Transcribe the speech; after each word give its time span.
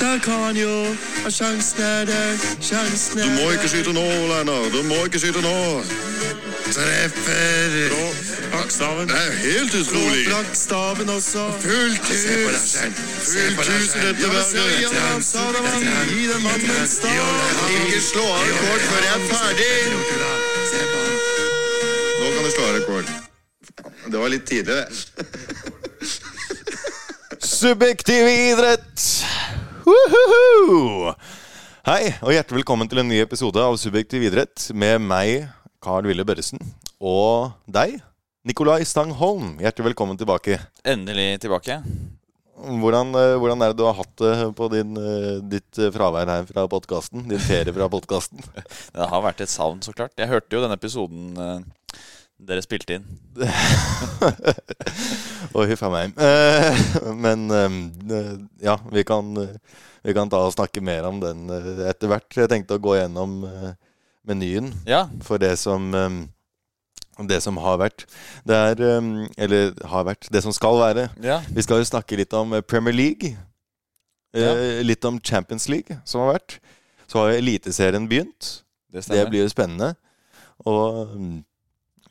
Der 0.00 0.18
kan 0.18 0.32
han 0.32 0.56
jo. 0.56 0.96
ha 1.22 1.30
sjansen 1.30 1.82
er 1.82 2.04
der. 2.04 2.36
Sjansen 2.60 3.18
er 3.18 3.24
Du 3.24 3.30
må 3.30 3.50
ikke 3.50 3.68
skyte 3.68 3.92
nå, 3.92 4.06
Lennart. 4.30 4.72
Du 4.72 4.82
må 4.82 5.04
ikke 5.04 5.18
skyte 5.20 5.42
nå. 5.44 5.82
Treffer. 6.72 7.74
Flaggstaven. 8.50 9.08
Det 9.08 9.16
er 9.16 9.32
helt 9.46 9.74
utrolig. 9.74 10.24
Flaggstaven 10.26 11.08
også. 11.08 11.52
Fullt 11.60 12.00
hus. 12.00 12.76
Fullt 13.32 13.68
hus 13.68 13.94
i 13.94 14.00
dette 14.06 14.26
verket. 14.34 14.82
ja, 14.82 15.20
sa 15.20 15.38
det 15.54 15.62
var 15.66 15.76
i 16.16 16.26
den 16.32 16.42
mannens 16.42 16.90
stav. 16.90 17.34
Ikke 17.76 18.00
slå 18.10 18.24
av 18.24 18.44
rekord 18.48 18.80
før 18.88 19.02
jeg 19.08 19.14
er 19.14 19.24
ferdig. 19.32 19.76
Nå 22.20 22.26
kan 22.34 22.44
du 22.44 22.50
slå 22.56 22.64
av 22.68 22.74
rekord. 22.78 23.06
Det 24.12 24.18
var 24.18 24.28
litt 24.28 24.46
tidlig, 24.48 24.74
det. 24.74 24.86
Subjektiv 27.40 28.28
idrett! 28.28 29.19
Woohoo! 29.90 31.10
Hei, 31.88 32.12
og 32.22 32.30
hjertelig 32.30 32.60
velkommen 32.60 32.86
til 32.90 33.00
en 33.02 33.08
ny 33.10 33.16
episode 33.24 33.58
av 33.58 33.74
Subjektiv 33.80 34.22
idrett 34.28 34.68
med 34.76 35.00
meg, 35.02 35.48
Carl 35.82 36.06
Wille 36.06 36.22
Børresen, 36.28 36.60
og 37.02 37.56
deg, 37.66 37.96
Nikolai 38.46 38.84
Stang 38.86 39.10
Holm. 39.18 39.56
Hjertelig 39.58 39.88
velkommen 39.88 40.20
tilbake. 40.20 40.60
Endelig 40.86 41.40
tilbake. 41.42 41.80
Hvordan, 42.60 43.10
eh, 43.18 43.34
hvordan 43.40 43.64
er 43.64 43.72
det 43.72 43.80
du 43.80 43.86
har 43.88 43.98
hatt 43.98 44.14
det 44.22 44.32
på 44.60 44.70
din, 44.76 44.94
eh, 45.00 45.42
ditt 45.56 45.80
eh, 45.80 45.90
fravær 45.90 46.30
her 46.36 46.46
fra 46.46 46.68
podkasten? 46.70 47.26
Din 47.26 47.42
ferie 47.42 47.74
fra 47.74 47.90
podkasten? 47.90 48.46
Det 48.94 49.10
har 49.10 49.26
vært 49.26 49.42
et 49.42 49.50
savn, 49.50 49.82
så 49.82 49.96
klart. 49.96 50.14
Jeg 50.20 50.30
hørte 50.30 50.54
jo 50.54 50.62
denne 50.62 50.78
episoden 50.78 51.34
dere 52.48 52.62
spilte 52.64 52.96
inn. 52.98 53.04
Å, 55.50 55.64
huff 55.66 55.82
a 55.86 55.90
meg. 55.92 56.14
Eh, 56.20 56.80
men 57.18 57.46
eh, 57.54 58.34
ja, 58.64 58.76
vi 58.92 59.04
kan, 59.06 59.30
eh, 59.40 59.56
vi 60.06 60.14
kan 60.16 60.30
ta 60.32 60.42
og 60.46 60.54
snakke 60.54 60.82
mer 60.84 61.06
om 61.08 61.20
den 61.22 61.46
eh, 61.52 61.84
etter 61.90 62.10
hvert. 62.12 62.28
Jeg 62.36 62.50
tenkte 62.52 62.78
å 62.78 62.82
gå 62.82 62.96
gjennom 63.00 63.40
eh, 63.48 63.72
menyen 64.28 64.70
Ja, 64.88 65.06
for 65.26 65.40
det 65.42 65.56
som 65.60 65.90
eh, 65.96 66.20
det 67.28 67.42
som 67.44 67.58
har 67.60 67.76
vært. 67.82 68.06
Det 68.48 68.56
er 68.56 68.80
eh, 68.86 69.10
Eller 69.44 69.74
har 69.92 70.06
vært. 70.08 70.30
Det 70.32 70.42
som 70.46 70.54
skal 70.56 70.78
være. 70.80 71.08
ja. 71.24 71.40
Vi 71.52 71.66
skal 71.66 71.82
jo 71.82 71.90
snakke 71.90 72.18
litt 72.20 72.32
om 72.36 72.54
eh, 72.56 72.64
Premier 72.64 72.96
League. 72.96 73.34
Ja. 74.36 74.52
Litt 74.86 75.02
om 75.08 75.16
Champions 75.18 75.64
League, 75.68 75.96
som 76.06 76.22
har 76.22 76.36
vært. 76.36 76.60
Så 77.10 77.18
har 77.18 77.32
Eliteserien 77.34 78.04
begynt. 78.06 78.60
det 78.94 79.02
Det 79.10 79.24
blir 79.26 79.42
jo 79.42 79.50
spennende. 79.50 79.96
Og 80.62 81.08
mm, 81.16 81.38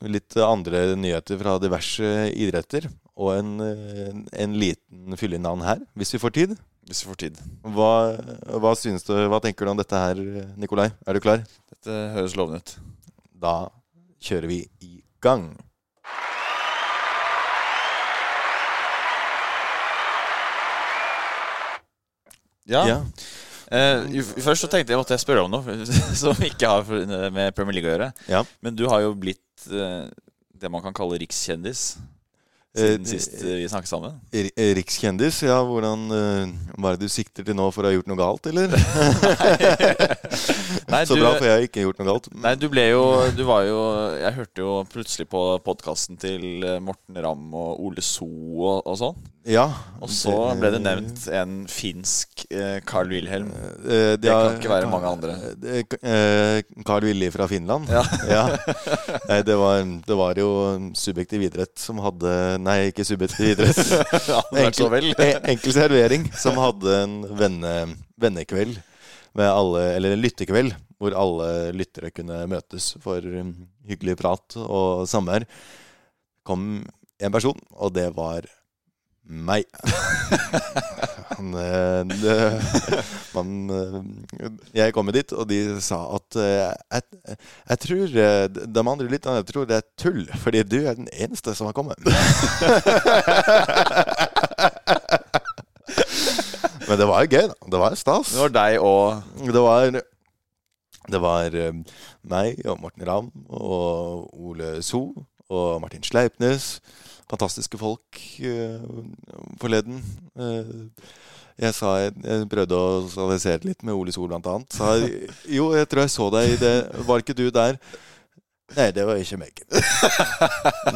litt 0.08 0.36
andre 0.40 0.94
nyheter 0.96 1.38
fra 1.40 1.58
diverse 1.60 2.30
idretter. 2.32 2.88
Og 3.20 3.34
en, 3.36 3.54
eh, 3.60 4.12
en 4.40 4.54
liten 4.56 5.16
fyllenavn 5.20 5.64
her, 5.66 5.82
hvis 5.98 6.14
vi 6.14 6.22
får 6.22 6.36
tid. 6.38 6.54
Hvis 6.88 7.04
vi 7.04 7.10
får 7.10 7.18
tid. 7.26 7.40
Hva, 7.62 8.16
hva, 8.56 8.72
synes 8.78 9.04
du, 9.04 9.12
hva 9.28 9.40
tenker 9.44 9.68
du 9.68 9.74
om 9.74 9.80
dette 9.80 9.98
her, 10.00 10.20
Nikolai? 10.56 10.88
Er 11.06 11.14
du 11.14 11.20
klar? 11.20 11.44
Dette 11.68 11.98
høres 12.16 12.36
lovende 12.38 12.62
ut. 12.62 12.76
Da 13.40 13.68
kjører 14.24 14.48
vi 14.48 14.62
i 14.80 15.02
gang. 15.20 15.52
Ja. 22.70 22.86
Ja. 22.86 22.98
Jo- 23.70 24.42
først 24.42 24.64
så 24.64 24.70
tenkte 24.70 24.94
jeg 24.94 24.98
måtte 25.00 25.14
jeg 25.14 25.22
spørre 25.22 25.44
om 25.46 25.52
noe 25.52 25.76
som 26.22 26.46
ikke 26.46 26.70
har 26.72 27.30
med 27.30 27.54
Premier 27.54 27.78
League 27.78 27.90
å 27.90 27.94
gjøre. 27.94 28.10
Ja. 28.30 28.42
Men 28.64 28.78
du 28.78 28.86
har 28.90 29.04
jo 29.04 29.12
blitt 29.18 29.68
uh, 29.70 30.08
det 30.60 30.72
man 30.72 30.82
kan 30.84 30.96
kalle 30.96 31.20
rikskjendis 31.22 31.92
Eh, 32.70 32.84
siden 32.84 33.06
sist 33.08 33.32
vi 33.42 33.64
snakket 33.66 33.90
sammen. 33.90 34.12
Rikskjendis, 34.78 35.40
ja. 35.42 35.56
Hvordan, 35.66 36.04
hva 36.78 36.92
er 36.92 37.00
det 37.00 37.08
du 37.08 37.10
sikter 37.10 37.42
til 37.42 37.56
nå 37.58 37.64
for 37.74 37.82
å 37.82 37.90
ha 37.90 37.96
gjort 37.96 38.06
noe 38.06 38.20
galt, 38.20 38.46
eller? 38.46 38.70
Nei, 40.90 41.02
Så 41.08 41.16
du, 41.16 41.22
bra, 41.24 41.32
for 41.38 41.46
jeg 41.48 41.54
har 41.56 41.64
ikke 41.66 41.84
gjort 41.86 41.98
noe 42.02 42.08
galt. 42.12 42.28
Nei, 42.44 42.54
du 42.60 42.66
ble 42.72 42.84
jo 42.90 43.02
Du 43.36 43.42
var 43.48 43.64
jo 43.68 43.78
Jeg 44.20 44.34
hørte 44.36 44.62
jo 44.64 44.72
plutselig 44.92 45.26
på 45.32 45.42
podkasten 45.66 46.18
til 46.20 46.64
eh, 46.66 46.78
Morten 46.84 47.18
Ramm 47.24 47.52
og 47.56 47.80
Ole 47.88 48.02
So 48.04 48.26
og, 48.28 48.82
og 48.86 48.98
sånn. 49.00 49.20
Ja. 49.48 49.64
Og 50.04 50.10
så 50.12 50.34
ble 50.60 50.68
det 50.74 50.82
nevnt 50.84 51.22
en 51.32 51.54
finsk 51.72 52.42
eh, 52.52 52.82
Carl 52.86 53.08
Wilhelm. 53.08 53.48
Eh, 53.88 54.14
Det 54.20 54.28
kan 54.28 54.58
ikke 54.58 54.72
være 54.74 54.90
mange 54.92 55.08
andre. 55.14 55.36
Eh, 55.64 55.96
eh, 56.04 56.60
Carl 56.86 57.06
Willy 57.08 57.30
fra 57.34 57.48
Finland. 57.50 57.88
Ja. 57.90 58.04
Ja. 58.30 58.42
Nei, 59.30 59.40
det, 59.46 59.56
var, 59.58 59.80
det 60.06 60.16
var 60.18 60.38
jo 60.38 60.50
subjektiv 60.98 61.42
idrett 61.48 61.72
som 61.80 61.98
hadde 62.04 62.34
Nei, 62.62 62.76
ikke 62.92 63.06
subjektiv 63.08 63.54
idrett. 63.54 63.80
Ja, 64.30 64.42
det 64.52 64.66
er 64.68 64.76
så 64.76 64.90
vel. 64.92 65.08
en- 65.16 65.48
enkel 65.54 65.74
servering 65.74 66.28
som 66.38 66.58
hadde 66.60 67.00
en 67.04 67.16
venne, 67.40 67.72
vennekveld 68.20 68.76
med 69.38 69.50
alle 69.50 69.82
Eller 69.96 70.18
lyttekveld 70.18 70.74
hvor 71.00 71.16
alle 71.16 71.70
lyttere 71.72 72.10
kunne 72.12 72.42
møtes 72.50 72.90
for 73.00 73.24
um, 73.24 73.54
hyggelig 73.88 74.18
prat 74.20 74.56
og 74.60 75.06
samvær. 75.08 75.46
kom 76.44 76.84
en 77.20 77.32
person, 77.32 77.60
og 77.70 77.94
det 77.94 78.16
var 78.16 78.46
meg. 79.24 79.64
Eh, 81.40 82.04
man, 83.32 83.70
eh, 83.72 84.50
jeg 84.76 84.92
kom 84.92 85.08
dit, 85.14 85.32
og 85.32 85.46
de 85.48 85.80
sa 85.80 86.02
at 86.18 86.36
eh, 86.36 86.74
jeg, 86.92 87.02
jeg 87.70 87.78
tror 87.86 88.06
De 88.52 88.82
andre 88.82 89.08
lytterne 89.08 89.38
jeg 89.38 89.46
tror 89.48 89.64
det 89.70 89.78
er 89.78 89.86
tull, 89.96 90.26
fordi 90.42 90.60
du 90.68 90.76
er 90.82 90.98
den 90.98 91.08
eneste 91.16 91.54
som 91.56 91.70
har 91.70 91.72
kommet. 91.72 91.96
Men 96.90 96.98
det 96.98 97.06
var 97.06 97.22
jo 97.22 97.36
gøy, 97.36 97.44
da. 97.46 97.68
Det 97.70 97.78
var 97.78 97.94
stas. 97.98 98.32
Det 98.34 98.40
var 98.42 98.54
deg 98.56 98.80
og 98.82 99.22
Det 99.46 99.62
var, 99.62 99.98
det 101.14 101.20
var 101.22 101.54
eh, 101.54 101.98
meg 102.26 102.64
og 102.66 102.80
Morten 102.82 103.06
Ramm 103.06 103.28
og 103.46 104.26
Ole 104.34 104.80
So 104.82 105.04
og 105.50 105.80
Martin 105.82 106.02
Sleipnes. 106.02 106.80
Fantastiske 107.30 107.78
folk 107.78 108.18
eh, 108.42 108.82
forleden. 109.62 110.02
Eh, 110.34 110.74
jeg 111.60 111.76
sa 111.76 111.94
jeg, 112.00 112.46
prøvde 112.50 112.74
å 112.74 113.02
sosialisere 113.06 113.68
litt 113.68 113.84
med 113.86 113.94
Ole 113.94 114.10
So 114.14 114.26
blant 114.26 114.50
annet. 114.50 114.74
Sa 114.74 114.96
jo, 114.98 115.70
jeg 115.76 115.86
tror 115.86 116.02
jeg 116.06 116.14
så 116.16 116.30
deg 116.34 116.56
i 116.56 116.58
det. 116.58 116.76
Var 117.06 117.22
ikke 117.22 117.38
du 117.38 117.46
der? 117.54 117.78
Nei, 118.74 118.90
det 118.94 119.06
var 119.06 119.18
ikke 119.18 119.38
meg. 119.38 119.62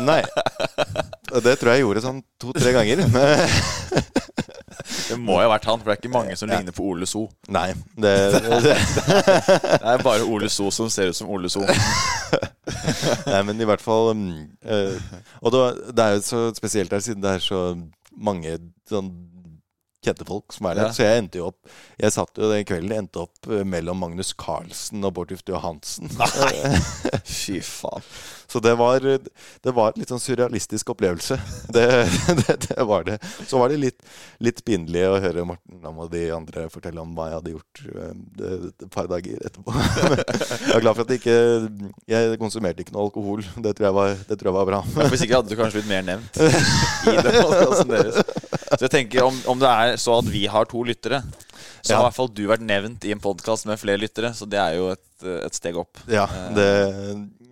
Nei. 0.09 0.23
Det 1.35 1.55
tror 1.59 1.71
jeg 1.71 1.81
jeg 1.81 1.87
gjorde 1.87 2.03
sånn 2.03 2.21
to-tre 2.43 2.75
ganger. 2.75 3.07
Det 5.09 5.19
må 5.21 5.37
jo 5.39 5.47
ha 5.47 5.53
vært 5.55 5.67
han, 5.69 5.81
for 5.81 5.91
det 5.91 5.97
er 5.97 6.01
ikke 6.03 6.13
mange 6.15 6.37
som 6.39 6.49
ligner 6.51 6.75
på 6.77 6.87
Ole 6.87 7.07
So. 7.09 7.27
Nei, 7.53 7.71
det, 8.01 8.15
det 8.41 8.63
Det 8.75 9.81
er 9.81 10.05
bare 10.05 10.25
Ole 10.25 10.49
So 10.53 10.71
som 10.75 10.91
ser 10.93 11.13
ut 11.13 11.19
som 11.19 11.31
Ole 11.33 11.51
So. 11.53 11.65
Nei, 13.31 13.43
men 13.47 13.61
i 13.61 13.69
hvert 13.69 13.85
fall 13.85 14.15
mm, 14.17 14.33
eh, 14.65 14.97
Og 15.43 15.53
det, 15.53 15.63
det 15.97 16.05
er 16.05 16.17
jo 16.17 16.25
så 16.25 16.41
spesielt 16.57 16.93
her, 16.93 17.05
siden 17.05 17.23
det 17.25 17.37
er 17.37 17.45
så 17.45 17.61
mange 18.15 18.57
sånn 18.89 19.13
kjente 20.07 20.27
folk 20.29 20.55
som 20.55 20.69
er 20.71 20.79
der. 20.79 20.91
Ja. 20.91 20.95
Så 20.97 21.07
jeg 21.07 21.23
endte 21.23 21.41
jo 21.41 21.49
opp 21.51 21.75
Jeg 22.01 22.15
satt 22.15 22.41
jo 22.41 22.51
den 22.51 22.67
kvelden 22.69 22.95
endte 22.99 23.25
opp 23.25 23.51
eh, 23.51 23.65
mellom 23.69 24.01
Magnus 24.05 24.33
Carlsen 24.39 25.05
og 25.07 25.15
Bård 25.17 25.33
Tufte 25.33 25.55
Johansen. 25.55 26.11
Fy 27.25 27.61
faen. 27.65 28.05
Så 28.55 28.61
det 28.61 28.75
var, 28.79 29.01
det 29.01 29.73
var 29.75 29.91
en 29.91 29.99
litt 29.99 30.11
sånn 30.13 30.23
surrealistisk 30.23 30.93
opplevelse. 30.95 31.39
Det, 31.75 31.85
det, 32.45 32.55
det 32.69 32.85
var 32.87 33.03
det. 33.07 33.17
Så 33.49 33.59
var 33.59 33.73
det 33.73 33.81
litt, 33.81 34.03
litt 34.45 34.61
pinlig 34.67 35.01
å 35.09 35.17
høre 35.19 35.43
Morten 35.49 35.81
Ramm 35.83 35.97
og 36.05 36.13
de 36.13 36.21
andre 36.31 36.69
fortelle 36.71 37.03
om 37.03 37.17
hva 37.17 37.31
jeg 37.31 37.39
hadde 37.39 37.55
gjort 37.55 37.81
eh, 37.89 38.67
et 38.69 38.85
par 38.95 39.09
dager 39.11 39.41
etterpå. 39.49 39.75
Jeg 40.65 40.77
er 40.77 40.85
glad 40.85 40.97
for 40.97 41.03
at 41.05 41.11
jeg 41.13 41.21
ikke 41.21 41.35
Jeg 42.11 42.39
konsumerte 42.41 42.85
ikke 42.85 42.95
noe 42.95 43.09
alkohol. 43.09 43.43
Det 43.65 43.75
tror 43.77 43.89
jeg 43.89 43.97
var, 43.97 44.15
det 44.29 44.39
tror 44.39 44.51
jeg 44.51 44.57
var 44.57 44.69
bra. 44.69 44.81
Ja, 44.95 45.09
Hvis 45.13 45.25
ikke 45.27 45.41
hadde 45.41 45.51
du 45.51 45.59
kanskje 45.59 45.81
blitt 45.81 45.91
mer 45.91 46.07
nevnt 46.07 46.39
i 46.39 47.17
den 47.19 47.39
podkasten 47.41 47.91
deres. 47.91 48.44
Så 48.79 48.87
jeg 48.87 48.95
tenker 48.95 49.27
om, 49.27 49.37
om 49.51 49.61
det 49.61 49.71
er 49.71 49.97
så 50.01 50.19
at 50.21 50.29
vi 50.31 50.45
har 50.51 50.69
to 50.71 50.83
lyttere, 50.87 51.23
så 51.85 51.93
Ja. 51.93 51.97
har 51.97 52.05
i 52.05 52.09
hvert 52.09 52.17
fall 52.17 52.31
du 52.33 52.45
vært 52.49 52.65
nevnt 52.65 53.05
i 53.05 53.13
en 53.13 53.21
podkast 53.21 53.67
med 53.69 53.81
flere 53.81 54.01
lyttere. 54.01 54.33
Så 54.35 54.49
det 54.49 54.61
er 54.61 54.79
jo 54.79 54.91
et, 54.95 55.27
et 55.45 55.55
steg 55.55 55.77
opp. 55.77 56.01
Ja, 56.09 56.25
det, 56.57 56.69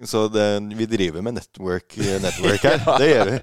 så 0.09 0.27
det, 0.33 0.47
vi 0.79 0.87
driver 0.87 1.23
med 1.23 1.37
network, 1.39 1.97
network 1.97 2.65
her. 2.65 2.81
Det 3.03 3.11
gjør 3.11 3.31
vi. 3.31 3.43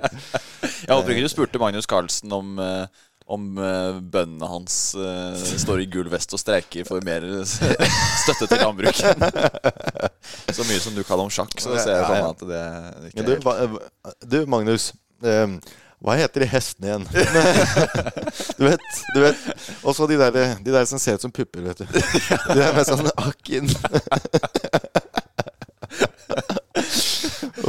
Jeg 0.87 0.95
håper 0.95 1.13
ikke 1.13 1.27
du 1.27 1.31
spurte 1.31 1.61
Magnus 1.61 1.87
Carlsen 1.89 2.33
om 2.33 2.57
eh, 2.59 3.05
om 3.29 3.57
eh, 3.61 3.99
bøndene 4.01 4.47
hans 4.49 4.75
uh, 4.97 5.37
står 5.37 5.83
i 5.83 5.89
gul 5.93 6.07
vest 6.09 6.33
og 6.33 6.41
streiker 6.41 6.87
for 6.87 7.03
mer 7.05 7.21
støtte 8.23 8.47
til 8.49 8.57
landbruk. 8.57 8.97
Så 10.57 10.65
mye 10.65 10.81
som 10.81 10.95
du 10.97 11.03
kan 11.05 11.21
om 11.21 11.29
sjakk, 11.29 11.53
så 11.61 11.75
ser 11.77 11.99
jeg 11.99 12.07
for 12.07 12.15
meg 12.15 12.25
at 12.25 12.41
det 12.49 12.63
ikke 13.11 13.37
er 13.37 13.61
helt 13.61 14.25
du 14.33 14.39
Magnus. 14.49 14.89
eh, 15.21 15.45
hva 15.99 16.15
heter 16.15 16.45
de 16.45 16.47
hestene 16.47 16.87
igjen? 16.87 17.05
du 18.57 18.63
vet, 18.63 18.85
du 19.15 19.19
vet 19.19 19.39
Også 19.83 20.07
de 20.07 20.15
der, 20.19 20.31
de 20.63 20.71
der 20.71 20.85
som 20.87 20.99
ser 21.01 21.19
ut 21.19 21.25
som 21.25 21.31
pupper, 21.31 21.59
vet 21.65 21.81
du. 21.81 21.85
De 22.53 22.59
der 22.61 22.71
med 22.75 22.87
sånn 22.87 23.11
akk 23.19 23.51
inn. 23.59 23.67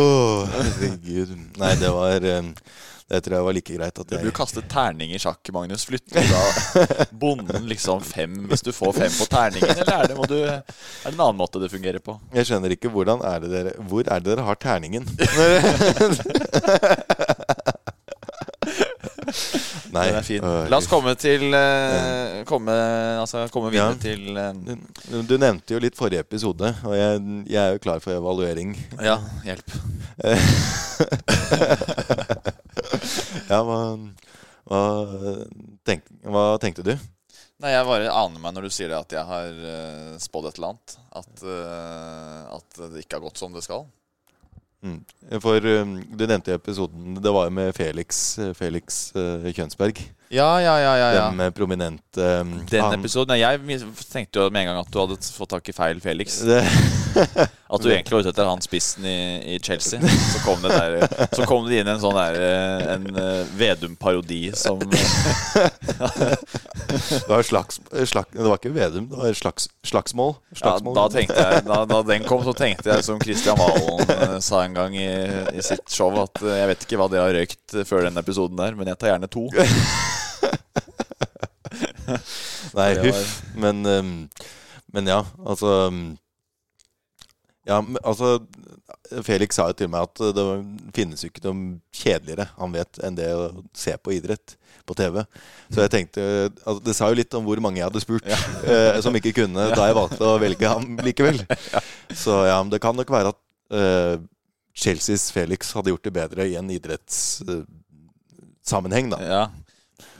Herregud. 0.01 1.35
Nei, 1.61 1.75
det 1.77 1.91
var 1.93 2.25
eh, 2.25 2.47
Det 3.11 3.19
tror 3.21 3.35
jeg 3.37 3.45
var 3.45 3.57
like 3.57 3.75
greit 3.75 3.99
at 4.01 4.09
Du 4.09 4.15
jeg 4.17 4.25
Du 4.25 4.33
kaste 4.33 4.63
terning 4.71 5.13
i 5.13 5.21
sjakk, 5.21 5.51
Magnus. 5.53 5.85
Flytter 5.91 6.25
da 6.31 6.87
bonden 7.11 7.67
liksom 7.69 8.01
fem 8.07 8.39
hvis 8.49 8.65
du 8.65 8.71
får 8.73 8.95
fem 8.97 9.13
på 9.19 9.27
terningen, 9.29 9.75
eller 9.75 9.93
er 9.99 10.09
det, 10.09 10.17
du, 10.31 10.39
er 10.47 10.63
det 10.63 11.13
en 11.13 11.21
annen 11.27 11.41
måte 11.43 11.61
det 11.61 11.69
fungerer 11.73 12.01
på? 12.05 12.17
Jeg 12.37 12.49
skjønner 12.49 12.79
ikke 12.79 12.93
hvordan 12.95 13.19
er 13.27 13.45
det 13.45 13.53
dere 13.57 13.77
Hvor 13.91 14.07
er 14.07 14.23
det 14.23 14.31
dere 14.31 14.47
har 14.47 14.63
terningen? 14.63 15.05
Nei. 19.95 20.07
Den 20.07 20.17
er 20.21 20.25
fin. 20.27 20.45
La 20.71 20.77
oss 20.79 20.87
komme 20.91 21.15
til 21.19 21.43
uh, 21.55 22.43
komme, 22.49 22.73
altså, 23.21 23.47
komme 23.53 23.71
videre 23.73 23.95
Ja. 23.95 23.99
til 24.03 24.21
uh, 24.39 24.53
du, 25.11 25.17
du 25.27 25.35
nevnte 25.41 25.75
jo 25.75 25.81
litt 25.83 25.97
forrige 25.99 26.21
episode, 26.25 26.69
og 26.87 26.95
jeg, 26.97 27.21
jeg 27.51 27.63
er 27.63 27.73
jo 27.77 27.81
klar 27.83 28.01
for 28.05 28.13
evaluering. 28.17 28.71
Ja, 29.03 29.19
hjelp. 29.47 29.69
Ja, 33.51 33.59
hva, 33.67 33.79
hva, 34.71 34.81
tenk, 35.87 36.03
hva 36.23 36.43
tenkte 36.63 36.83
du? 36.87 36.93
Nei, 37.61 37.71
Jeg 37.75 37.85
bare 37.89 38.13
aner 38.15 38.39
meg 38.41 38.55
når 38.55 38.63
du 38.69 38.73
sier 38.73 38.89
det 38.93 38.99
at 38.99 39.13
jeg 39.17 39.25
har 39.27 39.49
uh, 39.59 40.15
spådd 40.23 40.47
et 40.51 40.57
eller 40.61 40.71
annet. 40.73 40.89
At, 41.21 41.35
at 42.55 42.69
det 42.95 43.01
ikke 43.03 43.17
har 43.19 43.25
gått 43.27 43.39
som 43.41 43.53
det 43.57 43.63
skal. 43.67 43.83
Mm. 44.81 45.01
For 45.45 45.67
um, 45.83 45.99
du 46.17 46.25
nevnte 46.25 46.55
i 46.55 46.57
episoden 46.57 47.19
Det 47.21 47.33
var 47.35 47.45
jo 47.45 47.53
med 47.53 47.75
Felix, 47.77 48.39
Felix 48.57 49.11
uh, 49.13 49.45
Kjønsberg. 49.53 50.01
Ja, 50.31 50.61
ja, 50.63 50.77
ja, 50.79 50.93
ja, 50.97 51.13
ja. 51.13 51.31
Den 51.35 51.53
prominente 51.53 52.23
um, 52.41 52.53
Den 52.71 52.81
han- 52.85 52.95
episoden 53.01 53.35
Jeg 53.41 53.59
tenkte 54.13 54.39
jo 54.39 54.51
med 54.55 54.61
en 54.63 54.67
gang 54.71 54.79
at 54.85 54.91
du 54.95 54.99
hadde 55.01 55.17
fått 55.35 55.51
tak 55.57 55.69
i 55.69 55.73
feil 55.75 55.99
Felix. 56.01 56.39
det, 56.47 56.61
At 57.71 57.83
du 57.83 57.89
egentlig 57.91 58.13
var 58.15 58.21
ute 58.23 58.29
etter 58.31 58.45
han 58.47 58.61
spissen 58.63 59.05
i, 59.07 59.15
i 59.55 59.59
Chelsea. 59.63 60.01
Så 60.03 60.39
kom 60.45 60.63
det, 60.63 60.71
der, 60.71 61.09
så 61.35 61.45
kom 61.47 61.67
det 61.67 61.81
inn 61.83 61.89
en 61.91 62.01
sånn 62.03 62.15
der 62.15 62.35
eh, 62.39 62.95
En 62.95 63.07
eh, 63.19 63.43
Vedum-parodi 63.59 64.53
som 64.59 64.79
det 64.91 64.99
var 67.29 67.43
slags, 67.47 67.81
slags, 68.07 68.31
Det 68.33 68.43
var 68.47 68.57
ikke 68.59 68.73
Vedum, 68.75 69.09
det 69.11 69.17
var 69.19 69.33
slags, 69.39 69.69
slagsmål. 69.87 70.35
ja. 70.63 70.77
Da 70.95 71.09
tenkte 71.15 71.39
jeg 71.43 71.65
da, 71.67 71.83
da 71.91 72.01
den 72.07 72.25
kom, 72.27 72.43
så 72.47 72.53
tenkte 72.59 72.91
jeg 72.95 73.05
som 73.07 73.19
Christian 73.23 73.59
Valen 73.59 74.01
eh, 74.07 74.39
sa 74.43 74.63
en 74.67 74.75
gang 74.79 74.95
i, 74.99 75.09
i 75.55 75.63
sitt 75.63 75.87
show, 75.91 76.11
at 76.23 76.43
eh, 76.43 76.57
jeg 76.63 76.69
vet 76.75 76.81
ikke 76.87 76.99
hva 77.03 77.09
dere 77.13 77.25
har 77.29 77.35
røykt 77.39 77.75
eh, 77.79 77.85
før 77.89 78.01
den 78.09 78.19
episoden 78.23 78.57
der, 78.63 78.73
men 78.79 78.87
jeg 78.91 78.99
tar 79.03 79.09
gjerne 79.15 79.31
to. 79.31 79.45
Nei, 82.79 82.91
huff. 83.05 83.41
Men, 83.59 83.77
um, 83.87 84.13
men 84.95 85.05
ja, 85.11 85.21
altså 85.45 85.75
Ja, 87.69 87.83
altså 88.03 88.39
Felix 89.27 89.55
sa 89.59 89.69
jo 89.71 89.75
til 89.79 89.89
meg 89.91 90.01
at 90.09 90.17
det 90.35 90.45
finnes 90.97 91.23
jo 91.23 91.29
ikke 91.31 91.43
noe 91.45 91.57
kjedeligere 91.95 92.47
han 92.57 92.73
vet 92.75 92.93
enn 93.05 93.17
det 93.19 93.29
å 93.35 93.37
se 93.77 93.93
på 94.01 94.13
idrett 94.17 94.57
på 94.87 94.95
TV. 94.99 95.15
Så 95.71 95.81
jeg 95.85 95.93
tenkte 95.93 96.21
altså, 96.65 96.81
Det 96.85 96.95
sa 96.97 97.09
jo 97.11 97.19
litt 97.19 97.35
om 97.39 97.45
hvor 97.47 97.61
mange 97.63 97.79
jeg 97.81 97.89
hadde 97.89 98.03
spurt 98.03 98.27
eh, 98.71 99.01
som 99.05 99.17
ikke 99.19 99.37
kunne, 99.43 99.63
da 99.75 99.83
jeg 99.89 99.99
valgte 99.99 100.25
å 100.27 100.43
velge 100.43 100.67
ham 100.71 100.85
likevel. 101.05 101.39
Så 102.25 102.33
ja, 102.49 102.57
men 102.63 102.71
det 102.73 102.83
kan 102.83 102.97
nok 102.99 103.11
være 103.13 103.29
at 103.35 103.41
eh, 103.77 104.17
Chelseas 104.81 105.25
Felix 105.35 105.61
hadde 105.77 105.91
gjort 105.93 106.07
det 106.07 106.17
bedre 106.17 106.43
i 106.49 106.57
en 106.59 106.71
idrettssammenheng, 106.73 109.07
da. 109.15 109.19
Ja. 109.21 109.45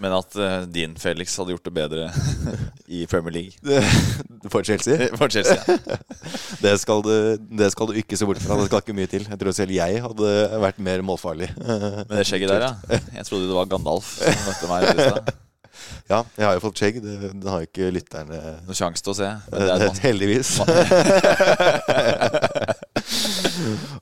Men 0.03 0.15
at 0.17 0.37
uh, 0.39 0.63
din 0.71 0.95
Felix 1.01 1.35
hadde 1.39 1.55
gjort 1.55 1.67
det 1.69 1.75
bedre 1.77 2.09
i 3.01 3.05
Premier 3.11 3.35
League. 3.35 3.55
For 4.53 4.65
Chelsea. 4.67 5.09
For 5.21 5.29
Chelsea, 5.33 5.59
ja. 5.61 5.99
Det 6.65 6.75
skal, 6.83 7.03
du, 7.05 7.13
det 7.59 7.71
skal 7.73 7.91
du 7.91 7.99
ikke 8.01 8.17
se 8.19 8.27
bort 8.29 8.41
fra. 8.43 8.57
Det 8.61 8.69
skal 8.71 8.83
ikke 8.85 8.97
mye 8.97 9.11
til. 9.11 9.27
Jeg 9.29 9.41
tror 9.41 9.57
selv 9.57 9.73
jeg 9.75 10.03
hadde 10.05 10.33
vært 10.63 10.81
mer 10.83 11.05
målfarlig. 11.07 11.51
Med 11.61 12.17
det 12.17 12.27
skjegget 12.29 12.53
der, 12.53 12.67
ja. 12.69 12.73
Jeg 13.21 13.29
trodde 13.29 13.49
det 13.49 13.57
var 13.57 13.71
Gandalf 13.71 14.17
som 14.21 14.45
møtte 14.49 14.67
meg. 14.71 14.83
Ja, 16.11 16.25
jeg 16.37 16.47
har 16.47 16.57
jo 16.57 16.63
fått 16.65 16.81
skjegg. 16.81 16.97
Det, 17.05 17.31
det 17.39 17.49
har 17.51 17.63
jo 17.63 17.69
ikke 17.69 17.91
lytterne 17.95 18.39
Noen 18.67 18.77
sjanse 18.77 19.03
til 19.05 19.13
å 19.13 19.17
se. 19.21 19.29
Men 19.53 19.57
det 19.61 19.67
det, 19.67 19.75
er 19.75 19.79
det, 19.85 20.01
Heldigvis. 20.05 20.51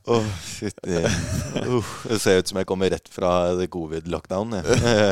Åh, 0.08 0.24
shit. 0.44 0.78
Uh, 0.86 1.84
det 2.08 2.18
ser 2.22 2.38
ut 2.40 2.48
som 2.50 2.58
jeg 2.60 2.66
kommer 2.68 2.90
rett 2.92 3.08
fra 3.12 3.30
covid-lockdown. 3.70 4.48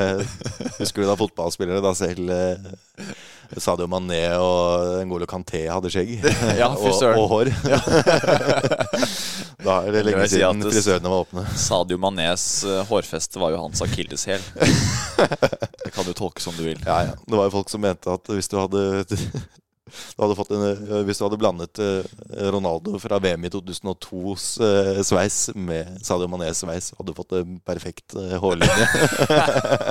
Husker 0.81 1.03
du 1.03 1.09
da 1.09 1.17
fotballspillere 1.19 1.81
da 1.85 1.93
selv 1.97 2.31
eh, 2.33 2.57
Sadio 3.57 3.87
Mané 3.91 4.23
og 4.43 5.05
Ngolo 5.07 5.27
Kanté 5.31 5.67
hadde 5.71 5.91
skjegg? 5.93 6.11
Ja, 6.61 6.69
og, 6.73 7.03
og 7.13 7.27
hår. 7.33 7.47
da 9.67 9.73
er 9.83 9.91
det 9.95 10.03
lenge 10.07 10.27
si 10.29 10.39
siden 10.39 10.59
frisørene 10.67 11.13
var 11.13 11.19
åpne. 11.27 11.43
Sadio 11.59 11.99
Manés 12.03 12.45
eh, 12.67 12.83
hårfeste 12.89 13.37
var 13.43 13.51
jo 13.55 13.59
hans 13.67 13.81
akilleshæl. 13.87 14.43
Det 15.87 15.91
kan 15.95 16.05
du 16.07 16.13
tolke 16.17 16.41
som 16.45 16.55
du 16.59 16.63
vil. 16.67 16.81
Ja, 16.87 16.97
ja. 17.11 17.15
Det 17.23 17.37
var 17.39 17.45
jo 17.49 17.57
folk 17.59 17.69
som 17.73 17.81
mente 17.85 18.07
at 18.13 18.25
hvis 18.33 18.51
du 18.53 18.57
hadde 18.61 18.83
du 19.87 20.23
hadde 20.23 20.35
fått 20.35 20.51
en, 20.51 20.65
eh, 20.67 21.03
Hvis 21.07 21.21
du 21.21 21.25
hadde 21.27 21.39
blandet 21.39 21.79
eh, 21.83 22.07
Ronaldo 22.51 22.99
fra 22.99 23.21
VM 23.23 23.47
i 23.47 23.51
2002s 23.55 24.47
eh, 24.67 25.03
sveis 25.07 25.39
med 25.55 26.01
Sadio 26.05 26.27
Manés 26.31 26.63
sveis, 26.65 26.91
hadde 26.97 27.13
du 27.13 27.17
fått 27.17 27.37
en 27.39 27.59
perfekt 27.67 28.17
hårlinje. 28.43 28.89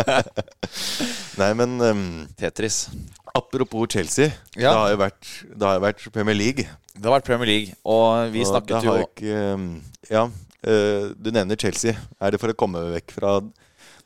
Nei, 1.39 1.51
men 1.55 1.77
um, 1.79 2.03
Tetris. 2.39 2.89
apropos 3.35 3.87
Chelsea. 3.91 4.33
Ja. 4.55 4.71
Det, 4.71 4.79
har 4.79 4.89
jo 4.91 4.99
vært, 5.05 5.31
det 5.47 5.69
har 5.69 5.77
jo 5.79 5.85
vært 5.85 6.07
Premier 6.11 6.39
League. 6.39 6.67
Det 6.95 7.07
har 7.07 7.15
vært 7.17 7.27
Premier 7.27 7.51
League, 7.51 7.77
og 7.83 8.33
vi 8.35 8.43
og 8.43 8.51
snakket 8.51 8.87
jo 8.87 8.97
ikke, 9.05 9.39
um, 9.55 9.69
Ja, 10.11 10.27
uh, 10.27 11.07
du 11.15 11.31
nevner 11.31 11.59
Chelsea. 11.59 11.95
Er 12.19 12.35
det 12.35 12.43
for 12.43 12.51
å 12.51 12.57
komme 12.57 12.83
vekk 12.97 13.15
fra 13.15 13.39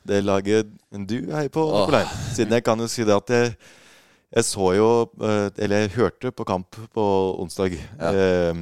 det 0.06 0.22
laget 0.24 0.70
du 1.10 1.18
heier 1.34 1.50
på. 1.52 1.66
Siden 2.32 2.54
jeg 2.56 2.64
kan 2.66 2.78
jo 2.80 2.88
si 2.90 3.04
det 3.06 3.14
at 3.14 3.34
jeg 3.34 3.52
jeg 4.36 4.44
så 4.46 4.68
jo, 4.76 4.88
eh, 5.22 5.48
eller 5.64 5.84
jeg 5.86 5.94
hørte 5.98 6.30
på 6.32 6.46
kamp 6.48 6.76
på 6.94 7.04
onsdag. 7.42 7.74
Ja. 7.98 8.12
eh, 8.14 8.54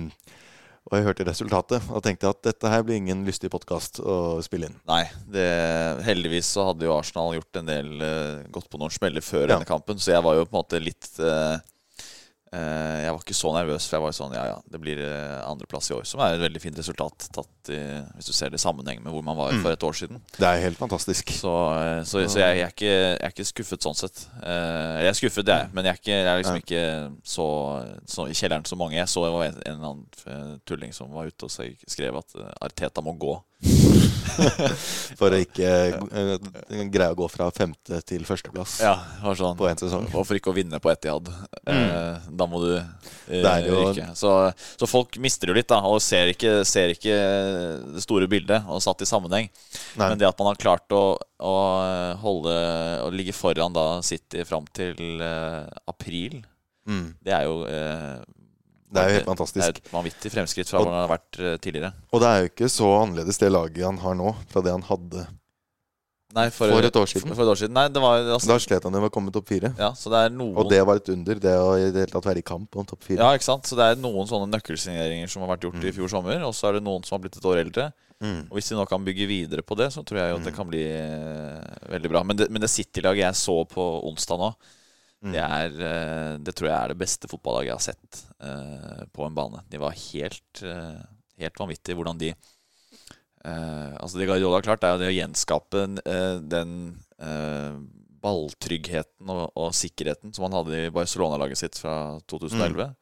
og 0.89 0.97
jeg 0.97 1.05
hørte 1.05 1.25
resultatet 1.29 1.85
og 1.93 2.01
tenkte 2.01 2.31
at 2.31 2.39
dette 2.47 2.71
her 2.73 2.81
blir 2.87 2.97
ingen 2.97 3.21
lystig 3.27 3.51
podkast 3.53 3.99
å 4.01 4.39
spille 4.41 4.71
inn. 4.71 4.77
Nei, 4.89 5.03
det, 5.29 5.45
heldigvis 6.07 6.49
så 6.57 6.71
hadde 6.71 6.87
jo 6.89 6.95
Arsenal 6.97 7.35
gjort 7.37 7.59
en 7.61 7.69
del 7.69 7.91
eh, 8.01 8.47
Gått 8.55 8.71
på 8.73 8.81
noen 8.81 8.95
smeller 8.95 9.21
før 9.21 9.43
Ja. 9.45 9.51
denne 9.59 9.69
kampen, 9.69 10.01
så 10.01 10.15
jeg 10.15 10.25
var 10.25 10.39
jo 10.39 10.47
på 10.49 10.57
en 10.57 10.63
måte 10.63 10.81
litt 10.81 11.11
Jeg 12.53 13.13
var 13.13 13.21
ikke 13.21 13.35
så 13.37 13.51
nervøs, 13.53 13.85
for 13.89 13.99
jeg 13.99 14.03
var 14.07 14.15
sånn 14.17 14.33
Ja 14.37 14.45
ja, 14.49 14.57
det 14.73 14.79
blir 14.81 15.01
eh, 15.05 15.41
andreplass 15.45 15.91
i 15.91 15.95
år. 15.99 16.07
Som 16.09 16.23
er 16.25 16.37
et 16.37 16.41
veldig 16.41 16.63
fint 16.63 16.79
resultat, 16.81 17.27
tatt 17.35 17.71
i, 17.75 17.79
hvis 18.17 18.31
du 18.31 18.33
ser 18.33 18.49
det 18.55 18.57
i 18.61 18.63
sammenheng 18.63 19.03
med 19.05 19.13
hvor 19.13 19.25
man 19.27 19.37
var 19.37 19.53
Mm. 19.53 19.63
for 19.65 19.73
et 19.73 19.85
år 19.85 19.93
siden. 19.97 20.21
Det 20.39 20.47
er 20.49 20.61
helt 20.63 20.79
fantastisk. 20.79 21.31
Så, 21.37 21.53
eh, 21.77 22.03
så, 22.05 22.23
så 22.29 22.39
jeg, 22.41 22.57
jeg, 22.59 22.65
er 22.65 22.73
ikke, 22.73 22.93
jeg 22.93 23.21
er 23.27 23.35
ikke 23.35 23.49
skuffet 23.51 23.85
sånn 23.85 23.97
sett. 23.99 24.25
Eh, 24.43 24.97
jeg 25.05 25.11
er 25.13 25.19
skuffet, 25.21 25.47
det 25.49 25.57
jeg, 25.59 25.71
men 25.77 25.85
jeg 25.85 25.93
er, 25.93 26.01
ikke, 26.01 26.17
jeg 26.17 26.33
er 26.33 26.41
liksom 26.43 26.61
ikke 26.63 26.83
så, 27.37 27.47
så 28.09 28.27
i 28.29 28.37
kjelleren 28.39 28.65
som 28.69 28.79
mange. 28.81 28.97
Jeg 28.97 29.09
så 29.13 29.25
det 29.27 29.33
var 29.35 29.45
en, 29.51 29.61
en 29.67 29.75
eller 29.75 29.93
annen 29.93 30.07
eh, 30.33 30.57
tulling 30.69 30.93
som 30.97 31.13
var 31.13 31.29
ute 31.29 31.49
og 31.49 31.53
skrev 31.93 32.17
at 32.23 32.37
eh, 32.39 32.53
Arteta 32.69 33.05
må 33.05 33.13
gå. 33.21 33.37
For 35.19 35.35
å 35.35 35.39
ikke 35.43 35.67
uh, 35.67 36.37
greie 36.93 37.11
å 37.11 37.17
gå 37.19 37.27
fra 37.31 37.49
femte 37.55 37.99
til 38.07 38.23
førsteplass 38.29 38.77
Ja, 38.85 38.93
sånn 39.35 39.57
på 39.59 39.67
én 39.67 39.81
sesong. 39.81 40.07
Og 40.13 40.27
for 40.29 40.39
ikke 40.39 40.53
å 40.53 40.57
vinne 40.57 40.79
på 40.83 40.93
Etihad. 40.93 41.27
Uh, 41.67 42.21
da 42.31 42.47
må 42.51 42.61
du 42.63 42.71
uh, 42.79 42.85
jo-. 43.67 43.91
Så, 44.19 44.35
så 44.79 44.91
folk 44.91 45.19
mister 45.23 45.51
jo 45.51 45.57
litt, 45.59 45.69
da, 45.71 45.81
og 45.91 45.99
ser 46.05 46.31
ikke, 46.35 46.61
ser 46.69 46.95
ikke 46.95 47.17
det 47.97 48.05
store 48.05 48.31
bildet, 48.31 48.69
og 48.71 48.83
satt 48.85 49.03
i 49.03 49.11
sammenheng. 49.11 49.51
Nei. 49.99 50.07
Men 50.07 50.21
det 50.21 50.29
at 50.31 50.39
man 50.39 50.53
har 50.53 50.61
klart 50.63 50.95
å, 50.95 51.03
å 51.19 51.57
holde 52.23 52.55
Å 53.05 53.11
ligge 53.15 53.35
foran 53.37 53.75
da 53.75 53.99
City 54.07 54.47
fram 54.47 54.69
til 54.75 55.19
april, 55.89 56.41
Mm. 56.89 57.11
det 57.21 57.35
er 57.37 57.43
jo 57.45 57.59
Det 58.91 59.01
er 59.03 59.09
jo 59.11 59.17
helt 59.19 59.27
fantastisk. 59.29 59.61
Det 59.61 59.69
er 59.69 59.81
et 59.83 59.91
vanvittig 59.93 60.31
fremskritt 60.33 60.69
fra 60.71 60.79
Og- 60.79 60.87
hvordan 60.87 61.01
han 61.01 61.09
har 61.09 61.19
vært 61.19 61.41
eh, 61.41 61.57
tidligere. 61.59 61.93
Og 62.13 62.21
det 62.23 62.29
er 62.29 62.39
jo 62.41 62.49
ikke 62.53 62.71
så 62.73 62.89
annerledes 63.03 63.39
det 63.39 63.51
laget 63.53 63.85
han 63.85 63.99
har 63.99 64.15
nå, 64.15 64.35
fra 64.49 64.63
det 64.65 64.73
han 64.73 64.83
hadde 64.89 65.27
Nei, 66.37 66.51
for, 66.53 66.69
for 66.69 66.85
et 66.85 66.97
år 67.01 67.07
siden. 67.09 67.33
For 67.33 67.41
et 67.47 67.49
år 67.49 67.57
siden. 67.57 67.73
Nei, 67.73 67.87
det 67.89 68.01
var 68.05 68.19
altså, 68.21 68.51
Da 68.51 68.59
slet 68.61 68.85
han 68.85 68.93
jo 68.93 69.01
med 69.01 69.09
å 69.09 69.15
komme 69.15 69.33
topp 69.33 69.47
fire. 69.49 69.71
Ja, 69.81 69.95
så 69.97 70.11
det 70.13 70.19
er 70.27 70.35
noen 70.37 70.59
Og 70.61 70.69
det 70.69 70.81
var 70.85 70.97
et 71.01 71.09
under, 71.09 71.39
det 71.41 71.55
å 71.57 71.71
i 71.81 71.87
det 71.89 72.03
hele 72.05 72.13
tatt 72.13 72.27
være 72.29 72.43
i 72.43 72.45
kamp 72.45 72.77
om 72.77 72.85
topp 72.85 73.03
fire. 73.07 73.23
Ja, 73.25 73.31
ikke 73.39 73.47
sant? 73.49 73.65
Så 73.65 73.79
det 73.79 73.87
er 73.89 73.97
noen 73.97 74.29
sånne 74.29 74.49
nøkkelsigneringer 74.53 75.31
som 75.33 75.41
har 75.47 75.55
vært 75.57 75.65
gjort 75.65 75.81
Mm. 75.81 75.87
i 75.89 75.93
fjor 75.97 76.09
sommer, 76.13 76.45
og 76.45 76.53
så 76.53 76.69
er 76.69 76.73
det 76.77 76.85
noen 76.85 77.03
som 77.09 77.17
har 77.17 77.23
blitt 77.25 77.39
et 77.41 77.49
år 77.49 77.63
eldre. 77.65 77.93
Mm. 78.21 78.43
Og 78.51 78.59
Hvis 78.59 78.69
de 78.69 78.77
nå 78.77 78.85
kan 78.91 79.05
bygge 79.05 79.27
videre 79.27 79.63
på 79.65 79.77
det, 79.81 79.89
så 79.95 80.05
tror 80.05 80.19
jeg 80.21 80.31
jo 80.35 80.37
at 80.37 80.45
det 80.45 80.53
Mm. 80.53 80.57
kan 80.59 80.69
bli 80.69 80.85
eh, 80.85 81.89
veldig 81.97 82.11
bra. 82.13 82.23
Men 82.25 82.37
det, 82.37 82.51
men 82.51 82.61
det 82.61 82.69
City-laget 82.71 83.25
jeg 83.25 83.35
så 83.35 83.65
på 83.67 84.05
onsdag 84.05 84.39
nå, 84.39 84.53
Mm. 85.19 85.33
det, 85.35 85.43
er, 85.43 85.81
eh, 85.83 86.35
det 86.47 86.55
tror 86.55 86.69
jeg 86.69 86.79
er 86.79 86.93
det 86.93 87.01
beste 87.01 87.31
fotballaget 87.31 87.73
jeg 87.73 87.75
har 87.75 87.87
sett 87.89 88.21
uh, 88.39 89.03
på 89.11 89.25
en 89.27 89.35
bane. 89.35 89.65
De 89.67 89.81
var 89.83 89.97
helt, 89.99 90.63
uh, 90.63 91.01
helt 91.43 91.59
vanvittige 91.59 91.99
hvordan 91.99 92.21
de 92.21 92.29
uh, 92.35 93.97
Altså 93.99 94.21
Det 94.21 94.29
Guardiola 94.29 94.61
har 94.61 94.67
klart, 94.69 94.87
er 94.87 94.95
jo 94.95 95.03
det 95.03 95.11
å 95.11 95.17
gjenskape 95.17 95.85
den 96.51 96.77
balltryggheten 98.19 99.31
og, 99.31 99.45
og 99.59 99.75
sikkerheten 99.75 100.35
som 100.35 100.47
han 100.47 100.55
hadde 100.59 100.85
i 100.85 100.95
Barcelona-laget 100.95 101.59
sitt 101.61 101.79
fra 101.81 102.19
2011. 102.31 102.93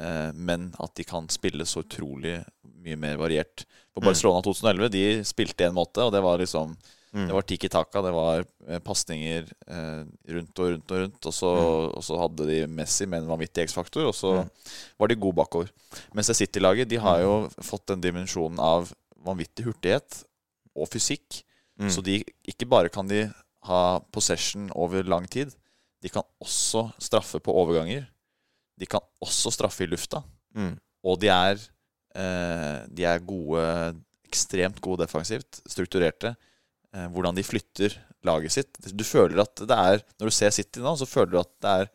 Mm. 0.00 0.36
men 0.48 0.70
at 0.80 0.94
de 0.96 1.04
kan 1.04 1.26
spille 1.28 1.66
så 1.68 1.82
utrolig 1.82 2.38
mye 2.80 2.96
mer 2.96 3.18
variert. 3.20 3.66
På 3.92 4.00
Mm. 4.00 4.06
Barcelona 4.06 4.40
2011 4.46 4.88
de 4.94 5.04
spilte 5.28 5.66
en 5.66 5.76
måte, 5.76 6.00
og 6.00 6.12
det 6.14 6.22
var 6.24 6.40
liksom 6.40 6.72
Mm. 7.12 7.24
Det 7.26 7.34
var 7.34 7.42
tiki 7.42 7.68
taka, 7.68 8.02
det 8.06 8.12
var 8.14 8.44
eh, 8.68 8.78
pasninger 8.86 9.48
eh, 9.66 10.04
rundt 10.30 10.60
og 10.62 10.68
rundt 10.70 10.92
og 10.94 11.00
rundt. 11.02 11.26
Og 11.26 11.34
så, 11.34 11.48
og 11.96 12.04
så 12.06 12.18
hadde 12.20 12.46
de 12.46 12.58
Messi 12.70 13.06
med 13.10 13.24
en 13.24 13.30
vanvittig 13.32 13.64
X-faktor, 13.66 14.06
og 14.06 14.14
så 14.14 14.30
Mm. 14.44 14.50
var 15.00 15.08
de 15.08 15.16
gode 15.16 15.34
bakover. 15.40 15.70
Mens 16.14 16.26
det 16.30 16.36
City-laget 16.38 16.88
de 16.88 16.96
har 17.02 17.18
jo 17.24 17.32
fått 17.66 17.86
den 17.90 18.00
dimensjonen 18.00 18.60
av 18.62 18.92
vanvittig 19.26 19.64
hurtighet 19.66 20.22
og 20.76 20.86
fysikk. 20.88 21.42
Mm. 21.80 21.90
Så 21.90 22.02
de, 22.04 22.20
ikke 22.46 22.68
bare 22.68 22.88
kan 22.88 23.08
de 23.08 23.24
ha 23.66 23.98
possession 24.12 24.70
over 24.76 25.02
lang 25.02 25.26
tid, 25.28 25.50
de 26.02 26.08
kan 26.08 26.22
også 26.40 26.92
straffe 27.02 27.40
på 27.42 27.52
overganger. 27.52 28.06
De 28.78 28.86
kan 28.86 29.00
også 29.20 29.50
straffe 29.52 29.82
i 29.84 29.90
lufta. 29.90 30.22
Mm. 30.54 30.78
Og 31.04 31.18
de 31.20 31.28
er, 31.28 31.58
eh, 32.14 32.86
de 32.88 33.04
er 33.04 33.18
gode, 33.18 33.96
ekstremt 34.30 34.80
gode 34.80 35.02
defensivt, 35.04 35.60
strukturerte. 35.68 36.36
Eh, 36.94 37.06
hvordan 37.14 37.36
de 37.36 37.44
flytter 37.46 37.94
laget 38.26 38.52
sitt. 38.52 38.78
Du 38.96 39.04
føler 39.06 39.40
at 39.44 39.54
det 39.62 39.76
er 39.78 40.00
Når 40.18 40.26
du 40.26 40.34
ser 40.34 40.50
City 40.50 40.80
nå, 40.82 40.96
så 40.98 41.06
føler 41.08 41.30
du 41.36 41.38
at 41.40 41.52
det 41.62 41.70
er 41.70 41.90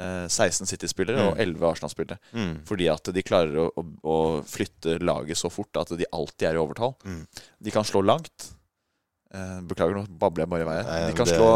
eh, 0.00 0.28
16 0.28 0.66
City-spillere 0.70 1.26
og 1.28 1.34
Mm. 1.36 1.42
11 1.44 1.66
Arsenal-spillere. 1.68 2.18
Mm. 2.32 2.54
Fordi 2.64 2.88
at 2.88 3.10
de 3.12 3.22
klarer 3.26 3.58
å, 3.60 3.66
å, 3.76 3.84
å 4.02 4.16
flytte 4.48 4.96
laget 5.04 5.36
så 5.36 5.50
fort 5.52 5.76
at 5.76 5.92
de 5.98 6.08
alltid 6.12 6.48
er 6.48 6.56
i 6.56 6.62
overtall. 6.62 6.94
Mm. 7.04 7.26
De 7.60 7.70
kan 7.74 7.84
slå 7.84 8.00
langt. 8.02 8.48
Eh, 9.30 9.58
beklager, 9.62 9.94
nå 9.94 10.18
babler 10.18 10.42
jeg 10.42 10.50
bare 10.50 10.64
i 10.64 10.66
veien. 10.66 10.88
De 11.06 11.12
kan 11.14 11.28
det- 11.28 11.36
slå, 11.38 11.50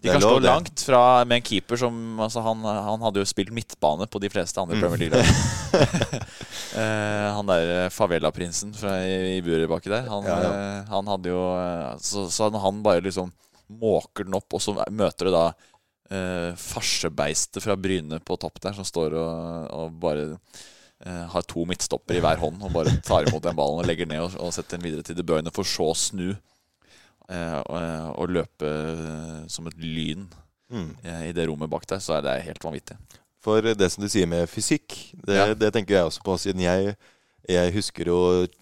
de 0.00 0.08
kan 0.14 0.22
slå 0.24 0.38
langt 0.40 0.80
fra 0.80 1.00
med 1.28 1.42
en 1.42 1.44
keeper 1.44 1.76
som 1.76 1.98
altså 2.24 2.40
han, 2.40 2.62
han 2.64 3.02
hadde 3.04 3.20
jo 3.20 3.26
spilt 3.28 3.50
midtbane 3.52 4.06
på 4.08 4.20
de 4.22 4.30
fleste 4.32 4.56
andre 4.62 4.78
Mm. 4.78 4.80
Premier 4.80 5.02
League-lag. 5.02 5.26
eh, 6.80 7.28
han 7.36 7.46
der 7.50 7.90
favela-prinsen 7.92 8.72
fra 8.76 8.94
i, 9.04 9.36
i 9.36 9.42
buret 9.44 9.68
baki 9.68 9.92
der, 9.92 10.06
han, 10.08 10.24
Ja, 10.24 10.38
ja. 10.40 10.52
eh, 10.52 10.84
han 10.88 11.10
hadde 11.12 11.28
jo 11.34 11.42
eh, 11.58 11.90
så, 12.00 12.24
så 12.32 12.48
han 12.56 12.80
bare 12.84 13.04
liksom 13.04 13.32
måker 13.82 14.24
den 14.24 14.34
opp, 14.36 14.48
og 14.56 14.60
så 14.64 14.74
møter 14.92 15.28
du 15.28 15.32
da 15.34 15.44
eh, 16.12 16.52
farsebeistet 16.60 17.62
fra 17.64 17.76
Bryne 17.76 18.18
på 18.24 18.36
topp 18.40 18.60
der, 18.64 18.72
som 18.76 18.84
står 18.88 19.14
og, 19.20 19.68
og 19.72 19.92
bare 20.02 20.24
eh, 21.04 21.26
har 21.32 21.44
to 21.48 21.64
midtstopper 21.68 22.16
i 22.18 22.24
hver 22.24 22.40
hånd 22.42 22.62
og 22.64 22.72
bare 22.74 22.96
tar 23.04 23.28
imot 23.28 23.44
den 23.44 23.56
ballen 23.58 23.80
og 23.84 23.88
legger 23.88 24.08
ned 24.08 24.24
og, 24.30 24.36
og 24.48 24.52
setter 24.56 24.78
den 24.80 24.88
videre 24.88 25.04
til 25.06 25.16
De 25.20 25.24
Bruyne, 25.28 25.52
for 25.54 25.68
så 25.68 25.90
å 25.92 25.96
snu 25.98 26.30
eh, 27.28 27.58
og, 27.66 28.18
og 28.22 28.28
løpe 28.38 28.68
eh, 28.68 29.42
som 29.48 29.66
et 29.70 29.76
lyn 29.78 30.28
Mm. 30.72 30.94
eh, 31.04 31.24
i 31.28 31.32
det 31.36 31.44
rommet 31.50 31.68
bak 31.68 31.84
deg, 31.86 32.00
så 32.00 32.14
er 32.16 32.22
det 32.24 32.34
helt 32.46 32.62
vanvittig. 32.64 32.94
For 33.44 33.60
det 33.60 33.90
som 33.92 34.00
du 34.00 34.08
sier 34.08 34.24
med 34.26 34.48
fysikk, 34.48 34.94
det, 35.26 35.34
Ja. 35.36 35.52
det 35.54 35.68
tenker 35.74 35.98
jeg 35.98 36.06
også 36.08 36.22
på. 36.24 36.38
Siden 36.40 36.62
jeg, 36.64 36.94
jeg 37.46 37.72
husker 37.74 38.08
jo 38.08 38.16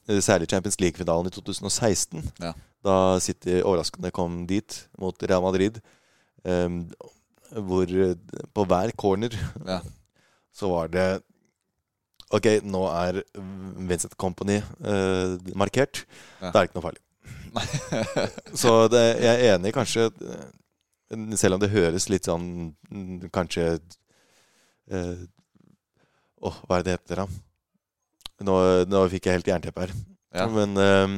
eh, 0.08 0.18
særlig 0.18 0.48
Champions 0.50 0.80
League-finalen 0.80 1.28
i 1.30 1.30
2016. 1.30 2.24
Ja. 2.42 2.50
Da 2.82 2.96
City 3.22 3.60
overraskende 3.62 4.10
kom 4.10 4.40
dit 4.48 4.88
mot 4.98 5.14
Real 5.22 5.42
Madrid. 5.44 5.78
Um, 6.42 6.90
hvor 7.52 7.84
eh, 7.86 8.16
på 8.54 8.64
hver 8.66 8.90
corner 8.98 9.30
Ja. 9.70 9.78
så 10.52 10.66
var 10.72 10.88
det 10.88 11.22
Ok, 12.32 12.46
nå 12.62 12.84
er 12.90 13.22
Vincent 13.86 14.16
Company 14.16 14.60
uh, 14.82 15.38
markert. 15.58 16.04
Da 16.40 16.50
er 16.50 16.58
det 16.60 16.68
ikke 16.70 16.78
noe 16.80 16.84
farlig. 16.90 17.00
Så 18.62 18.72
det, 18.92 19.02
jeg 19.24 19.34
er 19.34 19.56
enig 19.56 19.72
kanskje 19.74 20.08
eh, 20.10 20.48
Selv 21.40 21.56
om 21.56 21.62
det 21.62 21.72
høres 21.72 22.08
litt 22.12 22.28
sånn 22.28 22.46
mm, 22.90 23.28
Kanskje 23.34 23.66
eh, 24.90 25.22
Åh, 26.40 26.60
hva 26.64 26.78
er 26.78 26.84
det 26.84 26.88
det 26.88 26.96
heter, 26.98 27.22
da? 27.24 27.26
Nå, 28.48 28.54
nå 28.88 29.02
fikk 29.12 29.26
jeg 29.28 29.36
helt 29.36 29.48
jernteppe 29.50 29.82
her. 29.84 29.90
Ja. 30.32 30.46
Men 30.48 30.78
eh, 30.80 31.16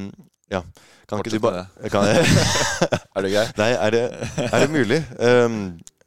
ja. 0.51 0.59
Kan 1.07 1.21
ikke 1.21 1.35
du 1.35 1.39
bare 1.43 1.67
kan 1.91 2.07
jeg, 2.07 2.25
Er 3.15 3.25
det 3.25 3.31
grei? 3.31 3.45
Nei, 3.59 3.69
er 3.77 3.95
det, 3.95 4.03
er 4.49 4.63
det 4.63 4.69
mulig? 4.71 4.99
Um, 5.19 5.57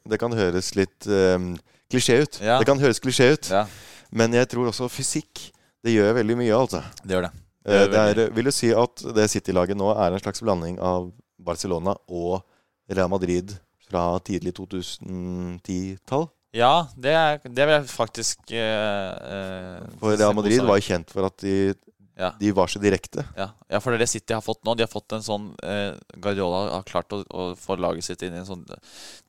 det 0.07 0.19
kan 0.21 0.33
høres 0.33 0.71
litt 0.77 1.07
um, 1.09 1.51
klisjé 1.91 2.21
ut. 2.23 2.39
Ja. 2.41 2.57
Det 2.59 2.67
kan 2.69 2.79
høres 2.81 3.01
klisjé 3.03 3.31
ut. 3.35 3.49
Ja, 3.51 3.65
Men 4.11 4.33
jeg 4.35 4.49
tror 4.51 4.69
også 4.71 4.87
fysikk 4.91 5.49
Det 5.83 5.93
gjør 5.93 6.17
veldig 6.17 6.37
mye, 6.39 6.53
altså. 6.55 6.81
det 7.03 7.17
gjør 7.17 7.27
det. 7.29 7.33
Eh, 7.67 7.87
Det 7.91 7.99
er, 7.99 8.29
vil 8.31 8.47
du 8.47 8.51
si 8.55 8.69
at 8.71 9.03
det 9.15 9.29
City-laget 9.29 9.75
nå 9.77 9.91
er 9.93 10.13
en 10.15 10.19
slags 10.23 10.41
blanding 10.41 10.79
av 10.79 11.09
Barcelona 11.37 11.95
og 12.07 12.41
Real 12.89 13.09
Madrid 13.11 13.51
fra 13.89 14.17
tidlig 14.23 14.53
2010-tall? 14.57 16.27
Ja, 16.55 16.87
det, 16.97 17.11
er, 17.13 17.41
det 17.43 17.65
vil 17.67 17.75
jeg 17.75 17.89
faktisk 17.91 18.53
eh, 18.55 19.11
eh, 19.11 19.83
For 19.99 20.15
Real 20.17 20.33
Madrid 20.37 20.63
var 20.65 20.79
jo 20.79 20.85
kjent 20.87 21.11
for 21.13 21.27
at 21.27 21.35
de, 21.43 21.73
ja, 22.17 22.31
de 22.39 22.51
var 22.55 22.71
så 22.71 22.79
direkte. 22.81 23.25
ja. 23.37 23.49
ja, 23.69 23.81
for 23.83 23.91
det 23.93 23.99
er 23.99 24.05
det 24.05 24.09
City 24.09 24.33
har 24.33 24.41
fått 24.41 24.63
nå. 24.65 24.73
De 24.79 24.85
har 24.87 24.89
fått 24.89 25.13
en 25.13 25.25
sånn 25.25 25.49
eh, 25.61 25.91
Guardiola 26.23 26.63
har 26.79 26.87
klart 26.87 27.13
å, 27.13 27.19
å 27.29 27.49
få 27.59 27.77
laget 27.77 28.07
sitt 28.07 28.23
inn 28.25 28.33
i 28.33 28.41
en 28.41 28.47
sånn 28.47 28.63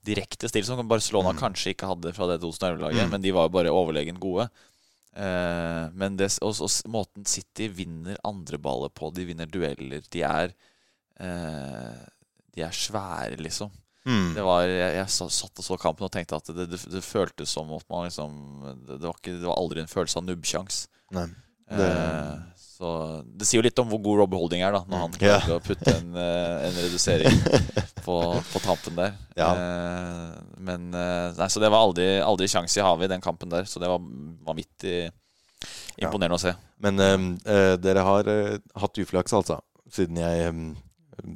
direkte 0.07 0.49
stil 0.49 0.64
som 0.64 0.80
Barcelona 0.88 1.35
Mm. 1.35 1.42
kanskje 1.42 1.75
ikke 1.75 1.90
hadde 1.90 2.14
fra 2.16 2.30
det 2.30 2.38
2011-laget, 2.47 3.04
Mm. 3.04 3.11
men 3.16 3.26
de 3.26 3.35
var 3.37 3.50
jo 3.50 3.57
bare 3.59 3.75
overlegent 3.75 4.23
gode. 4.23 4.49
Eh, 5.16 5.84
men 5.98 6.16
det, 6.20 6.30
og, 6.44 6.58
og 6.62 6.92
måten 6.92 7.26
City 7.26 7.68
vinner 7.72 8.18
andre 8.26 8.58
baller 8.62 8.92
på, 8.92 9.10
de 9.14 9.24
vinner 9.28 9.48
dueller, 9.50 10.04
de 10.12 10.22
er 10.26 10.52
eh, 11.18 11.98
De 12.54 12.62
er 12.66 12.74
svære, 12.74 13.38
liksom. 13.40 13.72
Mm. 14.08 14.34
Det 14.36 14.44
var, 14.46 14.62
jeg, 14.64 14.92
jeg 14.96 15.10
sa- 15.12 15.28
satt 15.32 15.60
og 15.60 15.64
så 15.66 15.76
kampen 15.80 16.06
og 16.06 16.12
tenkte 16.14 16.38
at 16.38 16.46
det, 16.54 16.68
det, 16.70 16.78
det 16.92 17.02
føltes 17.04 17.50
som 17.52 17.68
at 17.76 17.84
man 17.92 18.06
liksom 18.06 18.30
Det, 18.86 19.02
var, 19.02 19.16
ikke, 19.18 19.34
det 19.36 19.44
var 19.44 19.58
aldri 19.58 19.82
en 19.82 19.90
følelse 19.90 20.20
av 20.20 20.24
nubbsjans. 20.24 20.86
Eh, 21.68 22.38
så 22.56 22.90
det 23.26 23.44
sier 23.44 23.58
jo 23.60 23.66
litt 23.66 23.80
om 23.82 23.88
hvor 23.90 24.00
god 24.00 24.22
Robbe 24.22 24.38
Holding 24.40 24.62
er, 24.64 24.72
da 24.72 24.80
når 24.88 25.02
han 25.02 25.16
klarer 25.18 25.50
yeah. 25.50 25.58
å 25.58 25.64
putte 25.66 25.92
en, 25.92 26.14
eh, 26.16 26.68
en 26.68 26.78
redusering 26.78 27.40
på, 28.08 28.18
på 28.52 28.62
tampen 28.64 28.96
der. 28.96 29.16
Ja. 29.36 29.48
Eh, 29.52 30.58
men 30.64 30.88
eh, 30.96 31.36
Nei, 31.36 31.48
så 31.52 31.60
det 31.60 31.70
var 31.72 31.84
aldri, 31.84 32.06
aldri 32.24 32.48
sjanse 32.50 32.80
i 32.80 32.84
havet 32.84 33.08
i 33.08 33.12
den 33.12 33.24
kampen 33.24 33.52
der, 33.52 33.68
så 33.68 33.82
det 33.82 33.90
var 33.90 34.02
vanvittig 34.48 35.10
imponerende 35.98 36.38
å 36.38 36.42
se. 36.42 36.54
Men 36.84 37.02
eh, 37.02 37.16
eh, 37.52 37.74
dere 37.80 38.04
har 38.06 38.30
eh, 38.32 38.54
hatt 38.80 39.02
uflaks, 39.02 39.34
altså. 39.36 39.60
Siden 39.92 40.20
jeg 40.20 40.46
eh, 40.48 41.34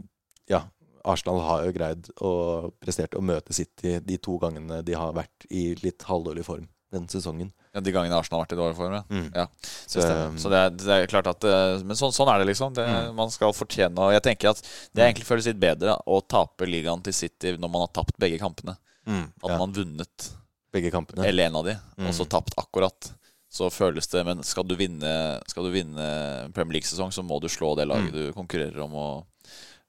Ja, 0.53 0.65
Arsenal 1.09 1.41
har 1.43 1.65
jo 1.67 1.75
greid 1.75 2.09
og 2.23 2.73
prestert 2.83 3.17
å 3.19 3.25
møte 3.25 3.55
City 3.57 3.99
de 4.05 4.19
to 4.23 4.37
gangene 4.43 4.83
de 4.87 4.95
har 4.97 5.15
vært 5.17 5.49
i 5.51 5.73
litt 5.83 6.05
halvdårlig 6.07 6.47
form 6.47 6.69
denne 6.93 7.11
sesongen. 7.11 7.51
Ja, 7.75 7.81
de 7.81 7.93
gangene 7.95 8.13
Arsenal 8.19 8.41
har 8.43 8.45
vært 8.47 8.53
i 8.53 8.61
dårlig 8.61 8.77
form. 8.77 8.97
Mm. 9.09 9.29
Ja, 9.35 9.47
Så, 9.89 10.01
det. 10.03 10.41
Så 10.43 10.51
det 10.53 10.59
er, 10.61 10.71
det 10.77 10.97
er 10.99 11.07
klart 11.09 11.27
at 11.31 11.45
eh, 11.49 11.79
Men 11.89 11.97
sånn, 11.97 12.13
sånn 12.13 12.29
er 12.29 12.43
det, 12.43 12.51
liksom. 12.51 12.75
Det, 12.77 12.85
Mm. 12.85 13.15
Man 13.17 13.31
skal 13.33 13.55
fortjene 13.57 13.97
Og 13.99 14.13
jeg 14.13 14.23
tenker 14.27 14.51
at 14.51 14.61
det 14.93 15.07
egentlig 15.07 15.25
føles 15.25 15.47
litt 15.49 15.61
bedre 15.63 15.95
å 16.07 16.21
tape 16.29 16.67
ligaen 16.69 17.01
til 17.03 17.13
City 17.17 17.55
når 17.57 17.71
man 17.73 17.81
har 17.87 17.93
tapt 17.97 18.19
begge 18.21 18.39
kampene. 18.43 18.77
mm, 19.07 19.25
At 19.45 19.51
ja, 19.51 19.59
man 19.59 19.73
vunnet 19.73 20.29
begge 20.73 20.91
kampene. 20.93 21.25
eller 21.27 21.47
en 21.49 21.57
av 21.57 21.65
de, 21.65 21.73
og 21.99 22.05
Mm. 22.11 22.13
så 22.13 22.29
tapt 22.29 22.55
akkurat. 22.61 23.13
Så 23.53 23.71
føles 23.73 24.07
det 24.09 24.25
Men 24.25 24.43
skal 24.43 24.65
du 24.65 24.75
vinne 24.77 25.41
Skal 25.49 25.65
du 25.65 25.71
vinne 25.71 26.53
Premier 26.55 26.73
League-sesong, 26.81 27.11
så 27.13 27.23
må 27.25 27.41
du 27.41 27.49
slå 27.49 27.75
det 27.77 27.89
laget 27.89 28.13
Mm. 28.13 28.13
du 28.13 28.33
konkurrerer 28.33 28.83
om, 28.85 28.95
og, 28.95 29.27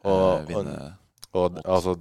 Og- 0.05 0.39
eh, 0.39 0.45
vinne. 0.47 0.95
Og 1.33 1.59
altså, 1.65 1.95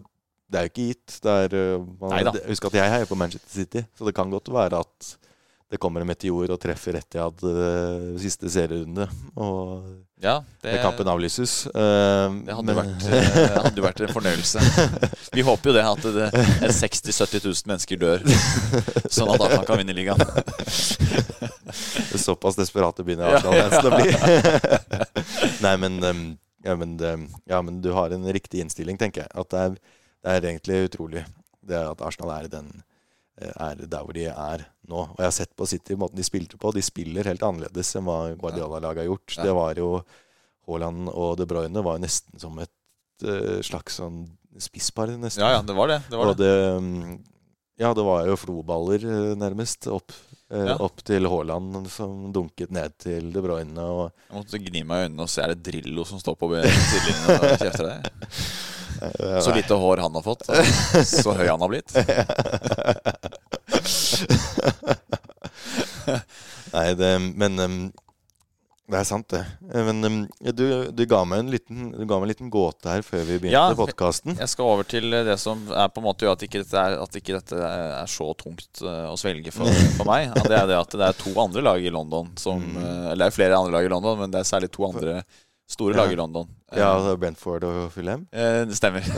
det 0.50 0.58
er 0.60 0.62
jo 0.68 0.70
ikke 0.70 0.88
gitt. 0.94 1.20
Det 1.22 1.52
er, 1.52 1.76
uh, 1.78 1.86
man. 2.00 2.34
Husk 2.46 2.64
at 2.66 2.72
jeg 2.72 2.90
heier 2.90 3.06
på 3.06 3.16
Manchester 3.16 3.48
City, 3.50 3.82
så 3.98 4.04
det 4.04 4.14
kan 4.14 4.30
godt 4.30 4.48
være 4.52 4.78
at 4.80 5.16
det 5.73 5.81
kommer 5.81 6.05
en 6.05 6.11
meteor 6.11 6.52
og 6.52 6.61
treffer 6.61 6.99
Etiad 7.00 7.43
uh, 7.49 8.12
siste 8.21 8.50
serierunde, 8.52 9.07
og 9.41 9.87
Ja, 10.23 10.37
det, 10.61 10.75
det 10.76 10.83
kampen 10.85 11.09
avlyses. 11.09 11.55
Uh, 11.73 12.29
det 12.45 12.55
hadde, 12.59 12.76
vært, 12.76 13.07
uh, 13.09 13.57
hadde 13.64 13.85
vært 13.87 14.02
en 14.05 14.12
fornøyelse. 14.12 14.62
Vi 15.37 15.47
håper 15.47 15.73
jo 15.73 15.76
det, 15.79 15.87
at 15.88 16.05
det, 16.19 16.29
det 16.61 16.71
60 16.76 17.09
000-70 17.09 17.49
000 17.49 17.73
mennesker 17.73 18.02
dør, 18.05 18.29
sånn 19.09 19.33
at 19.33 19.47
Arsenal 19.49 19.67
kan 19.71 19.81
vinne 19.81 19.97
ligaen. 19.97 20.23
Såpass 22.21 22.61
desperate 22.61 23.02
begynner. 23.07 23.41
Arsenal-fansen 23.41 23.88
å 23.88 23.97
bli. 23.97 24.12
Nei, 25.64 25.76
men, 25.81 26.00
um, 26.05 26.25
ja, 26.69 26.76
men, 26.76 26.99
um, 27.00 27.29
ja, 27.49 27.64
men 27.64 27.81
du 27.83 27.95
har 27.97 28.12
en 28.12 28.29
riktig 28.37 28.61
innstilling, 28.61 29.00
tenker 29.00 29.25
jeg. 29.25 29.33
At 29.33 29.50
det 29.50 29.64
er, 29.64 29.79
det 30.23 30.37
er 30.37 30.52
egentlig 30.52 30.85
utrolig 30.91 31.25
det 31.62 31.79
er 31.79 31.91
at 31.91 32.02
Arsenal 32.05 32.35
er, 32.37 32.49
den, 32.50 32.71
eh, 33.41 33.52
er 33.55 33.87
der 33.87 34.05
hvor 34.05 34.17
de 34.17 34.26
er 34.31 34.67
nå. 34.92 35.06
Og 35.14 35.22
jeg 35.22 35.28
har 35.28 35.34
sett 35.34 35.54
på 35.56 35.68
City 35.70 35.96
måten 35.99 36.20
de 36.20 36.26
spilte 36.26 36.61
på. 36.61 36.75
De 36.76 36.84
spiller 36.84 37.28
helt 37.30 37.42
annerledes 37.46 37.96
enn 37.99 38.06
hva 38.06 38.20
Guardiola-laget 38.37 39.04
har 39.06 39.11
gjort. 39.11 39.38
Ja. 39.38 39.49
Det 39.49 39.56
var 39.56 39.80
jo 39.80 39.90
Haaland 40.68 41.11
og 41.11 41.34
De 41.40 41.49
Bruyne 41.49 41.82
var 41.84 41.99
jo 41.99 42.04
nesten 42.04 42.38
som 42.42 42.58
et 42.62 43.26
uh, 43.26 43.58
slags 43.64 43.99
sånn 43.99 44.25
spisspar, 44.61 45.14
nesten. 45.16 45.42
Ja, 45.42 45.56
ja, 45.56 45.62
det 45.64 45.76
var 45.76 45.88
det. 45.88 46.02
det, 46.11 46.18
var 46.20 46.32
det. 46.34 46.44
det 46.44 46.76
um, 46.76 47.16
Ja, 47.80 47.94
det 47.96 48.04
var 48.04 48.26
jo 48.28 48.37
floballer 48.37 49.06
eh, 49.08 49.30
nærmest 49.40 49.88
opp, 49.88 50.12
eh, 50.52 50.66
Ja. 50.68 50.76
opp 50.84 51.00
til 51.08 51.25
Haaland 51.32 51.88
som 51.90 52.28
dunket 52.34 52.70
ned 52.70 52.92
til 53.00 53.30
De 53.32 53.42
Bruyne. 53.42 53.80
Og, 53.80 54.12
Jeg 54.28 54.37
måtte 54.37 54.61
gni 54.61 54.84
meg 54.84 55.00
i 55.00 55.08
øynene 55.08 55.25
og 55.25 55.32
se 55.32 55.42
er 55.42 55.54
det 55.54 55.64
Drillo 55.70 56.04
som 56.04 56.20
står 56.20 56.37
på 56.37 56.52
sidelinjen 56.52 57.32
og 57.32 57.64
kjefter 57.64 57.88
deg. 57.88 58.12
Så 59.42 59.50
lite 59.56 59.75
hår 59.75 59.99
han 60.04 60.14
har 60.14 60.22
fått. 60.22 60.44
Så 61.08 61.32
høy 61.34 61.49
han 61.49 61.64
har 61.64 61.72
blitt. 61.72 61.90
Nei, 66.73 66.95
det, 66.97 67.11
men 67.38 67.93
Det 68.93 68.99
er 68.99 69.05
sant, 69.07 69.29
det. 69.31 69.43
Eh, 69.73 69.93
Men 69.93 70.26
du, 70.52 70.64
du, 70.91 71.02
ga 71.09 71.23
meg 71.29 71.45
en 71.45 71.50
liten, 71.52 71.93
meg 71.95 72.11
en 72.17 72.29
liten 72.29 72.50
gåte 72.52 72.91
her 72.91 73.05
før 73.07 73.23
vi 73.29 73.38
begynte 73.38 73.55
Ja, 73.55 73.75
podkasten. 73.79 74.35
Jeg 74.41 74.50
skal 74.52 74.64
over 74.69 74.85
til 74.88 75.07
det 75.12 75.38
som 75.41 75.62
er 75.71 75.93
på 75.93 76.02
en 76.02 76.09
måte 76.09 76.26
gjør 76.26 76.37
at 76.37 76.45
ikke 76.45 76.61
dette 76.64 76.83
er, 76.83 76.99
at 77.00 77.21
ikke 77.21 77.38
dette 77.38 77.57
er 77.62 78.11
så 78.11 78.33
tungt 78.41 78.83
eh, 78.83 79.07
å 79.09 79.17
svelge 79.21 79.55
for, 79.55 79.71
for 79.99 80.09
meg. 80.11 80.29
Ja, 80.33 80.35
det 80.43 80.59
er 80.59 80.69
det 80.73 80.81
at 80.81 80.99
det 80.99 81.07
er 81.09 81.23
to 81.23 81.33
andre 81.41 81.64
lag 81.64 81.79
i 81.81 81.95
London 81.95 82.35
som 82.41 82.61
mm. 82.61 82.83
Eller 83.12 83.25
det 83.25 83.31
er 83.31 83.38
flere 83.38 83.59
andre 83.59 83.76
lag 83.79 83.85
i 83.87 83.95
London, 83.95 84.21
men 84.25 84.35
det 84.35 84.43
er 84.43 84.52
særlig 84.52 84.71
to 84.75 84.83
andre 84.88 85.23
store 85.73 85.97
lag 85.97 86.12
i 86.12 86.17
London. 86.19 86.49
Ja, 86.73 86.91
det 87.05 87.11
er 87.14 87.19
Brentford 87.21 87.64
og 87.69 87.79
Fulham. 87.93 88.23
Eh, 88.33 88.62
det 88.69 88.76
stemmer. 88.79 89.05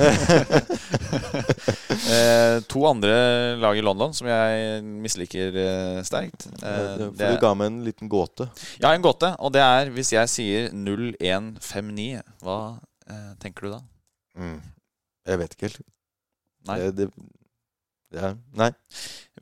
eh, 2.14 2.56
to 2.70 2.84
andre 2.88 3.14
lag 3.62 3.78
i 3.78 3.84
London 3.84 4.14
som 4.16 4.28
jeg 4.30 4.82
misliker 5.04 5.58
eh, 5.60 6.00
sterkt. 6.06 6.46
Eh, 6.62 7.06
For 7.14 7.34
du 7.34 7.38
ga 7.42 7.52
meg 7.58 7.70
en 7.72 7.80
liten 7.86 8.10
gåte. 8.10 8.48
ja, 8.82 8.92
en 8.94 9.04
gåte. 9.04 9.34
Og 9.38 9.54
det 9.54 9.62
er 9.64 9.92
hvis 9.94 10.12
jeg 10.14 10.32
sier 10.32 10.70
0159, 10.74 12.22
hva 12.44 12.58
eh, 13.08 13.32
tenker 13.42 13.68
du 13.68 13.74
da? 13.76 13.80
Mm. 14.38 14.58
Jeg 15.30 15.40
vet 15.40 15.56
ikke 15.56 15.68
helt. 15.70 15.82
Nei. 16.68 16.78
Det, 16.80 16.90
det, 16.96 17.10
ja, 18.14 18.32
nei. 18.56 18.70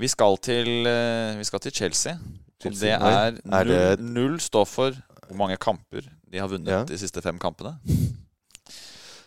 Vi 0.00 0.08
skal 0.10 0.38
til, 0.42 0.72
eh, 0.88 1.36
vi 1.38 1.46
skal 1.48 1.62
til 1.64 1.74
Chelsea. 1.76 2.16
Og 2.62 2.76
det 2.78 2.92
er 2.94 3.38
null, 3.42 3.72
null 4.14 4.36
står 4.42 4.66
for 4.70 4.98
hvor 5.26 5.38
mange 5.38 5.56
kamper 5.58 6.04
de 6.32 6.40
har 6.40 6.48
vunnet 6.48 6.72
Ja. 6.72 6.82
de 6.88 6.96
siste 6.98 7.20
fem 7.22 7.38
kampene. 7.40 7.76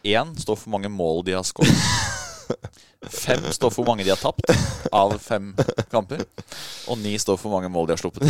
Én 0.06 0.36
står 0.38 0.58
for 0.58 0.70
mange 0.74 0.90
mål 0.92 1.24
de 1.26 1.34
har 1.38 1.46
skåret. 1.46 1.72
Fem 3.10 3.42
står 3.54 3.70
for 3.74 3.84
hvor 3.84 3.92
mange 3.94 4.04
de 4.06 4.10
har 4.14 4.18
tapt 4.22 4.50
av 4.94 5.14
fem 5.22 5.52
kamper. 5.92 6.24
Og 6.90 6.98
ni 7.02 7.16
står 7.22 7.38
for 7.38 7.50
hvor 7.50 7.60
mange 7.60 7.70
mål 7.74 7.88
de 7.90 7.96
har 7.96 8.02
sluppet. 8.02 8.26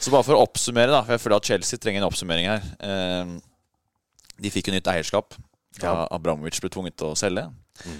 Så 0.00 0.12
bare 0.12 0.24
for 0.24 0.36
å 0.36 0.42
oppsummere, 0.44 0.92
da, 0.92 1.02
for 1.04 1.14
jeg 1.16 1.22
føler 1.24 1.36
at 1.40 1.48
Chelsea 1.50 1.80
trenger 1.80 2.02
en 2.02 2.08
oppsummering 2.08 2.48
her. 2.48 2.64
Eh, 2.80 3.36
De 4.38 4.50
fikk 4.54 4.68
jo 4.70 4.74
nytt 4.76 4.86
eierskap. 4.92 5.34
Da. 5.80 6.06
Abramovic 6.14 6.60
ble 6.62 6.70
tvunget 6.70 6.94
til 7.00 7.08
å 7.10 7.16
selge. 7.18 7.46
Mm. 7.84 7.98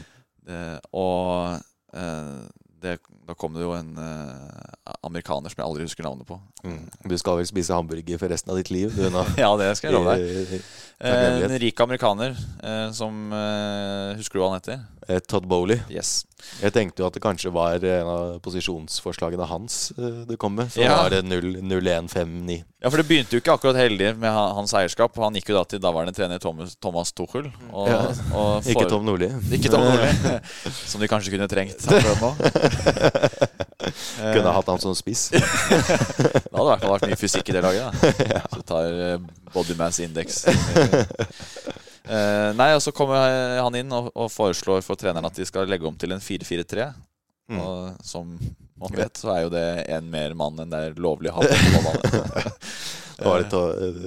Og 0.95 1.59
eh, 1.95 2.45
det, 2.83 2.99
da 3.27 3.35
kom 3.39 3.57
det 3.57 3.65
jo 3.65 3.73
en 3.77 3.91
uh, 3.99 4.95
amerikaner 5.07 5.53
som 5.53 5.61
jeg 5.61 5.67
aldri 5.67 5.87
husker 5.87 6.07
navnet 6.07 6.29
på. 6.29 6.39
Mm. 6.65 6.85
Du 7.11 7.17
skal 7.21 7.41
vel 7.41 7.49
spise 7.49 7.75
hamburger 7.75 8.21
for 8.21 8.33
resten 8.33 8.55
av 8.55 8.61
ditt 8.61 8.71
liv, 8.75 8.95
du? 8.95 9.09
Ja, 9.43 9.51
det 9.61 9.73
skal 9.79 9.91
jeg 9.91 9.99
love 9.99 10.15
deg. 10.15 10.63
Eh, 11.01 11.43
en 11.47 11.53
rik 11.63 11.79
amerikaner 11.81 12.33
eh, 12.65 12.89
som 12.91 13.31
eh, 13.33 14.17
Husker 14.19 14.35
du 14.35 14.41
hva 14.43 14.49
han 14.51 14.57
heter? 14.59 14.81
eh, 15.07 15.21
Todd 15.31 15.47
Bowley. 15.47 15.79
Yes. 15.89 16.25
Jeg 16.59 16.73
tenkte 16.75 17.01
jo 17.05 17.07
at 17.07 17.15
det 17.15 17.23
kanskje 17.23 17.53
var 17.55 17.79
en 17.79 18.09
av 18.11 18.33
posisjonsforslagene 18.43 19.47
hans 19.47 19.93
eh, 19.95 20.25
det 20.27 20.37
kom 20.43 20.57
med. 20.59 20.73
Så 20.75 20.83
Ja. 20.83 20.97
var 21.05 21.15
det 21.15 21.23
0 21.25 21.63
0159. 21.63 22.65
Ja, 22.83 22.91
for 22.91 22.99
det 22.99 23.07
begynte 23.09 23.39
jo 23.39 23.41
ikke 23.45 23.55
akkurat 23.55 23.79
heldig 23.79 24.11
med 24.19 24.31
hans 24.35 24.75
eierskap. 24.75 25.15
Han 25.23 25.39
gikk 25.39 25.53
jo 25.53 25.59
da 25.61 25.65
til 25.71 25.79
daværende 25.87 26.15
trener 26.19 26.43
Thomas, 26.43 26.75
Thomas 26.83 27.13
Tuchel. 27.15 27.47
Og, 27.71 27.89
Ja. 27.89 28.03
og 28.35 28.67
Ikke 28.67 28.89
Tom 28.91 29.07
Nordli. 29.07 29.31
Ikke 29.55 29.71
Tom 29.71 29.87
Nordli, 29.87 30.41
som 30.91 31.01
de 31.01 31.07
kanskje 31.15 31.31
kunne 31.37 31.47
trengt 31.51 31.79
akkurat 31.87 32.21
nå. 32.27 32.35
Eh, 33.89 34.31
Kunne 34.37 34.55
hatt 34.55 34.71
han 34.73 34.81
som 34.83 34.95
spiss. 34.99 35.29
Det 35.35 35.43
hadde 35.43 36.65
i 36.65 36.71
hvert 36.71 36.85
fall 36.85 36.95
vært 36.95 37.09
mye 37.11 37.21
fysikk 37.21 37.51
i 37.51 37.57
det 37.57 37.65
laget. 37.65 38.01
Da. 38.03 38.41
Så 38.55 38.63
tar 38.69 38.89
bodymass 38.93 39.55
body 39.55 39.79
mass 39.83 40.01
index. 40.05 40.43
Eh, 42.09 42.55
nei, 42.57 42.71
og 42.73 42.81
så 42.81 42.89
kommer 42.97 43.21
han 43.61 43.75
inn 43.77 43.91
og, 43.93 44.07
og 44.17 44.31
foreslår 44.33 44.81
for 44.81 44.97
treneren 44.97 45.27
at 45.29 45.37
de 45.37 45.45
skal 45.45 45.69
legge 45.69 45.85
om 45.85 45.93
til 46.01 46.15
en 46.15 46.23
4-4-3. 46.25 46.87
Mm. 47.53 47.59
Som 48.01 48.31
man 48.81 48.95
vet, 48.97 49.17
så 49.21 49.33
er 49.35 49.43
jo 49.47 49.51
det 49.53 49.65
en 49.97 50.09
mer 50.13 50.35
mann 50.39 50.59
enn 50.63 50.71
det 50.73 50.79
er 50.89 50.99
lovlig 51.03 51.31
å 51.33 51.39
ha 51.39 51.47
på 51.49 51.83
banen. 51.89 52.57
Det 53.19 53.27
var 53.27 53.43
det 53.43 53.61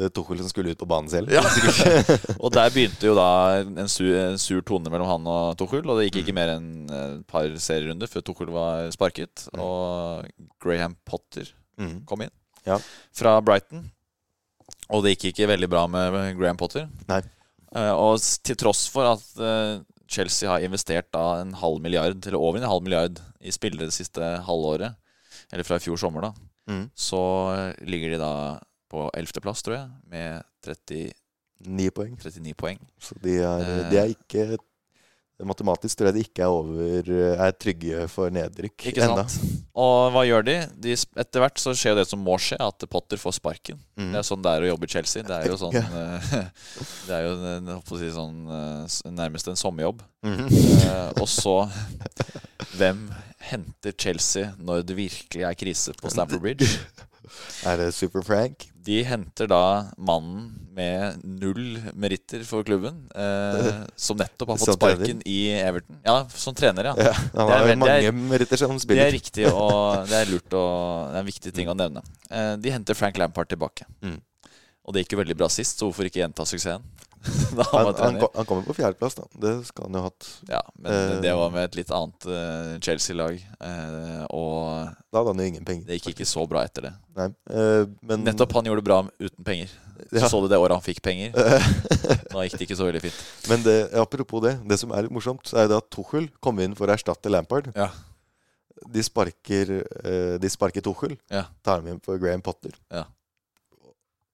eh, 0.06 0.10
Tuchel 0.16 0.40
som 0.40 0.48
skulle 0.48 0.72
ut 0.72 0.80
på 0.80 0.86
banen 0.88 1.10
selv. 1.12 1.34
Ja. 1.36 1.42
og 2.44 2.54
der 2.56 2.70
begynte 2.72 3.10
jo 3.10 3.16
da 3.18 3.26
en 3.60 3.90
sur, 3.92 4.08
en 4.16 4.38
sur 4.40 4.62
tone 4.64 4.88
mellom 4.88 5.10
han 5.10 5.26
og 5.28 5.58
Tuchel. 5.60 5.84
Og 5.84 6.00
det 6.00 6.06
gikk 6.08 6.22
ikke 6.22 6.36
mer 6.38 6.54
enn 6.54 6.70
et 6.96 7.26
par 7.28 7.50
serierunder 7.60 8.08
før 8.08 8.24
Tuchel 8.30 8.54
var 8.56 8.88
sparket. 8.96 9.50
Og 9.60 10.24
Graham 10.64 10.96
Potter 11.04 11.52
Mm. 11.82 12.04
kom 12.06 12.22
inn 12.22 12.32
Ja. 12.68 12.76
fra 13.16 13.36
Brighton. 13.42 13.88
Og 14.92 15.04
det 15.04 15.16
gikk 15.18 15.32
ikke 15.34 15.48
veldig 15.50 15.70
bra 15.72 15.86
med 15.92 16.38
Graham 16.40 16.60
Potter. 16.60 16.88
Nei. 17.10 17.20
Eh, 17.76 17.92
og 17.92 18.20
til 18.48 18.56
tross 18.60 18.86
for 18.92 19.08
at 19.12 19.24
eh, 19.44 19.80
Chelsea 20.12 20.50
har 20.52 20.60
investert 20.66 21.08
da 21.16 21.22
en 21.42 21.54
halv 21.56 21.80
milliard, 21.84 22.20
eller 22.28 22.38
over 22.40 22.60
en 22.60 22.68
halv 22.68 22.84
milliard, 22.84 23.20
i 23.42 23.52
spillere 23.56 23.88
det 23.88 23.96
siste 23.96 24.20
halvåret, 24.48 24.98
eller 25.52 25.64
fra 25.68 25.78
i 25.80 25.84
fjor 25.86 26.00
sommer, 26.02 26.28
da, 26.30 26.34
Mm. 26.70 26.84
så 26.96 27.20
eh, 27.56 27.86
ligger 27.90 28.12
de 28.14 28.18
da 28.22 28.34
på 28.92 29.08
ellevteplass, 29.18 29.64
tror 29.66 29.76
jeg, 29.80 29.90
med 30.12 30.44
39 31.66 31.92
poeng. 31.96 32.14
39 32.20 32.54
poeng. 32.60 32.80
Så 33.02 33.16
de 33.24 33.38
er, 33.42 33.64
Eh. 33.66 33.90
de 33.90 33.98
er 33.98 34.12
ikke 34.14 34.58
Matematisk 35.48 35.98
tror 36.00 36.10
jeg 36.12 36.16
de 36.18 36.24
ikke 36.28 36.44
er 36.46 36.54
over 36.54 37.10
Er 37.48 37.54
trygge 37.58 38.06
for 38.12 38.30
nedrykk 38.34 38.88
Ikke 38.92 39.04
ennå. 39.06 39.24
sant? 39.30 39.64
Og 39.76 40.12
hva 40.14 40.24
gjør 40.28 40.46
de? 40.48 40.56
de 40.84 40.96
etter 40.96 41.44
hvert 41.44 41.62
så 41.62 41.74
skjer 41.78 41.96
jo 41.96 42.00
det 42.02 42.08
som 42.10 42.22
må 42.24 42.36
skje, 42.42 42.58
at 42.62 42.86
Potter 42.92 43.18
får 43.22 43.38
sparken. 43.40 43.80
Mm. 43.98 44.12
Det 44.14 44.20
er 44.22 44.28
sånn 44.28 44.44
det 44.46 44.54
er 44.54 44.66
å 44.68 44.72
jobbe 44.74 44.90
i 44.90 44.94
Chelsea. 44.96 45.24
Det 45.26 45.38
er 45.38 45.50
jo 45.50 45.58
sånn 45.62 45.78
eh, 45.80 46.32
Det 47.08 47.16
er 47.18 47.28
jo 47.28 47.34
en- 47.56 47.72
si 48.02 48.12
sånn 48.16 48.40
eh, 48.48 48.98
nærmest 49.12 49.48
en 49.52 49.60
sommerjobb. 49.60 50.02
Mm. 50.26 50.46
Eh, 50.48 51.12
og 51.22 51.28
så 51.30 51.58
Hvem 52.78 53.08
henter 53.52 53.94
Chelsea 53.98 54.52
når 54.62 54.84
det 54.86 54.96
virkelig 55.00 55.48
er 55.48 55.58
krise 55.58 55.96
på 55.98 56.12
Stamford 56.14 56.44
Bridge? 56.46 56.70
Er 57.68 57.78
det 57.78 57.94
Super 57.94 58.24
Frank? 58.26 58.68
De 58.82 59.04
henter 59.06 59.48
da 59.52 59.92
mannen 59.98 60.48
med 60.74 61.22
null 61.24 61.78
meritter 61.94 62.42
for 62.48 62.64
klubben, 62.66 63.04
eh, 63.14 63.84
som 63.96 64.18
nettopp 64.18 64.54
har 64.56 64.58
fått 64.58 64.78
sparken 64.80 65.22
i 65.30 65.52
Everton. 65.60 66.00
Ja, 66.08 66.16
som 66.34 66.56
trener, 66.58 66.90
ja. 66.90 66.96
Ja, 66.98 67.14
han 67.14 67.52
Det 67.52 67.60
har 67.60 67.76
mange 67.76 68.00
er- 68.08 68.12
meritter 68.12 68.58
som 68.58 68.78
Det 68.78 68.98
er 68.98 69.12
riktig, 69.14 69.46
og 69.54 70.08
det 70.10 70.18
er 70.24 70.32
lurt 70.32 70.54
og 70.58 71.12
Det 71.12 71.16
er 71.16 71.20
en 71.20 71.30
viktig 71.30 71.54
ting 71.54 71.68
å 71.68 71.78
nevne. 71.78 72.02
Eh, 72.32 72.56
De 72.58 72.72
henter 72.72 72.96
Frank 72.98 73.18
Lampard 73.22 73.50
tilbake. 73.50 73.86
Mm. 74.02 74.20
Og 74.88 74.94
det 74.94 75.04
gikk 75.06 75.14
jo 75.14 75.22
veldig 75.24 75.38
bra 75.38 75.48
sist, 75.48 75.78
så 75.78 75.86
hvorfor 75.92 76.10
ikke 76.10 76.24
gjenta 76.26 76.42
suksessen? 76.48 76.82
da 77.58 77.64
han 77.64 77.72
Han, 77.72 77.86
var 77.86 77.86
han, 77.86 77.96
trener. 78.18 78.28
han 78.36 78.46
kommer 78.50 78.64
på 78.66 78.74
fjerdeplass, 78.78 79.16
da. 79.20 79.26
Det 79.44 79.52
skal 79.68 79.86
han 79.88 79.94
jo 79.98 80.02
ha 80.02 80.10
hatt. 80.10 80.30
Ja, 80.50 80.62
men 80.80 80.92
Eh. 80.94 81.22
det 81.22 81.34
var 81.38 81.52
med 81.54 81.64
et 81.68 81.76
litt 81.78 81.92
annet 81.94 82.26
eh, 82.26 82.80
Chelsea-lag. 82.82 83.36
eh, 83.62 84.24
Og 84.34 84.90
Da 85.12 85.20
hadde 85.22 85.34
han 85.36 85.38
jo 85.44 85.50
ingen 85.52 85.66
penger. 85.68 85.86
det 85.86 86.00
gikk 86.00 86.16
ikke 86.16 86.26
så 86.30 86.48
bra 86.50 86.64
etter 86.66 86.88
det. 86.90 86.94
Nei, 87.16 87.28
eh, 87.54 87.86
men 88.02 88.24
Nettopp 88.26 88.54
han 88.58 88.66
gjorde 88.66 88.82
det 88.82 88.90
bra 88.90 89.00
uten 89.20 89.44
penger. 89.46 89.70
Så 90.12 90.18
Ja. 90.18 90.28
så 90.28 90.42
du 90.42 90.48
det 90.50 90.58
året 90.58 90.74
han 90.74 90.82
fikk 90.82 91.02
penger. 91.06 91.32
Da 92.32 92.42
gikk 92.48 92.58
det 92.58 92.66
ikke 92.70 92.78
så 92.80 92.88
veldig 92.90 93.02
fint. 93.06 93.20
Men 93.50 93.62
det, 93.64 93.78
apropos 93.94 94.42
det, 94.42 94.56
det 94.68 94.80
som 94.80 94.92
er 94.92 95.04
litt 95.06 95.12
morsomt, 95.14 95.46
så 95.46 95.62
er 95.62 95.68
det 95.70 95.78
at 95.78 95.90
Tuchel 95.94 96.30
kom 96.42 96.58
inn 96.60 96.74
for 96.76 96.88
å 96.90 96.96
erstatte 96.96 97.30
Lampard. 97.30 97.70
Ja. 97.76 97.90
De 98.90 99.04
sparker, 99.06 99.84
eh, 100.04 100.38
de 100.42 100.50
sparker 100.50 100.82
Tuchel, 100.82 101.18
Ja. 101.30 101.46
tar 101.62 101.82
ham 101.84 101.88
inn 101.92 102.00
for 102.02 102.18
Graham 102.18 102.42
Potter. 102.42 102.72
Ja. 102.90 103.04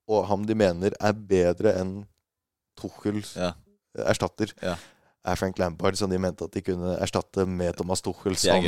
Og 0.07 0.23
ham 0.29 0.45
de 0.47 0.55
mener 0.55 0.93
er 1.01 1.11
bedre 1.13 1.73
enn 1.81 2.05
Tuchels 2.77 3.35
Ja. 3.35 3.53
erstatter, 4.07 4.53
Ja. 4.61 4.75
er 5.25 5.35
Frank 5.35 5.57
Lampard, 5.59 5.97
som 5.97 6.09
de 6.09 6.17
mente 6.21 6.45
at 6.45 6.51
de 6.53 6.61
kunne 6.61 6.97
erstatte 7.01 7.45
med 7.47 7.75
Thomas 7.75 8.01
Tuchel, 8.01 8.35
som 8.37 8.63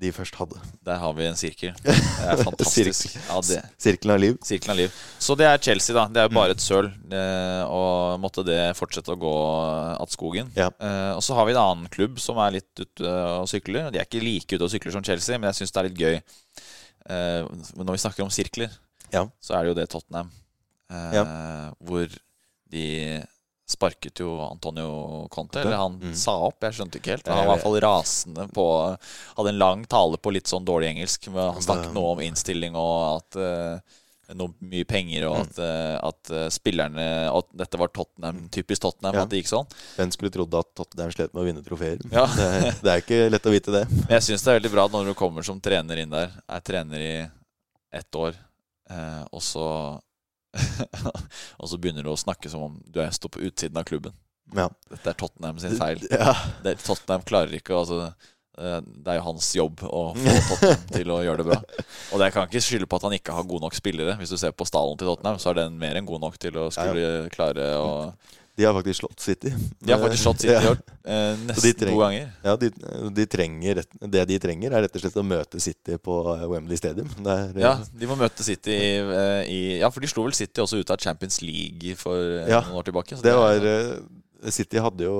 de 0.00 0.10
først 0.16 0.34
hadde. 0.40 0.56
Der 0.82 0.96
har 0.96 1.12
vi 1.12 1.26
en 1.28 1.36
sirkel. 1.36 1.74
Det 1.84 1.92
er 2.24 2.36
fantastisk. 2.40 3.16
Ja, 3.28 3.40
Sirkelen 3.78 4.14
av 4.14 4.20
liv. 4.22 4.38
Sirkelen 4.42 4.70
av 4.72 4.76
liv. 4.78 4.94
Så 5.20 5.36
det 5.36 5.44
er 5.44 5.58
Chelsea, 5.60 5.92
da. 5.94 6.06
Det 6.08 6.16
er 6.22 6.28
jo 6.28 6.34
bare 6.38 6.50
et 6.54 6.60
søl. 6.64 6.86
eh, 7.12 7.64
Og 7.68 8.18
måtte 8.20 8.42
det 8.46 8.74
fortsette 8.78 9.12
å 9.12 9.18
gå 9.20 9.32
att 10.00 10.10
skogen. 10.10 10.50
Ja. 10.56 10.70
Eh, 10.80 11.12
Og 11.16 11.22
så 11.22 11.34
har 11.34 11.44
vi 11.44 11.52
en 11.52 11.58
annen 11.60 11.88
klubb 11.92 12.18
som 12.18 12.38
er 12.38 12.50
litt 12.52 12.80
ute 12.80 13.04
og 13.04 13.46
sykler. 13.48 13.90
De 13.92 13.98
er 13.98 14.06
ikke 14.08 14.22
like 14.24 14.54
ute 14.56 14.64
og 14.64 14.70
sykler 14.72 14.92
som 14.92 15.04
Chelsea, 15.04 15.36
men 15.38 15.52
jeg 15.52 15.60
syns 15.66 15.72
det 15.72 15.80
er 15.84 15.88
litt 15.90 15.98
gøy. 16.00 16.16
Eh, 17.10 17.44
Når 17.76 17.92
vi 17.92 17.98
snakker 18.08 18.22
om 18.24 18.30
sirkler, 18.30 18.70
Ja. 19.12 19.26
så 19.42 19.54
er 19.54 19.64
det 19.64 19.68
jo 19.76 19.80
det 19.82 19.88
Tottenham. 19.90 20.30
Hvor 20.90 22.08
de 22.70 23.22
sparket 23.70 24.18
jo 24.18 24.32
Antonio 24.42 25.28
Conte. 25.30 25.60
Eller 25.62 25.76
han 25.78 25.98
Mm. 26.00 26.14
sa 26.18 26.32
opp, 26.48 26.58
jeg 26.66 26.74
skjønte 26.74 26.98
ikke 26.98 27.12
helt. 27.14 27.28
Han 27.28 27.36
var 27.38 27.44
i 27.44 27.50
hvert 27.54 27.62
fall 27.62 27.80
rasende 27.84 28.48
på 28.52 28.64
Hadde 29.36 29.48
en 29.52 29.58
lang 29.60 29.84
tale 29.86 30.18
på 30.18 30.32
litt 30.34 30.46
sånn 30.50 30.64
dårlig 30.66 30.88
engelsk. 30.96 31.28
Men 31.30 31.52
han 31.54 31.62
snakket 31.62 31.92
noe 31.94 32.12
om 32.16 32.20
innstilling 32.24 32.74
og 32.74 33.20
at 33.20 33.36
uh, 33.38 33.78
noe 34.34 34.54
mye 34.62 34.84
penger, 34.86 35.24
og 35.26 35.36
Mm. 35.36 35.42
at, 35.42 35.58
eh, 35.58 35.96
at 36.06 36.30
eh, 36.30 36.48
spillerne 36.54 37.06
At 37.36 37.46
dette 37.56 37.76
var 37.78 37.88
Tottenham, 37.88 38.48
typisk 38.48 38.82
Tottenham, 38.82 39.14
Ja. 39.14 39.22
at 39.22 39.28
det 39.28 39.42
gikk 39.42 39.48
sånn. 39.50 39.66
Hvem 39.96 40.12
skulle 40.14 40.30
trodd 40.30 40.54
at 40.54 40.68
Tottenham 40.74 41.10
slet 41.10 41.34
med 41.34 41.42
å 41.42 41.46
vinne 41.46 41.64
trofeer? 41.66 41.98
Ja. 42.12 42.26
Det, 42.26 42.46
er- 42.46 42.78
det 42.82 42.90
er 42.92 43.00
ikke 43.02 43.30
lett 43.30 43.42
å 43.46 43.50
vite 43.50 43.72
det. 43.74 43.88
Men 44.06 44.14
jeg 44.18 44.22
syns 44.28 44.44
det 44.44 44.50
er 44.54 44.60
veldig 44.60 44.70
bra 44.72 44.86
når 44.88 45.06
du 45.06 45.14
kommer 45.14 45.42
som 45.44 45.58
trener 45.60 45.98
inn 45.98 46.10
der, 46.10 46.30
er 46.48 46.60
trener 46.60 46.98
i 46.98 47.30
ett 47.92 48.10
år, 48.14 48.34
eh, 48.88 49.24
og 49.32 49.40
så 49.42 50.00
Og 51.60 51.70
så 51.70 51.78
begynner 51.78 52.06
du 52.06 52.10
å 52.12 52.18
snakke 52.18 52.50
som 52.50 52.66
om 52.66 52.76
du 52.86 53.00
står 53.00 53.32
på 53.36 53.44
utsiden 53.46 53.78
av 53.80 53.86
klubben. 53.88 54.16
Ja. 54.56 54.66
Dette 54.90 55.12
er 55.12 55.18
Tottenham 55.18 55.62
sin 55.62 55.78
feil. 55.78 56.02
Ja. 56.10 56.34
Det, 56.64 56.76
Tottenham 56.82 57.24
klarer 57.26 57.54
ikke 57.54 57.76
altså, 57.78 58.10
eh, 58.58 58.80
det 58.82 59.12
er 59.12 59.20
jo 59.20 59.26
hans 59.28 59.52
jobb 59.56 59.84
å 59.86 60.02
få 60.16 60.34
Tottenham 60.48 60.88
til 60.96 61.14
å 61.14 61.20
gjøre 61.26 61.44
det 61.44 61.48
bra. 61.52 61.60
Og 62.10 62.22
det 62.22 62.32
kan 62.34 62.50
ikke 62.50 62.64
skylde 62.64 62.90
på 62.90 62.98
at 62.98 63.06
han 63.06 63.16
ikke 63.16 63.36
har 63.36 63.46
gode 63.48 63.66
nok 63.66 63.78
spillere. 63.78 64.18
Hvis 64.20 64.34
du 64.34 64.38
ser 64.40 64.56
på 64.56 64.66
stallen 64.68 64.98
til 65.00 65.10
Tottenham, 65.12 65.38
så 65.42 65.52
er 65.52 65.62
den 65.62 65.78
mer 65.80 65.98
enn 66.00 66.08
god 66.08 66.26
nok 66.26 66.40
til 66.42 66.58
å 66.58 66.68
skulle 66.74 67.30
klare 67.34 67.72
å 67.78 67.90
De 68.60 68.66
har 68.68 68.74
faktisk 68.76 69.00
slått 69.00 69.22
City. 69.24 69.52
De 69.80 69.92
har 69.94 70.00
faktisk 70.02 70.22
slått 70.26 70.42
City 70.44 70.52
Ja. 70.68 70.74
eh, 71.08 71.38
nesten 71.48 71.72
trenger- 71.80 71.94
to 71.94 72.00
ganger. 72.02 72.26
Ja, 72.44 72.56
de, 72.60 72.68
de 73.16 73.24
trenger, 73.32 73.80
det 74.12 74.24
de 74.28 74.38
trenger, 74.42 74.74
er 74.76 74.84
rett 74.84 74.98
og 74.98 75.04
slett 75.06 75.16
å 75.16 75.24
møte 75.24 75.60
City 75.64 75.96
på 75.96 76.16
eh, 76.34 76.44
Wembley 76.52 76.76
Stadium. 76.80 77.08
Det 77.16 77.36
er, 77.38 77.54
eh, 77.56 77.62
Ja, 77.64 77.72
de 78.02 78.10
må 78.10 78.18
møte 78.20 78.44
City 78.44 78.76
i, 78.76 78.90
i 79.48 79.60
Ja, 79.80 79.88
for 79.90 80.04
de 80.04 80.10
slo 80.12 80.26
vel 80.28 80.36
City 80.36 80.60
også 80.60 80.82
ut 80.82 80.92
av 80.92 81.00
Champions 81.00 81.40
League 81.42 81.96
for 81.96 82.20
Ja, 82.44 82.60
noen 82.68 82.82
år 82.82 82.90
tilbake. 82.90 83.16
så 83.16 83.24
Det 83.24 83.32
var 83.34 84.52
City 84.52 84.78
hadde 84.80 85.08
jo 85.08 85.16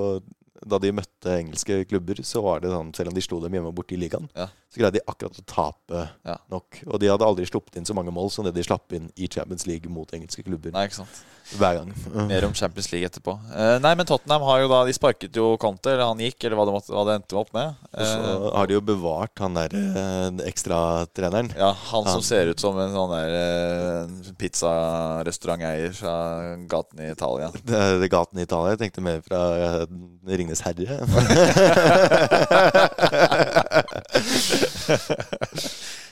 Da 0.66 0.76
de 0.79 0.90
møtte 0.92 1.33
engelske 1.40 1.81
klubber, 1.88 2.20
så 2.26 2.42
var 2.44 2.61
det 2.61 2.68
sånn 2.72 2.92
Selv 2.96 3.09
om 3.09 3.16
de 3.16 3.22
slo 3.24 3.40
dem 3.40 3.57
hjemme 3.57 3.70
og 3.72 3.76
borte 3.81 3.96
i 3.96 4.00
ligaen, 4.00 4.29
Ja. 4.37 4.50
Så 4.70 4.78
greide 4.78 5.00
de 5.00 5.06
akkurat 5.11 5.35
å 5.35 5.42
tape 5.50 6.04
Ja. 6.24 6.37
nok. 6.50 6.78
Og 6.87 7.00
de 7.02 7.09
hadde 7.11 7.26
aldri 7.26 7.42
sluppet 7.48 7.76
inn 7.80 7.85
så 7.88 7.94
mange 7.96 8.12
mål 8.14 8.30
som 8.30 8.44
det 8.46 8.52
de 8.54 8.62
slapp 8.62 8.92
inn 8.94 9.09
i 9.18 9.26
Champions 9.26 9.66
League 9.66 9.90
mot 9.90 10.06
engelske 10.14 10.44
klubber 10.46 10.70
Nei, 10.72 10.85
ikke 10.87 11.00
sant. 11.02 11.11
hver 11.59 11.74
gang. 11.80 11.90
Mer 12.30 12.44
om 12.46 12.54
Champions 12.54 12.87
League 12.92 13.09
etterpå. 13.09 13.35
Eh, 13.50 13.78
nei, 13.83 13.94
men 13.98 14.06
Tottenham 14.06 14.42
har 14.46 14.61
jo 14.62 14.68
da 14.70 14.85
De 14.87 14.92
sparket 14.94 15.35
jo 15.35 15.56
Conte, 15.59 15.90
eller 15.90 16.06
han 16.06 16.22
gikk, 16.22 16.38
eller 16.46 16.54
hva 16.61 16.66
det, 16.68 16.74
måtte, 16.76 16.94
hva 16.94 17.02
det 17.09 17.16
endte 17.18 17.35
opp 17.40 17.50
med. 17.56 17.74
Og 17.90 18.06
så 18.06 18.18
Eh, 18.20 18.46
har 18.54 18.66
de 18.70 18.74
jo 18.78 18.83
bevart 18.87 19.35
han 19.42 19.54
der 19.59 19.74
eh, 19.74 20.30
ekstratreneren. 20.46 21.50
ja, 21.59 21.72
han 21.90 22.04
som 22.06 22.22
ser 22.22 22.46
ut 22.54 22.61
som 22.62 22.78
en 22.78 22.94
sånn 22.94 23.11
der 23.11 23.30
eh, 23.40 24.06
pizzarestauranteier 24.38 25.90
fra 25.98 26.14
gaten 26.70 27.02
i 27.02 27.11
Italia. 27.11 27.50
Det 27.66 27.83
det 28.04 28.11
gaten 28.12 28.38
i 28.38 28.46
Italia. 28.46 28.70
Jeg 28.76 28.85
tenkte 28.87 29.02
mer 29.02 29.18
fra 29.26 29.42
eh, 29.59 29.83
Ringenes 30.30 30.62
herre. 30.62 31.00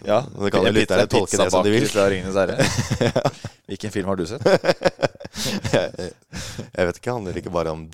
Ja, 0.06 0.20
Det 0.44 0.50
kan 0.54 0.62
jo 0.66 0.72
pizza- 0.72 1.06
tolke 1.10 1.36
det 1.36 1.50
som 1.50 1.64
de 1.64 1.70
vil. 1.70 1.88
Fra 1.88 2.06
ja. 3.08 3.22
Hvilken 3.66 3.90
film 3.90 4.06
har 4.08 4.16
du 4.16 4.26
sett? 4.26 4.44
jeg, 5.72 6.12
jeg 6.76 6.86
vet 6.86 6.96
ikke. 7.00 7.12
Handler 7.12 7.32
det 7.34 7.42
ikke 7.42 7.52
bare 7.54 7.72
om 7.74 7.88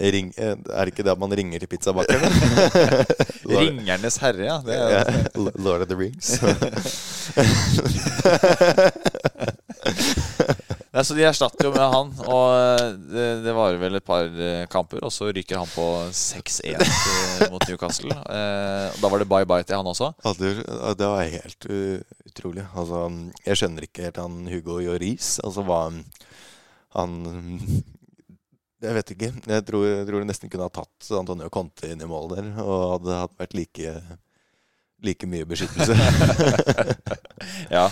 ring, 0.00 0.32
eh, 0.36 0.54
Er 0.54 0.84
det 0.86 0.92
ikke 0.94 1.04
det 1.06 1.12
at 1.12 1.18
man 1.20 1.32
ringer 1.36 1.58
til 1.62 1.68
pizzabakeren? 1.72 2.22
Lord, 3.50 3.62
Ringernes 3.64 4.16
herre, 4.22 4.44
ja. 4.46 4.56
Det 4.64 4.74
er, 4.76 5.10
det. 5.34 5.52
Lord 5.58 5.82
of 5.82 5.88
the 5.88 5.96
Rings. 5.98 6.36
Nei, 10.96 11.02
så 11.04 11.12
De 11.12 11.26
erstatter 11.28 11.66
jo 11.68 11.74
med 11.74 11.90
han, 11.92 12.10
og 12.24 12.44
eh, 12.56 12.86
det, 13.10 13.24
det 13.44 13.52
varer 13.52 13.76
vel 13.82 13.98
et 13.98 14.04
par 14.06 14.24
eh, 14.24 14.62
kamper. 14.72 15.02
Og 15.04 15.12
så 15.12 15.28
ryker 15.28 15.60
han 15.60 15.68
på 15.68 15.84
6-1 16.08 17.50
mot 17.52 17.66
Newcastle. 17.68 18.16
Eh, 18.16 18.86
og 18.94 19.02
Da 19.02 19.10
var 19.12 19.20
det 19.20 19.28
bye-bye 19.28 19.66
til 19.68 19.76
han 19.76 19.90
også. 19.92 20.08
Ja, 20.24 20.32
det, 20.38 20.54
det 20.96 21.10
var 21.12 21.34
helt 21.34 21.68
uh, 21.68 22.00
utrolig. 22.30 22.64
Altså, 22.72 23.02
jeg 23.44 23.60
skjønner 23.60 23.84
ikke 23.84 24.06
helt 24.06 24.22
han 24.22 24.40
Hugo 24.48 24.78
Lloris. 24.80 25.34
Altså 25.44 25.66
hva 25.68 25.82
han 26.96 27.18
Jeg 28.80 28.96
vet 28.96 29.12
ikke. 29.18 29.32
Jeg 29.52 29.68
tror, 29.68 29.84
jeg 29.90 30.08
tror 30.08 30.24
det 30.24 30.30
nesten 30.32 30.52
kunne 30.52 30.70
ha 30.70 30.76
tatt 30.80 31.10
Antonio 31.20 31.52
Conte 31.52 31.92
inn 31.92 32.00
i 32.00 32.08
mål 32.08 32.38
der, 32.38 32.54
og 32.64 32.94
hadde 32.94 33.20
vært 33.36 33.58
like, 33.58 33.98
like 35.04 35.28
mye 35.28 35.44
beskyttelse. 35.44 35.92
Ja. 37.70 37.90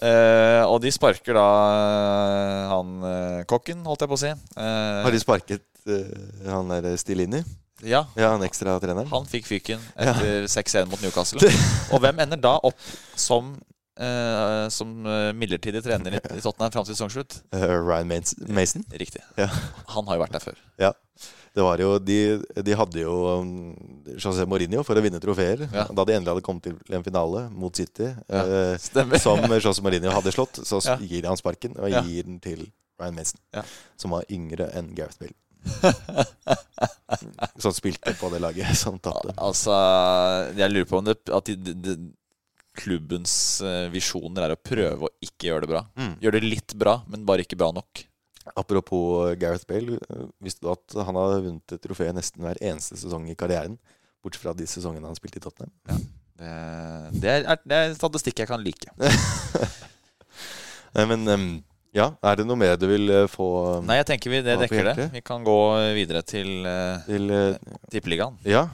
Eh, 0.00 0.62
og 0.64 0.78
de 0.80 0.88
sparker 0.94 1.36
da 1.36 1.46
eh, 1.76 2.68
han 2.70 2.92
eh, 3.04 3.40
kokken, 3.50 3.82
holdt 3.84 4.04
jeg 4.06 4.10
på 4.12 4.16
å 4.16 4.20
si. 4.22 4.30
Eh, 4.32 5.00
Har 5.04 5.12
de 5.12 5.20
sparket 5.20 5.66
uh, 5.90 6.46
han 6.46 6.72
der 6.72 6.94
Stilini? 7.00 7.42
ja, 7.84 8.06
Ja, 8.16 8.30
han 8.32 8.44
ekstratreneren? 8.44 9.08
han 9.12 9.28
fikk 9.28 9.48
fyken 9.48 9.82
etter 9.96 10.46
6-1 10.48 10.88
mot 10.88 11.00
Newcastle. 11.04 11.52
Og 11.92 12.00
hvem 12.04 12.24
ender 12.24 12.40
da 12.40 12.54
opp 12.64 12.80
som, 13.16 13.54
som 14.72 14.90
midlertidig 15.36 15.82
trener 15.84 16.16
i, 16.16 16.20
Tottenham 16.40 16.72
fram 16.72 16.84
til 16.88 16.96
sesongslutt? 16.96 17.40
Uh, 17.52 17.76
Ryan 17.80 18.08
Mason? 18.48 18.84
Riktig. 18.92 19.24
Ja. 19.40 19.48
Han 19.96 20.08
har 20.08 20.16
jo 20.16 20.24
vært 20.24 20.36
der 20.36 20.44
før. 20.44 20.60
Ja. 20.80 20.92
Det 21.54 21.64
var 21.66 21.80
jo, 21.82 21.96
de, 21.98 22.18
de 22.62 22.74
hadde 22.78 23.02
jo 23.02 23.14
um, 23.40 23.54
José 24.14 24.44
Mourinho 24.46 24.84
for 24.86 24.98
å 24.98 25.02
vinne 25.02 25.18
trofeer. 25.22 25.64
Ja. 25.74 25.88
Da 25.90 26.04
de 26.06 26.14
endelig 26.14 26.36
hadde 26.36 26.44
kommet 26.46 26.68
til 26.68 26.94
en 26.94 27.06
finale 27.06 27.48
mot 27.50 27.74
City, 27.74 28.12
Ja, 28.30 28.44
eh, 28.74 29.16
som 29.18 29.42
José 29.56 29.82
Mourinho 29.82 30.12
hadde 30.14 30.34
slått, 30.34 30.62
så 30.62 30.78
Ja. 30.86 30.94
gir 31.02 31.26
han 31.26 31.38
sparken 31.40 31.74
og 31.78 31.90
gir 31.90 32.28
den 32.28 32.38
til 32.42 32.68
Ryan 33.00 33.16
Mason, 33.16 33.40
som 33.98 34.14
var 34.14 34.28
yngre 34.30 34.68
enn 34.76 34.92
Gareth 34.94 35.18
Bill. 35.18 35.34
som 37.60 37.72
spilte 37.74 38.14
på 38.16 38.30
det 38.32 38.40
laget 38.40 38.76
som 38.78 38.96
tapte. 39.02 39.34
Altså, 39.36 39.74
jeg 40.56 40.72
lurer 40.72 40.88
på 40.88 41.00
om 41.00 41.08
det, 41.10 41.18
at 41.28 41.50
de, 41.50 41.56
de, 41.56 41.74
de, 41.74 41.96
klubbens 42.80 43.32
eh, 43.66 43.88
visjoner 43.92 44.46
er 44.46 44.54
å 44.54 44.60
prøve 44.62 45.08
å 45.08 45.10
ikke 45.24 45.50
gjøre 45.50 45.66
det 45.66 45.72
bra. 45.72 45.82
Mm. 45.98 46.12
Gjøre 46.22 46.38
det 46.38 46.46
litt 46.48 46.74
bra, 46.78 47.00
men 47.10 47.26
bare 47.28 47.42
ikke 47.44 47.58
bra 47.60 47.72
nok. 47.76 48.04
Apropos 48.56 49.34
Gareth 49.40 49.66
Bale, 49.68 49.98
eh, 50.00 50.28
visste 50.42 50.64
du 50.64 50.70
at 50.72 50.96
han 50.96 51.18
har 51.18 51.40
vunnet 51.40 51.74
et 51.76 51.82
trofé 51.84 52.08
nesten 52.16 52.44
hver 52.44 52.60
eneste 52.64 52.98
sesong 52.98 53.28
i 53.30 53.36
karrieren? 53.38 53.78
Bortsett 54.24 54.44
fra 54.44 54.54
de 54.56 54.66
sesongene 54.68 55.08
han 55.08 55.16
spilte 55.18 55.40
i 55.40 55.44
Tottenham. 55.44 55.72
Det, 56.40 56.52
det, 57.20 57.34
er, 57.34 57.60
det 57.68 57.76
er 57.76 57.96
statistikk 57.96 58.42
jeg 58.42 58.48
kan 58.48 58.62
like. 58.64 58.92
Nei, 60.96 61.04
men 61.06 61.28
ja, 61.94 62.12
er 62.22 62.38
det 62.38 62.46
noe 62.46 62.58
mer 62.58 62.76
du 62.78 62.86
vil 62.86 63.10
eh, 63.10 63.26
få 63.30 63.46
Nei, 63.82 63.96
jeg 63.98 64.06
tenker 64.12 64.30
vi 64.30 64.42
det 64.46 64.56
dekker 64.62 64.92
det. 64.92 65.08
Vi 65.16 65.22
kan 65.26 65.42
gå 65.46 65.58
videre 65.96 66.22
til 66.22 66.62
til 67.08 67.32
uh, 67.34 67.74
Tippeligaen. 67.90 68.38
Ja. 68.46 68.68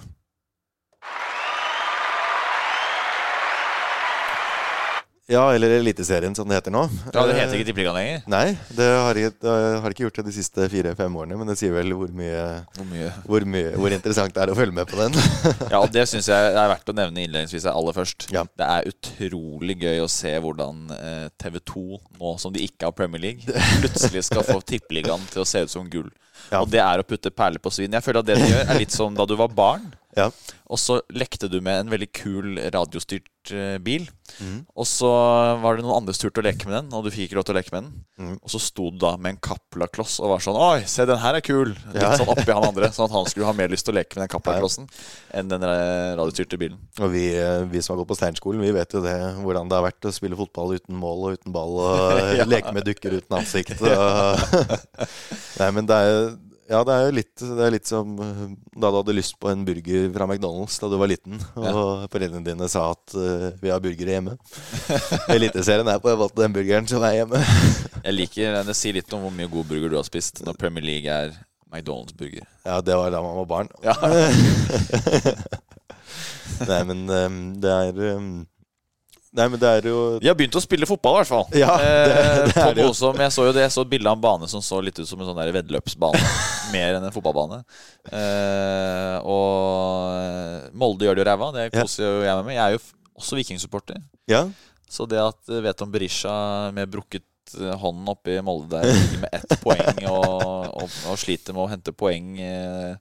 Ja, 5.27 5.43
eller 5.51 5.73
Eliteserien, 5.81 6.35
som 6.39 6.47
det 6.47 6.55
heter 6.61 6.71
nå. 6.71 6.85
Ja, 7.11 7.25
Det 7.27 7.35
heter 7.35 7.55
Eh, 7.57 7.59
ikke 7.59 7.67
Tippeligaen 7.73 7.97
lenger. 7.99 8.21
Nei, 8.31 8.53
det 8.79 8.87
har 8.95 9.19
jeg, 9.19 9.33
det 9.43 9.51
har 9.51 9.83
jeg 9.89 9.95
ikke 9.97 10.05
gjort 10.05 10.21
det 10.21 10.25
de 10.29 10.35
siste 10.37 10.69
fire-fem 10.71 11.17
årene. 11.19 11.39
Men 11.41 11.51
det 11.51 11.57
sier 11.59 11.73
vel 11.75 11.91
hvor 11.99 12.13
mye, 12.15 12.45
Hvor 12.77 12.87
mye? 12.93 13.09
hvor 13.27 13.47
mye 13.57 13.73
Hvor 13.75 13.91
interessant 13.97 14.35
det 14.37 14.45
er 14.45 14.53
å 14.53 14.55
følge 14.55 14.77
med 14.77 14.87
på 14.87 15.01
den. 15.01 15.19
Ja, 15.73 15.81
og 15.81 15.91
Det 15.91 16.07
syns 16.07 16.29
jeg 16.31 16.53
er 16.55 16.71
verdt 16.71 16.93
å 16.93 16.95
nevne 16.95 17.25
innledningsvis 17.27 17.67
aller 17.67 17.97
først. 17.97 18.29
Ja. 18.31 18.45
Det 18.55 18.69
er 18.71 18.87
utrolig 18.93 19.79
gøy 19.83 20.05
å 20.05 20.09
se 20.11 20.31
hvordan 20.39 20.87
eh, 20.95 21.27
TV 21.43 21.59
2, 21.75 21.85
nå 22.23 22.37
som 22.39 22.55
de 22.55 22.63
ikke 22.63 22.87
har 22.87 22.95
Premier 22.95 23.27
League, 23.27 23.43
plutselig 23.83 24.29
skal 24.31 24.47
få 24.47 24.61
Tippeligaen 24.63 25.27
til 25.35 25.43
å 25.43 25.49
se 25.49 25.67
ut 25.67 25.75
som 25.75 25.91
gull. 25.91 26.13
Ja. 26.53 26.61
Og 26.63 26.71
det 26.71 26.79
er 26.79 27.03
å 27.03 27.07
putte 27.07 27.35
perler 27.35 27.59
på 27.59 27.73
svin. 27.75 27.91
Jeg 27.99 28.05
føler 28.07 28.23
at 28.23 28.31
det 28.31 28.39
de 28.39 28.47
gjør, 28.53 28.67
er 28.71 28.79
litt 28.79 28.95
som 28.95 29.15
da 29.17 29.27
du 29.27 29.35
var 29.35 29.51
barn. 29.51 29.91
Ja. 30.17 30.31
Og 30.73 30.79
så 30.83 30.99
lekte 31.15 31.47
du 31.53 31.61
med 31.63 31.85
en 31.85 31.91
veldig 31.93 32.09
kul 32.17 32.57
radiostyrt 32.75 33.53
eh, 33.55 33.77
bil. 33.85 34.09
Mm. 34.43 34.65
Og 34.75 34.87
så 34.89 35.07
var 35.63 35.77
det 35.77 35.85
noen 35.85 36.01
andres 36.01 36.19
tur 36.19 36.33
til 36.35 36.43
å 36.43 36.47
leke 36.49 36.67
med 36.67 36.75
den, 36.75 36.89
og 36.97 37.05
du 37.07 37.13
fikk 37.15 37.29
ikke 37.29 37.37
lov 37.39 37.45
til 37.47 37.55
å 37.55 37.59
leke 37.61 37.71
med 37.75 37.85
den. 37.85 37.93
Mm. 38.19 38.33
Og 38.41 38.51
så 38.51 38.59
sto 38.65 38.89
du 38.91 38.97
da 39.05 39.13
med 39.21 39.37
en 39.37 39.39
kaplakloss 39.45 40.17
og 40.25 40.33
var 40.33 40.43
sånn 40.43 40.57
Oi, 40.59 40.81
se, 40.91 41.05
den 41.07 41.21
her 41.23 41.39
er 41.39 41.45
kul! 41.47 41.71
Litt 41.93 42.01
Ja. 42.03 42.15
sånn 42.19 42.33
oppi 42.33 42.49
han 42.51 42.65
andre, 42.73 42.89
sånn 42.97 43.07
at 43.07 43.15
han 43.15 43.29
skulle 43.31 43.47
ha 43.47 43.55
mer 43.55 43.71
lyst 43.71 43.87
til 43.87 43.95
å 43.95 43.99
leke 44.01 44.17
med 44.19 44.25
den 44.27 44.33
kaplaklossen 44.35 44.89
enn 45.37 45.53
den 45.53 45.63
eh, 45.69 46.17
radiostyrte 46.19 46.59
bilen. 46.59 46.81
Og 46.99 47.13
vi, 47.15 47.29
eh, 47.37 47.63
vi 47.71 47.85
som 47.85 47.95
har 47.95 48.01
gått 48.03 48.11
på 48.15 48.19
Steinskolen, 48.19 48.65
vi 48.67 48.75
vet 48.75 48.97
jo 48.99 49.05
det, 49.05 49.15
hvordan 49.45 49.71
det 49.71 49.79
har 49.79 49.87
vært 49.87 50.09
å 50.11 50.15
spille 50.17 50.41
fotball 50.41 50.75
uten 50.81 50.99
mål 50.99 51.29
og 51.29 51.39
uten 51.39 51.55
ball, 51.55 51.77
og 51.85 52.35
Ja. 52.41 52.49
leke 52.49 52.73
med 52.75 52.89
dukker 52.89 53.15
uten 53.21 53.39
ansikt. 53.39 53.79
Og... 53.85 54.67
Nei, 55.61 55.71
men 55.77 55.87
det 55.89 55.97
er, 56.09 56.19
ja, 56.67 56.81
det 56.83 56.95
er 56.95 57.05
jo 57.07 57.13
litt, 57.15 57.35
det 57.39 57.63
er 57.63 57.73
litt 57.75 57.89
som 57.89 58.19
eh, 58.23 58.43
da 58.75 58.91
du 58.91 58.97
hadde 58.99 59.15
lyst 59.15 59.39
på 59.43 59.51
en 59.53 59.65
burger 59.67 60.09
fra 60.15 60.27
McDonald's 60.27 60.81
da 60.83 60.87
du 60.91 60.97
var 60.99 61.09
liten, 61.11 61.39
og 61.55 62.09
foreldrene 62.13 62.47
dine 62.47 62.69
sa 62.71 62.91
at 62.91 63.15
uh, 63.15 63.53
vi 63.61 63.71
har 63.71 63.81
burgere 63.83 64.13
hjemme. 64.17 64.35
Eliteserien 65.37 65.89
er 65.93 66.01
på 66.03 66.11
en 66.11 66.19
måte 66.21 66.43
den 66.43 66.55
burgeren 66.57 66.87
som 66.91 67.01
er 67.07 67.15
hjemme. 67.21 67.39
Jeg 68.07 68.15
liker 68.15 68.63
Det 68.67 68.77
sier 68.79 68.95
litt 68.99 69.13
om 69.15 69.23
hvor 69.27 69.35
mye 69.35 69.51
god 69.51 69.67
burger 69.71 69.89
du 69.93 69.97
har 70.01 70.09
spist 70.09 70.35
når 70.47 70.55
Premier 70.59 70.85
League 70.87 71.11
er 71.11 71.29
McDonald's-burger. 71.71 72.45
Ja, 72.67 72.77
det 72.83 72.95
var 72.99 73.09
da 73.15 73.21
man 73.23 73.39
var 73.43 73.49
barn. 73.51 73.69
Ja. 73.85 73.95
Nei, 76.71 76.83
men 76.89 76.99
um, 77.11 77.41
det 77.61 77.73
er 77.73 77.93
eh, 78.11 78.21
Nei, 79.37 79.47
men 79.53 79.61
det 79.61 79.69
er 79.69 79.87
jo 79.91 79.97
Vi 80.23 80.29
har 80.31 80.37
begynt 80.39 80.57
å 80.57 80.63
spille 80.65 80.87
fotball, 80.89 81.19
i 81.19 81.21
hvert 81.21 81.29
fall. 81.29 81.47
Ja, 81.61 81.75
det- 81.77 81.91
eh, 81.91 82.45
det 82.49 82.63
er 82.63 82.75
det 82.79 82.83
jo. 82.83 82.89
noe 82.91 82.97
som, 82.97 83.19
jeg 83.21 83.35
så 83.35 83.45
jo 83.49 83.53
det, 83.53 83.67
jeg 83.67 83.75
så 83.75 83.85
et 83.85 83.91
bilde 83.93 84.09
av 84.09 84.17
en 84.17 84.23
bane 84.25 84.49
som 84.49 84.63
så 84.65 84.79
litt 84.83 84.99
ut 84.99 85.09
som 85.09 85.21
en 85.21 85.29
sånn 85.29 85.41
veddeløpsbane. 85.59 86.23
mer 86.75 86.97
enn 86.99 87.05
en 87.05 87.13
fotballbane. 87.15 87.59
Eh, 88.11 89.19
og 89.29 90.73
Molde 90.81 91.07
gjør 91.07 91.19
det 91.19 91.25
jo 91.25 91.29
ræva. 91.31 91.51
Det 91.55 91.67
Ja. 91.69 91.83
koser 91.83 92.05
jo 92.07 92.23
jeg 92.25 92.37
meg 92.41 92.45
med. 92.49 92.55
Jeg 92.57 92.65
er 92.65 92.77
jo 92.79 92.83
også 93.21 93.39
vikingsupporter. 93.39 94.03
Ja. 94.29 94.45
Så 94.89 95.07
det 95.11 95.19
at 95.21 95.49
eh, 95.53 95.61
Veton 95.65 95.91
Berisha 95.93 96.71
med 96.73 96.91
brukket 96.91 97.25
eh, 97.61 97.77
hånden 97.81 98.09
oppi 98.09 98.41
Molde 98.43 98.71
der 98.81 98.87
ligger 98.93 99.23
med 99.25 99.35
ett 99.35 99.57
poeng 99.63 100.03
og, 100.11 100.83
og, 100.83 100.91
og 101.11 101.19
sliter 101.19 101.55
med 101.57 101.65
å 101.65 101.71
hente 101.71 101.93
poeng 101.95 102.37
eh, 102.41 102.95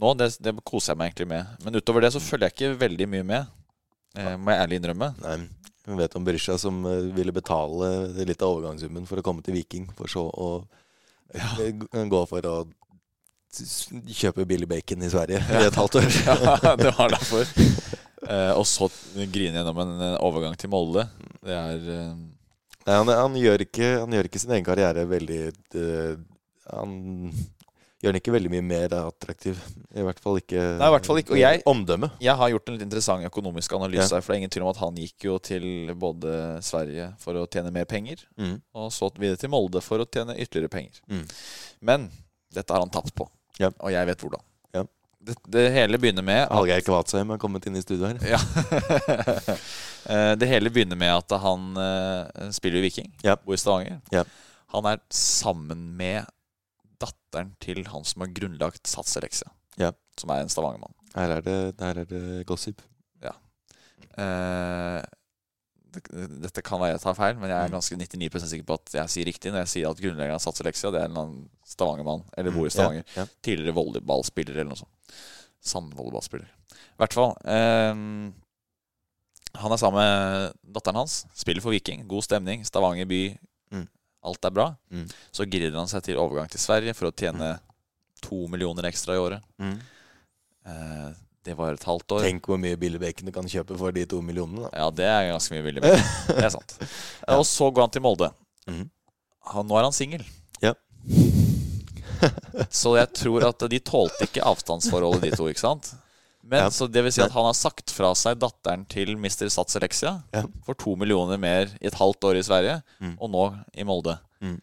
nå, 0.00 0.12
det, 0.16 0.30
det 0.40 0.54
koser 0.64 0.92
jeg 0.94 0.98
meg 1.00 1.10
egentlig 1.10 1.28
med. 1.28 1.46
Men 1.64 1.76
utover 1.76 2.00
det 2.04 2.12
så 2.14 2.20
følger 2.22 2.48
jeg 2.48 2.56
ikke 2.56 2.78
veldig 2.80 3.08
mye 3.10 3.24
med, 3.26 3.48
eh, 4.16 4.34
må 4.36 4.54
jeg 4.54 4.64
ærlig 4.64 4.80
innrømme. 4.80 5.12
Nei, 5.22 5.38
Hun 5.88 5.98
vet 6.00 6.16
om 6.18 6.26
Berisha 6.26 6.58
som 6.60 6.82
eh, 6.88 7.08
ville 7.16 7.34
betale 7.34 7.90
litt 8.26 8.42
av 8.42 8.56
overgangssummen 8.56 9.08
for 9.08 9.20
å 9.20 9.26
komme 9.26 9.44
til 9.46 9.56
Viking, 9.58 9.88
for 9.96 10.10
så 10.10 10.26
å 10.28 10.50
ja. 11.34 11.70
gå 12.10 12.26
for 12.26 12.50
å 12.50 12.58
kjøpe 13.50 14.46
billig 14.46 14.68
bacon 14.70 15.02
i 15.02 15.10
Sverige 15.10 15.40
i 15.42 15.64
et 15.66 15.78
halvt 15.78 15.98
år. 16.00 16.10
ja, 16.28 16.74
det 16.78 16.92
var 16.98 17.16
derfor. 17.16 17.48
Eh, 18.20 18.52
og 18.52 18.66
så 18.68 18.90
grine 19.32 19.58
gjennom 19.58 19.80
en 19.80 19.94
eh, 20.04 20.18
overgang 20.22 20.56
til 20.60 20.70
Molde. 20.72 21.06
Det 21.40 21.56
er 21.56 21.88
eh, 21.94 22.12
Nei, 22.80 22.96
han, 22.96 23.10
han, 23.12 23.36
gjør 23.36 23.64
ikke, 23.64 23.88
han 24.02 24.14
gjør 24.16 24.28
ikke 24.28 24.40
sin 24.40 24.52
egen 24.56 24.64
karriere 24.64 25.02
veldig 25.04 25.40
uh, 25.76 26.14
Han 26.72 26.94
gjør 28.00 28.12
den 28.14 28.20
ikke 28.20 28.32
veldig 28.32 28.50
mye 28.50 28.62
mer 28.64 28.88
attraktiv. 28.96 29.58
I 29.94 30.00
hvert 30.06 30.20
fall 30.24 30.38
ikke 30.40 30.60
Nei, 30.80 30.86
i 30.88 30.92
hvert 30.94 31.06
fall 31.06 31.18
ikke, 31.20 31.34
og 31.36 31.38
jeg- 31.38 31.62
omdømme. 31.68 32.10
Jeg 32.20 32.34
har 32.36 32.48
gjort 32.50 32.68
en 32.68 32.74
litt 32.78 32.82
interessant 32.86 33.24
økonomisk 33.28 33.72
analyse 33.76 34.08
Ja. 34.08 34.16
her. 34.16 34.20
For 34.22 34.32
det 34.32 34.36
er 34.36 34.40
ingen 34.40 34.50
tvil 34.50 34.62
om 34.64 34.70
at 34.70 34.76
han 34.80 34.94
gikk 34.96 35.24
jo 35.24 35.38
til 35.38 35.94
både 35.94 36.62
Sverige 36.64 37.14
for 37.18 37.34
å 37.34 37.46
tjene 37.46 37.70
mer 37.72 37.84
penger, 37.84 38.16
Mm. 38.38 38.60
og 38.74 38.90
så 38.90 39.10
videre 39.18 39.36
til 39.38 39.50
Molde 39.50 39.82
for 39.82 39.98
å 39.98 40.06
tjene 40.06 40.36
ytterligere 40.38 40.70
penger. 40.70 41.00
Mm. 41.10 41.26
Men 41.82 42.10
dette 42.52 42.70
har 42.72 42.80
han 42.80 42.90
tapt 42.90 43.14
på, 43.14 43.28
Ja. 43.58 43.70
og 43.78 43.90
jeg 43.92 44.06
vet 44.06 44.18
hvordan. 44.18 44.40
Ja. 44.74 44.84
Det, 45.22 45.36
det 45.50 45.72
hele 45.72 45.98
begynner 45.98 46.24
med 46.24 46.48
Hallgeir 46.48 46.80
Kvatsheim 46.82 47.28
har 47.28 47.36
kommet 47.38 47.66
inn 47.66 47.76
i 47.76 47.82
studio 47.82 48.06
her. 48.06 48.18
Ja. 48.24 48.38
Eh, 50.08 50.34
det 50.34 50.46
hele 50.48 50.70
begynner 50.72 50.96
med 50.96 51.12
at 51.12 51.34
han 51.42 51.76
eh, 51.76 52.50
spiller 52.56 52.78
i 52.80 52.86
Viking, 52.88 53.12
Ja. 53.22 53.34
bor 53.36 53.52
i 53.52 53.58
Stavanger. 53.60 54.00
Ja. 54.10 54.24
Han 54.72 54.86
er 54.86 54.98
sammen 55.12 55.94
med 55.94 56.24
datteren 57.00 57.54
til 57.62 57.82
han 57.90 58.04
som 58.04 58.22
har 58.24 58.32
grunnlagt 58.36 58.86
Sats 58.90 59.16
Elexia, 59.20 59.50
Ja. 59.80 59.92
som 60.20 60.30
er 60.30 60.42
en 60.44 60.48
Stavanger-mann. 60.52 60.94
Her 61.14 61.36
er 61.38 61.40
det, 61.42 61.58
her 61.80 61.98
er 61.98 62.04
det 62.04 62.46
gossip. 62.46 62.82
Eh, 64.18 65.02
dette 66.40 66.62
kan 66.66 66.80
være 66.80 66.94
jeg 66.96 67.00
tar 67.02 67.14
feil, 67.18 67.36
men 67.38 67.48
jeg 67.50 67.56
er 67.58 67.68
Mm. 67.68 67.74
ganske 67.76 67.96
99% 67.96 68.50
sikker 68.50 68.66
på 68.66 68.74
at 68.74 68.92
jeg 68.92 69.08
sier 69.08 69.24
riktig 69.26 69.50
når 69.52 69.60
jeg 69.64 69.68
sier 69.68 69.90
at 69.90 69.96
grunnleggeren 70.00 70.34
av 70.34 70.40
Sats 70.40 70.60
Elexia 70.60 70.90
det 70.90 71.00
er 71.00 71.04
en 71.06 71.10
eller 71.12 71.22
annen 71.26 71.50
Stavanger-mann, 71.64 72.24
eller 72.36 72.50
bor 72.52 72.66
i 72.66 72.70
Stavanger. 72.70 73.04
Ja, 73.16 73.22
ja. 73.22 73.26
Tidligere 73.42 73.74
volleyballspiller 73.74 74.54
eller 74.56 74.70
noe 74.70 74.76
sånt. 74.76 74.90
Sandvolleyballspiller. 75.62 76.46
I 76.46 76.98
hvert 76.98 77.12
fall. 77.16 77.34
Eh, 77.44 77.94
han 79.60 79.72
er 79.72 79.76
sammen 79.76 79.98
med 79.98 80.52
datteren 80.74 80.96
hans. 80.96 81.24
Spiller 81.34 81.60
for 81.62 81.70
Viking. 81.74 82.06
God 82.08 82.22
stemning. 82.22 82.64
Stavanger 82.64 83.06
by. 83.06 83.38
Mm. 83.72 83.88
Alt 84.22 84.44
er 84.44 84.52
bra. 84.52 84.66
Mm. 84.92 85.06
Så 85.32 85.46
gidder 85.48 85.78
han 85.78 85.88
seg 85.88 86.04
til 86.04 86.20
overgang 86.20 86.50
til 86.52 86.60
Sverige 86.60 86.94
for 86.96 87.08
å 87.08 87.14
tjene 87.16 87.54
to 88.20 88.42
millioner 88.52 88.88
ekstra 88.90 89.16
i 89.16 89.20
året. 89.22 89.44
Mm. 89.62 89.78
Eh, 90.68 91.06
det 91.48 91.54
var 91.56 91.72
et 91.72 91.86
halvt 91.88 92.12
år. 92.18 92.26
Tenk 92.26 92.48
hvor 92.50 92.60
mye 92.60 92.76
billig 92.76 93.00
bacon 93.00 93.30
du 93.30 93.32
kan 93.32 93.48
kjøpe 93.48 93.78
for 93.80 93.96
de 93.96 94.04
to 94.08 94.20
millionene. 94.24 94.66
Da. 94.66 94.72
Ja, 94.82 94.90
det 94.92 95.06
er 95.08 95.30
ganske 95.30 95.56
mye 95.56 95.64
billig. 95.64 95.84
bacon. 95.86 96.10
Det 96.36 96.44
er 96.44 96.52
sant. 96.52 96.76
Og 97.38 97.46
så 97.48 97.70
går 97.72 97.86
han 97.88 97.94
til 97.96 98.04
Molde. 98.04 98.28
Mhm. 98.68 98.84
Han, 99.50 99.66
nå 99.66 99.78
er 99.80 99.86
han 99.88 99.96
singel. 99.96 100.26
Ja. 100.60 100.74
Så 102.68 102.92
jeg 102.98 103.08
tror 103.16 103.46
at 103.48 103.64
de 103.72 103.78
tålte 103.80 104.26
ikke 104.28 104.44
avstandsforholdet, 104.44 105.30
de 105.30 105.38
to. 105.40 105.48
ikke 105.48 105.62
sant? 105.62 105.88
Men 106.50 106.64
Ja. 106.64 106.70
så 106.74 106.88
det 106.90 107.02
vil 107.06 107.12
si 107.14 107.22
at 107.22 107.30
han 107.30 107.44
har 107.46 107.54
sagt 107.54 107.92
fra 107.94 108.10
seg 108.18 108.40
datteren 108.42 108.82
til 108.90 109.12
Mr. 109.16 109.46
Sats 109.54 109.76
Elexia 109.78 110.16
Ja. 110.34 110.42
for 110.66 110.74
to 110.74 110.96
millioner 110.98 111.38
mer 111.38 111.70
i 111.80 111.86
et 111.86 111.94
halvt 111.94 112.26
år 112.26 112.40
i 112.40 112.42
Sverige, 112.42 112.82
Mm. 113.00 113.16
og 113.20 113.30
nå 113.30 113.44
i 113.78 113.84
Molde. 113.86 114.18
Mm. 114.42 114.60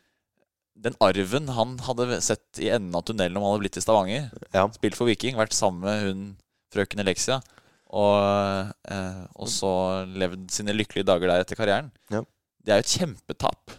Den 0.79 0.95
arven 1.01 1.47
han 1.55 1.77
hadde 1.79 2.19
sett 2.21 2.59
i 2.59 2.67
enden 2.69 2.93
av 2.93 3.03
tunnelen 3.07 3.37
om 3.37 3.43
han 3.43 3.53
hadde 3.55 3.63
blitt 3.63 3.77
i 3.79 3.81
Stavanger, 3.81 4.29
Ja. 4.53 4.67
spilt 4.67 4.95
for 4.95 5.05
Viking, 5.07 5.35
vært 5.39 5.53
sammen 5.55 5.79
med 5.81 6.03
hun 6.03 6.37
frøken 6.73 6.99
Elexia, 6.99 7.41
og, 7.89 8.73
eh, 8.91 9.25
og 9.37 9.47
så 9.47 10.05
levd 10.05 10.51
sine 10.51 10.75
lykkelige 10.75 11.05
dager 11.05 11.27
der 11.31 11.39
etter 11.45 11.55
karrieren. 11.55 11.91
Ja. 12.11 12.21
Det 12.63 12.73
er 12.73 12.81
jo 12.81 12.85
et 12.85 13.15
kjempetap. 13.15 13.77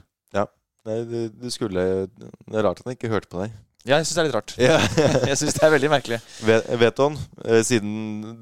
Nei, 0.87 1.05
du, 1.05 1.29
du 1.29 1.51
skulle 1.51 2.07
Det 2.09 2.55
er 2.55 2.63
rart 2.65 2.81
han 2.83 2.95
ikke 2.95 3.11
hørte 3.11 3.29
på 3.29 3.43
deg. 3.43 3.53
Ja, 3.89 3.97
jeg 3.97 4.05
syns 4.07 4.17
det 4.19 4.21
er 4.21 4.27
litt 4.29 4.37
rart. 4.37 4.53
Ja. 4.61 4.75
Jeg 5.31 5.37
syns 5.41 5.55
det 5.57 5.63
er 5.65 5.71
veldig 5.73 5.89
merkelig. 5.93 6.19
Vet, 6.45 6.67
vet 6.83 6.97
du 6.99 7.03
han, 7.07 7.15
eh, 7.47 7.63
siden 7.65 7.93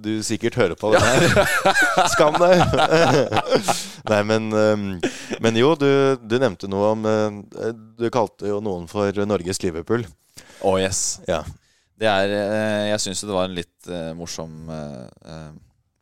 du 0.02 0.10
sikkert 0.26 0.56
hører 0.58 0.74
på 0.80 0.90
det 0.90 0.98
her 1.04 1.20
Skam 2.10 2.34
deg! 2.40 2.56
Nei, 4.10 4.18
men, 4.26 4.42
eh, 4.50 4.76
men 5.44 5.54
jo, 5.60 5.68
du, 5.78 5.86
du 6.18 6.34
nevnte 6.42 6.66
noe 6.72 6.86
om 6.96 7.06
eh, 7.06 7.70
Du 7.98 8.08
kalte 8.14 8.48
jo 8.50 8.58
noen 8.64 8.88
for 8.90 9.12
Norges 9.26 9.62
Liverpool. 9.62 10.02
Oh 10.66 10.80
yes. 10.82 11.20
Ja. 11.30 11.42
Det 11.96 12.08
er 12.10 12.28
eh, 12.36 12.82
Jeg 12.90 13.00
syns 13.06 13.22
det 13.24 13.32
var 13.36 13.46
en 13.48 13.54
litt 13.56 13.86
morsom 14.18 14.66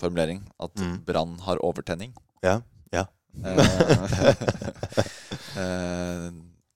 formulering. 0.00 0.40
At 0.61 0.72
Mm. 0.80 0.96
Brann 1.07 1.37
har 1.44 1.61
overtenning. 1.64 2.12
Ja. 2.44 2.61
Ja. 2.92 3.04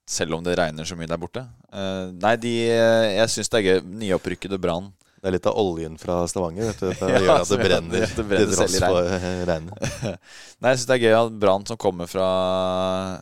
Selv 0.09 0.33
om 0.39 0.41
det 0.45 0.55
regner 0.57 0.87
så 0.89 0.95
mye 0.97 1.09
der 1.11 1.19
borte. 1.21 1.43
Uh, 1.69 2.09
nei, 2.17 2.31
de 2.41 2.53
Jeg 2.65 3.29
syns 3.29 3.51
det 3.53 3.59
er 3.59 3.67
gøy. 3.67 3.83
Nyopprykkede 4.01 4.57
Brann. 4.61 4.87
Det 5.19 5.27
er 5.27 5.35
litt 5.35 5.47
av 5.51 5.57
oljen 5.59 5.97
fra 5.99 6.21
Stavanger. 6.31 6.69
Vet 6.71 6.79
du, 6.81 6.87
det 7.01 7.09
Ja, 7.11 7.19
gjør 7.25 7.41
at 7.43 7.49
det 7.51 7.59
brenner, 7.61 8.05
det 8.15 8.25
brenner 8.25 8.49
til 8.49 8.55
tross 8.55 8.77
for 8.81 9.09
eh, 9.19 9.41
regnet. 9.49 9.87
Nei, 10.63 10.71
jeg 10.71 10.79
syns 10.79 10.87
det 10.89 10.95
er 10.95 11.03
gøy 11.03 11.15
at 11.19 11.37
Brann 11.43 11.67
som 11.69 11.77
kommer 11.81 12.09
fra 12.09 12.27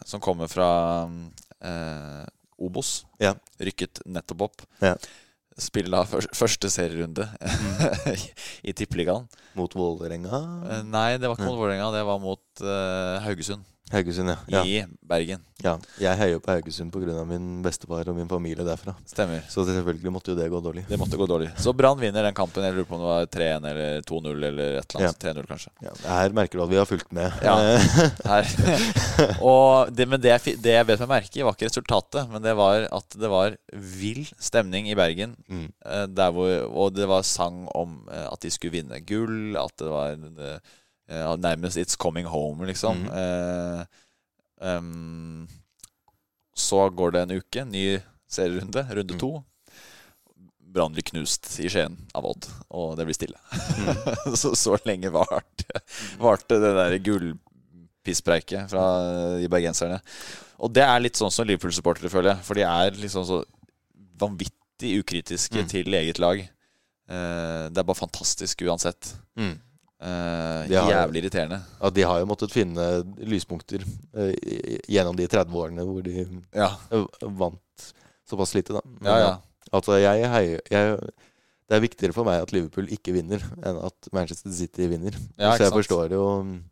Som 0.07 0.21
kommer 0.23 0.47
fra 0.51 0.69
eh, 1.59 2.23
Obos, 2.57 3.03
Ja. 3.21 3.35
rykket 3.61 4.01
nettopp 4.09 4.45
opp. 4.47 4.63
Ja. 4.81 4.95
Spiller 5.57 5.91
da 6.05 6.21
første 6.37 6.69
serierunde 6.69 7.25
i 8.69 8.73
Tippeligaen. 8.77 9.25
Mot 9.57 9.73
Vålerenga. 9.77 10.39
Eh, 10.69 10.83
Nei, 10.85 11.09
det 11.17 11.27
var 11.29 11.35
ikke 11.37 11.49
mot 11.49 11.59
Vålerenga, 11.59 11.89
det 11.97 12.03
var 12.07 12.21
mot 12.21 12.61
eh, 12.63 13.17
Haugesund 13.25 13.65
Haugesund, 13.91 14.29
ja. 14.29 14.37
ja. 14.51 14.61
i 14.67 14.81
Bergen. 15.07 15.43
ja. 15.63 15.77
Jeg 16.01 16.19
heier 16.19 16.41
på 16.43 16.51
Haugesund 16.51 16.91
pga. 16.91 17.21
min 17.27 17.61
bestefar 17.63 18.09
og 18.11 18.17
min 18.17 18.27
familie 18.27 18.65
derfra. 18.67 18.93
Stemmer. 19.07 19.45
Så 19.47 19.63
selvfølgelig 19.65 20.11
måtte 20.11 20.33
jo 20.33 20.37
det 20.37 20.49
gå 20.51 20.59
dårlig. 20.63 20.83
Det 20.89 20.99
måtte 20.99 21.19
gå 21.19 21.27
dårlig. 21.29 21.49
Så 21.61 21.71
Brann 21.73 21.99
vinner 21.99 22.27
den 22.27 22.35
kampen. 22.35 22.65
Jeg 22.67 22.75
lurer 22.75 22.87
på 22.89 22.97
om 22.97 23.05
det 23.05 23.11
var 23.13 23.29
3-1 23.37 23.69
eller 23.71 24.01
2-0 24.09 24.31
eller 24.49 24.79
et 24.81 24.95
eller 24.95 25.07
annet. 25.07 25.23
3-0, 25.23 25.47
kanskje. 25.53 25.71
Ja, 25.85 25.93
her 26.17 26.35
merker 26.35 26.59
du 26.59 26.65
at 26.65 26.73
vi 26.73 26.79
har 26.81 26.89
fulgt 26.89 27.13
med. 27.15 27.31
Ja. 27.43 27.55
Her. 28.27 28.51
og 29.39 29.93
det, 29.95 30.07
men 30.09 30.21
det 30.21 30.33
jeg, 30.33 30.57
det 30.63 30.75
jeg 30.75 30.89
bet 30.89 31.03
meg 31.05 31.13
merke 31.13 31.39
i, 31.39 31.45
var 31.47 31.55
ikke 31.55 31.69
resultatet, 31.69 32.27
men 32.31 32.43
det 32.43 32.57
var 32.59 32.89
at 32.97 33.15
det 33.15 33.31
var 33.31 33.55
vill 33.71 34.25
stemning 34.35 34.91
i 34.91 34.97
Bergen. 34.99 35.37
Mm. 35.47 35.69
eh, 35.87 36.27
hvor, 36.35 36.51
og 36.67 36.97
det 36.97 37.07
var 37.07 37.23
sang 37.27 37.63
om 37.71 38.01
eh, 38.11 38.27
at 38.27 38.43
de 38.43 38.51
skulle 38.51 38.75
vinne 38.75 38.99
gull, 39.07 39.55
at 39.59 39.79
det 39.79 39.93
var 39.93 40.17
eh, 40.17 40.75
nærmest 41.09 41.77
'It's 41.77 41.97
coming 41.97 42.25
home', 42.27 42.65
liksom. 42.67 42.97
Mm. 42.97 43.11
Eh, 43.11 43.85
em, 44.61 45.47
så 46.55 46.89
går 46.89 47.11
det 47.11 47.21
en 47.21 47.37
uke, 47.37 47.65
ny 47.65 47.99
serierunde, 48.29 48.83
runde 48.89 49.13
Mm. 49.13 49.19
to. 49.19 49.43
Brann 50.67 50.91
blir 50.93 51.03
knust 51.03 51.59
i 51.59 51.69
Skien 51.69 51.95
av 52.13 52.25
Odd, 52.25 52.45
og 52.71 52.97
det 52.97 53.05
blir 53.05 53.13
stille. 53.15 53.37
Mm. 53.51 54.35
så, 54.41 54.51
så 54.55 54.77
lenge 54.85 55.09
varte 55.11 55.65
vart 56.19 56.47
det 56.49 56.59
der 56.61 56.97
gullpisspreiket 56.99 58.69
fra 58.69 58.83
de 59.39 59.47
bergenserne. 59.47 60.01
Og 60.59 60.73
det 60.73 60.83
er 60.83 60.99
litt 60.99 61.15
sånn 61.15 61.31
som 61.31 61.45
Liverpool-supportere, 61.47 62.09
føler 62.09 62.33
jeg. 62.35 62.43
For 62.43 62.53
de 62.57 62.63
er 62.65 62.91
liksom 62.97 63.23
så 63.25 63.43
vanvittig 64.19 64.97
ukritiske 65.03 65.63
Mm. 65.63 65.67
til 65.69 65.93
eget 65.93 66.19
lag. 66.19 66.39
Eh, 67.09 67.69
det 67.69 67.77
er 67.77 67.83
bare 67.87 67.95
fantastisk 68.03 68.61
uansett. 68.67 69.13
Mm. 69.37 69.59
Har- 69.99 70.91
jævlig 70.93 71.23
irriterende. 71.23 71.57
Ja, 71.81 71.89
de 71.89 72.03
har 72.05 72.19
jo 72.21 72.27
måttet 72.29 72.53
finne 72.53 72.83
lyspunkter 73.17 73.81
uh, 73.81 74.33
gjennom 74.85 75.17
de 75.17 75.25
30 75.27 75.55
årene 75.57 75.85
hvor 75.87 76.03
de 76.05 76.27
Ja, 76.53 76.69
eh, 76.93 77.07
vant 77.39 77.87
såpass 78.29 78.53
lite, 78.53 78.75
da. 78.77 78.83
Men, 78.85 79.09
ja. 79.09 79.17
ja. 79.23 79.33
Altså, 79.73 79.97
jeg 79.99 80.29
heier 80.31 80.61
jeg, 80.71 80.99
Det 81.67 81.75
er 81.75 81.83
viktigere 81.83 82.15
for 82.15 82.23
meg 82.27 82.39
at 82.45 82.53
Liverpool 82.55 82.87
ikke 82.93 83.11
vinner, 83.15 83.41
enn 83.59 83.79
at 83.83 84.07
Manchester 84.15 84.53
City 84.55 84.85
vinner. 84.87 85.17
Ja, 85.35 85.51
så 85.55 85.65
jeg 85.65 85.71
sant? 85.71 85.75
forstår 85.75 86.13
jo 86.15 86.23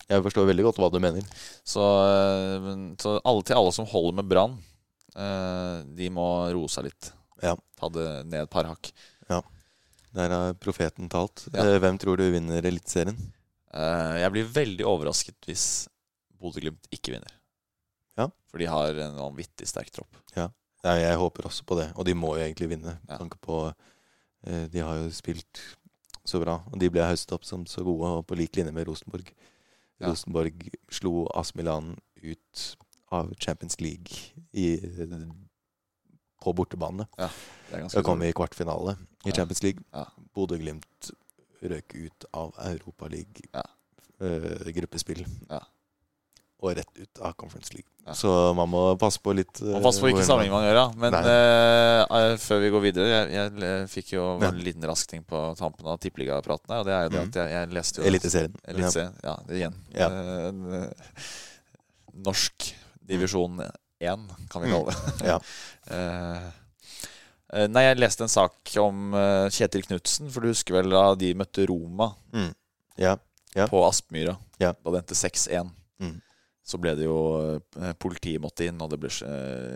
Jeg 0.07 0.23
forstår 0.23 0.47
veldig 0.47 0.69
godt 0.69 0.79
hva 0.79 0.91
du 0.93 1.01
mener. 1.03 1.25
Så, 1.67 1.83
så 3.01 3.17
alle 3.25 3.43
til 3.43 3.57
alle 3.59 3.73
som 3.75 3.89
holder 3.89 4.21
med 4.21 4.29
Brann, 4.31 4.55
uh, 5.17 5.81
de 5.97 6.09
må 6.13 6.29
roe 6.53 6.71
seg 6.71 6.87
litt. 6.91 7.11
Ja. 7.43 7.55
Ta 7.75 7.89
det 7.91 8.07
ned 8.29 8.45
et 8.45 8.53
par 8.53 8.69
hakk. 8.69 8.93
Der 10.15 10.31
har 10.31 10.53
profeten 10.61 11.09
talt. 11.11 11.47
Ja. 11.53 11.65
Eh, 11.75 11.79
Hvem 11.83 11.97
tror 11.99 12.19
du 12.19 12.25
vinner 12.31 12.63
Eliteserien? 12.65 13.17
Eh, 13.75 14.13
jeg 14.21 14.31
blir 14.31 14.51
veldig 14.55 14.85
overrasket 14.87 15.49
hvis 15.49 15.65
Bodø-Glimt 16.39 16.87
ikke 16.95 17.15
vinner. 17.17 17.33
Ja. 18.19 18.29
For 18.51 18.61
de 18.61 18.69
har 18.71 19.01
en 19.07 19.17
vanvittig 19.19 19.67
sterk 19.67 19.91
tropp. 19.91 20.15
Ja. 20.35 20.49
jeg 20.85 21.17
håper 21.19 21.49
også 21.49 21.65
på 21.67 21.79
det. 21.81 21.89
Og 21.95 22.07
de 22.07 22.15
må 22.15 22.35
jo 22.37 22.45
egentlig 22.45 22.69
vinne. 22.71 22.97
Ja. 23.09 23.19
på 23.19 23.59
eh, 24.47 24.67
De 24.71 24.79
har 24.79 25.01
jo 25.01 25.11
spilt 25.11 25.61
så 26.25 26.39
bra. 26.41 26.61
Og 26.71 26.79
de 26.79 26.89
ble 26.89 27.03
høstet 27.03 27.35
opp 27.35 27.45
som 27.45 27.65
så 27.69 27.83
gode, 27.83 28.07
og 28.07 28.25
på 28.27 28.37
lik 28.39 28.55
linje 28.55 28.71
med 28.71 28.87
Rosenborg. 28.87 29.27
Ja. 29.99 30.09
Rosenborg 30.09 30.69
slo 30.91 31.27
AS 31.35 31.53
Milan 31.55 31.95
ut 32.23 32.63
av 33.11 33.33
Champions 33.39 33.79
League 33.79 34.31
i, 34.51 34.79
på 36.43 36.53
bortebane. 36.53 37.07
Det 37.17 37.29
ganske 37.81 37.97
Da 37.99 38.03
kom 38.05 38.19
vi 38.19 38.27
i 38.29 38.33
kvartfinale 38.37 38.97
i 39.25 39.29
Ja. 39.29 39.35
Champions 39.35 39.63
League. 39.63 39.83
Ja. 39.93 40.05
Bodø-Glimt 40.35 41.11
røk 41.65 41.95
ut 41.95 42.25
av 42.33 42.53
Europaliga 42.65 43.47
Ja. 43.53 43.63
eh, 44.21 44.71
gruppespill. 44.75 45.25
Ja. 45.49 45.61
og 46.65 46.71
rett 46.77 46.97
ut 46.97 47.19
av 47.21 47.33
Conference 47.37 47.73
League. 47.75 47.85
Ja. 48.07 48.13
Så 48.13 48.53
man 48.55 48.69
må 48.69 48.97
passe 48.97 49.19
på 49.21 49.33
litt. 49.35 49.59
Man 49.61 49.83
passer 49.83 50.01
på 50.01 50.07
eh, 50.07 50.13
ikke 50.15 50.23
sammenheng 50.25 50.53
man 50.53 50.63
gjør, 50.63 50.77
ja. 50.79 50.85
Men 50.97 51.13
eh, 51.19 52.37
før 52.41 52.61
vi 52.63 52.69
går 52.73 52.81
videre 52.81 53.07
Jeg, 53.11 53.51
jeg 53.59 53.89
fikk 53.91 54.13
jo 54.15 54.23
Ja. 54.41 54.47
en 54.47 54.61
liten 54.63 54.81
rask 54.87 55.07
ting 55.11 55.23
på 55.23 55.41
tampen 55.59 55.85
av 55.85 55.99
tippeligapraten 55.99 56.71
her. 56.73 56.79
Og 56.79 56.85
det 56.87 56.93
er 56.95 57.03
jo 57.03 57.09
det 57.09 57.21
mm. 57.21 57.27
at 57.29 57.35
jeg, 57.41 57.51
jeg 57.51 57.73
leste 57.75 58.01
jo 58.01 58.07
Eliteserien. 58.07 58.55
Eliteserien. 58.71 59.13
Ja, 59.21 59.35
ja, 59.35 59.55
igjen. 59.59 59.75
Ja. 59.93 60.09
Norsk 62.25 62.75
divisjon 63.05 63.59
1, 64.11 64.27
kan 64.51 64.61
vi 64.63 64.69
Mm. 64.69 64.75
kalle 64.75 64.93
det. 64.93 65.25
Ja. 65.31 65.39
Eh, 67.55 67.67
nei, 67.69 67.83
jeg 67.85 67.99
leste 68.01 68.25
en 68.25 68.31
sak 68.31 68.71
om 68.81 69.13
eh, 69.15 69.45
Kjetil 69.53 69.83
Knutsen, 69.85 70.31
for 70.33 70.41
du 70.43 70.49
husker 70.49 70.73
vel 70.79 70.89
da 70.91 71.03
de 71.15 71.29
møtte 71.37 71.67
Roma 71.69 72.07
Mm. 72.33 72.49
Ja. 72.97 73.17
Ja. 73.55 73.67
på 73.71 73.83
Aspmyra? 73.87 74.33
Da 74.59 74.71
det 74.73 74.97
endte 75.03 75.15
6-1. 75.15 75.69
Mm. 76.01 76.15
Så 76.65 76.79
ble 76.81 76.95
det 76.97 77.05
jo 77.05 77.61
Politiet 78.01 78.41
måtte 78.41 78.65
inn, 78.65 78.81
og 78.81 78.89
det 78.89 78.97
ble 78.99 79.11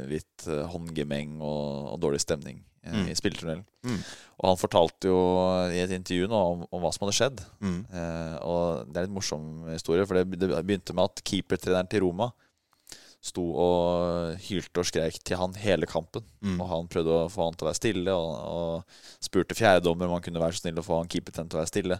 litt 0.10 0.48
håndgemeng 0.74 1.38
og, 1.40 1.94
og 1.94 2.02
dårlig 2.02 2.20
stemning 2.26 2.64
Mm. 2.90 3.10
i 3.12 3.14
spilletunnelen. 3.14 3.66
Mm. 3.86 3.98
Og 4.40 4.46
han 4.50 4.58
fortalte 4.58 5.10
jo 5.12 5.18
i 5.70 5.82
et 5.84 5.92
intervju 5.92 6.28
nå 6.32 6.38
om, 6.54 6.62
om 6.72 6.82
hva 6.82 6.92
som 6.96 7.06
hadde 7.06 7.16
skjedd. 7.18 7.42
Mm. 7.62 7.80
Eh, 7.92 8.36
og 8.42 8.88
det 8.92 8.98
er 9.04 9.08
en 9.10 9.14
morsom 9.14 9.44
historie, 9.70 10.06
for 10.08 10.16
det, 10.18 10.40
det 10.40 10.50
begynte 10.66 10.96
med 10.96 11.06
at 11.12 11.22
keepertreneren 11.28 11.90
til 11.92 12.02
Roma 12.08 12.32
sto 13.20 13.44
og 13.60 14.38
hylte 14.46 14.80
og 14.80 14.88
skreik 14.88 15.18
til 15.28 15.40
han 15.40 15.56
hele 15.60 15.88
kampen. 15.90 16.24
Mm. 16.40 16.60
Og 16.62 16.70
han 16.72 16.92
prøvde 16.92 17.18
å 17.26 17.32
få 17.32 17.50
han 17.50 17.58
til 17.58 17.68
å 17.68 17.70
være 17.70 17.80
stille, 17.80 18.16
og, 18.16 18.32
og 18.56 19.26
spurte 19.26 19.58
fjerdedommer 19.58 20.08
om 20.08 20.16
han 20.18 20.24
kunne 20.26 20.42
være 20.42 20.56
så 20.56 20.64
snill 20.64 20.80
å 20.80 20.86
få 20.86 21.02
han 21.02 21.12
keepertreneren 21.12 21.52
til 21.52 21.60
å 21.60 21.64
være 21.64 21.72
stille. 21.74 22.00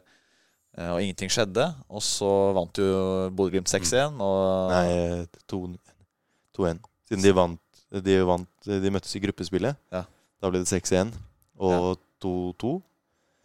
Eh, 0.78 0.92
og 0.94 1.02
ingenting 1.04 1.32
skjedde. 1.34 1.66
Og 1.92 2.04
så 2.06 2.30
vant 2.56 2.80
jo 2.82 2.92
Bodø-Glimt 3.36 3.72
6-1. 3.72 4.20
Og 4.24 4.74
Nei, 4.74 5.26
2-1. 5.52 6.84
Siden 7.10 7.24
de 7.24 7.32
vant, 7.32 7.82
de 8.04 8.16
vant 8.28 8.68
De 8.68 8.92
møttes 8.94 9.16
i 9.16 9.24
gruppespillet. 9.24 9.80
Ja. 9.94 10.06
Da 10.40 10.52
ble 10.52 10.64
det 10.64 10.72
6-1 10.72 11.12
og 11.60 12.00
2-2. 12.24 12.78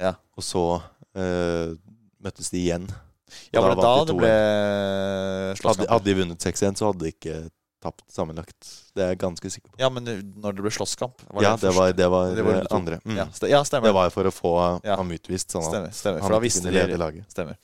Ja. 0.02 0.14
Og 0.38 0.46
så 0.46 0.62
eh, 1.18 1.74
møttes 2.22 2.50
de 2.54 2.62
igjen. 2.62 2.86
ja, 3.50 3.62
var 3.62 3.72
det 3.74 3.82
da 3.82 3.92
de 3.98 4.06
det 4.10 4.16
ble 4.18 4.30
2-1. 4.30 4.38
Hadde, 4.38 5.58
slåsskamp? 5.60 5.90
hadde 5.90 6.10
de 6.10 6.16
vunnet 6.20 6.46
6-1, 6.46 6.78
så 6.78 6.90
hadde 6.90 7.06
de 7.06 7.14
ikke 7.14 7.38
tapt 7.84 8.04
sammenlagt. 8.12 8.70
Det 8.96 9.04
er 9.04 9.12
jeg 9.14 9.20
ganske 9.22 9.50
sikker 9.52 9.70
på. 9.74 9.78
Ja, 9.82 9.90
men 9.92 10.08
når 10.08 10.56
det 10.58 10.64
ble 10.66 10.72
slåsskamp? 10.74 11.22
ja, 11.44 11.54
det 11.56 11.68
det, 11.68 11.74
var, 11.76 11.92
det 11.92 12.08
var, 12.10 12.32
Det 12.34 12.46
var 12.46 12.64
to. 12.64 12.76
andre. 12.80 13.00
Mm. 13.04 13.18
Ja, 13.20 13.28
st 13.34 13.50
ja, 13.52 13.60
stemmer. 13.68 13.90
Det 13.92 13.94
var 14.00 14.10
for 14.14 14.30
å 14.30 14.34
få 14.34 14.54
Ja. 14.86 14.96
ham 15.00 15.12
utvist, 15.14 15.52
sånn 15.54 15.64
at 15.68 15.70
Stemmer, 15.92 15.92
stemmer. 15.92 16.20
han 16.26 16.50
kunne 16.50 16.74
lede 16.74 16.98
laget. 17.00 17.30
Stemmer. 17.30 17.56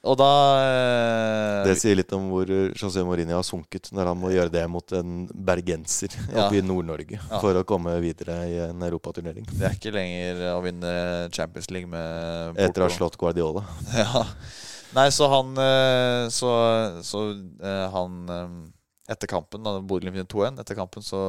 Og 0.00 0.16
da 0.16 0.26
eh, 0.64 1.64
Det 1.68 1.74
sier 1.76 1.98
litt 1.98 2.12
om 2.16 2.30
hvor 2.32 2.48
José 2.48 3.02
Mourinho 3.04 3.36
har 3.36 3.44
sunket 3.44 3.90
når 3.92 4.08
han 4.12 4.16
må 4.22 4.30
gjøre 4.32 4.52
det 4.54 4.62
mot 4.72 4.94
en 4.96 5.26
bergenser 5.28 6.14
Ja. 6.30 6.46
oppe 6.46 6.56
i 6.56 6.62
Nord-Norge 6.64 7.18
Ja. 7.18 7.40
for 7.42 7.58
å 7.60 7.64
komme 7.68 7.98
videre 8.00 8.38
i 8.48 8.56
en 8.70 8.80
europaturnering. 8.86 9.44
Det 9.50 9.66
er 9.68 9.76
ikke 9.76 9.92
lenger 9.92 10.40
å 10.54 10.62
vinne 10.64 10.94
Champions 11.36 11.68
League 11.74 11.90
med 11.90 12.56
Etter 12.56 12.80
å 12.86 12.88
ha 12.88 12.96
slått 12.96 13.18
Guardiola. 13.20 13.66
Ja. 14.00 14.24
Nei, 14.96 15.06
så 15.14 15.28
han 15.30 15.52
eh, 15.62 16.24
Så, 16.34 16.48
så 17.06 17.20
eh, 17.62 17.84
han 17.92 18.16
eh, 18.26 18.48
Etter 19.10 19.30
kampen, 19.30 19.64
da 19.66 19.80
Bodø-Glimt 19.80 20.14
vinner 20.14 20.30
2-1, 20.30 20.60
etter 20.62 20.78
kampen 20.78 21.02
så 21.02 21.20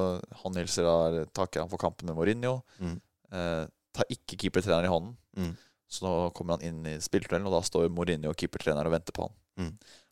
han 0.43 0.57
hilser 0.59 0.85
da 0.85 1.25
takker 1.33 1.63
han 1.63 1.71
for 1.71 1.81
kampen 1.81 2.09
med 2.09 2.17
Mourinho. 2.17 2.59
Mm. 2.77 2.97
Eh, 3.33 3.63
tar 3.95 4.13
ikke 4.13 4.37
keepertreneren 4.37 4.85
i 4.85 4.91
hånden. 4.91 5.15
Mm. 5.37 5.53
Så 5.91 6.05
nå 6.05 6.13
kommer 6.37 6.55
han 6.57 6.67
inn 6.67 6.85
i 6.87 6.99
spilletunnelen, 7.03 7.49
og 7.49 7.57
da 7.57 7.63
står 7.65 7.89
Mourinho 7.91 8.31
og 8.31 8.37
keepertreneren 8.39 8.87
og 8.87 8.93
venter 8.93 9.15
på 9.17 9.25
han. 9.25 9.37
Mm. 9.61 9.71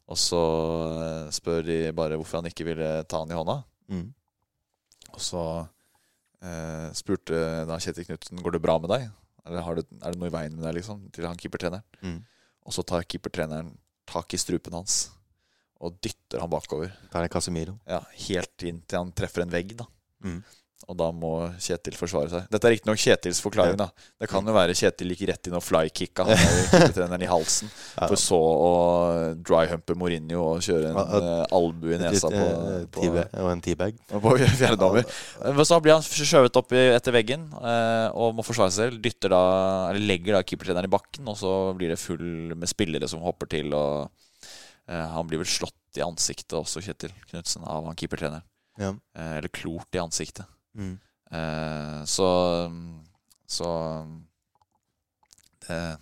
Og 0.10 0.18
så 0.18 0.42
eh, 1.04 1.28
spør 1.36 1.68
de 1.68 1.78
bare 1.96 2.18
hvorfor 2.18 2.42
han 2.42 2.50
ikke 2.50 2.66
ville 2.72 2.90
ta 3.06 3.22
han 3.22 3.32
i 3.32 3.38
hånda. 3.38 3.60
Mm. 3.94 4.08
Og 5.14 5.22
så 5.24 5.44
eh, 6.42 6.90
spurte 6.98 7.44
da 7.70 7.78
Kjetil 7.78 8.10
Knutsen 8.10 8.42
går 8.42 8.58
det 8.58 8.64
bra 8.66 8.80
med 8.82 8.92
deg. 8.96 9.06
Eller 9.46 9.66
har 9.66 9.78
det, 9.78 9.86
er 10.02 10.14
det 10.14 10.22
noe 10.22 10.32
i 10.32 10.34
veien 10.34 10.58
med 10.58 10.66
deg, 10.66 10.80
liksom? 10.82 11.06
Til 11.14 11.30
han 11.30 11.38
keepertreneren. 11.40 11.86
Mm. 12.02 12.20
Og 12.66 12.76
så 12.76 12.86
tar 12.86 13.06
keepertreneren 13.06 13.76
tak 14.10 14.34
i 14.34 14.42
strupen 14.42 14.74
hans 14.74 15.06
og 15.80 16.00
dytter 16.04 16.44
han 16.44 16.52
bakover. 16.52 16.92
Der 17.14 17.26
er 17.26 17.32
Casemiro. 17.32 17.78
Ja, 17.88 18.02
Helt 18.28 18.68
inn 18.68 18.82
til 18.86 19.00
han 19.00 19.14
treffer 19.16 19.46
en 19.46 19.54
vegg. 19.54 19.78
da 19.80 19.88
Mm. 20.20 20.42
Og 20.90 20.96
da 20.98 21.10
må 21.14 21.30
Kjetil 21.62 21.94
forsvare 21.94 22.32
seg. 22.32 22.46
Dette 22.50 22.66
er 22.66 22.74
riktignok 22.74 22.98
Kjetils 22.98 23.42
forklaring. 23.44 23.78
da 23.78 23.90
Det 24.20 24.30
kan 24.32 24.46
jo 24.48 24.56
være 24.56 24.74
Kjetil 24.78 25.14
gikk 25.14 25.28
rett 25.30 25.50
inn 25.50 25.58
og 25.60 25.62
flykicka 25.62 26.26
treneren 26.96 27.22
i 27.22 27.30
halsen. 27.30 27.70
For 28.00 28.18
så 28.20 28.40
å 28.40 28.72
dryhumpe 29.38 29.94
Mourinho 30.00 30.42
og 30.56 30.64
kjøre 30.66 30.90
en 30.90 30.98
uh, 30.98 31.44
albue 31.56 31.94
i 31.94 32.00
nesa 32.02 32.32
på, 32.34 32.42
eh, 32.42 32.88
på, 32.90 33.06
og 33.12 33.52
en 33.52 33.62
teabag. 33.62 34.00
på 34.26 34.34
fjerdedommer. 34.40 35.06
Så 35.62 35.80
blir 35.84 35.94
han 35.98 36.06
skjøvet 36.06 36.58
opp 36.58 36.74
etter 36.74 37.16
veggen 37.16 37.46
eh, 37.60 38.08
og 38.16 38.40
må 38.40 38.48
forsvare 38.48 38.74
seg 38.74 38.90
selv. 38.90 39.04
Dytter 39.04 39.36
da, 39.36 39.44
eller 39.92 40.10
legger 40.10 40.40
da 40.40 40.44
keepertreneren 40.48 40.90
i 40.90 40.96
bakken, 40.96 41.30
og 41.30 41.38
så 41.38 41.54
blir 41.78 41.94
det 41.94 42.02
full 42.02 42.56
med 42.56 42.72
spillere 42.72 43.08
som 43.12 43.22
hopper 43.28 43.52
til. 43.52 43.76
Og 43.78 44.08
eh, 44.08 44.29
Han 44.90 45.28
blir 45.30 45.42
vel 45.44 45.50
slått 45.50 45.98
i 45.98 46.02
ansiktet 46.06 46.56
også, 46.58 46.82
Kjetil 46.82 47.14
Knutsen, 47.30 47.64
av 47.66 47.86
han 47.86 47.98
keepertreneren. 47.98 48.46
Ja. 48.80 48.94
Eh, 49.18 49.38
eller 49.38 49.52
klort 49.54 49.94
i 49.96 50.02
ansiktet. 50.02 50.46
Mm. 50.78 50.96
Eh, 51.32 52.04
så 52.10 52.28
Så 53.50 53.68
det, 55.68 55.98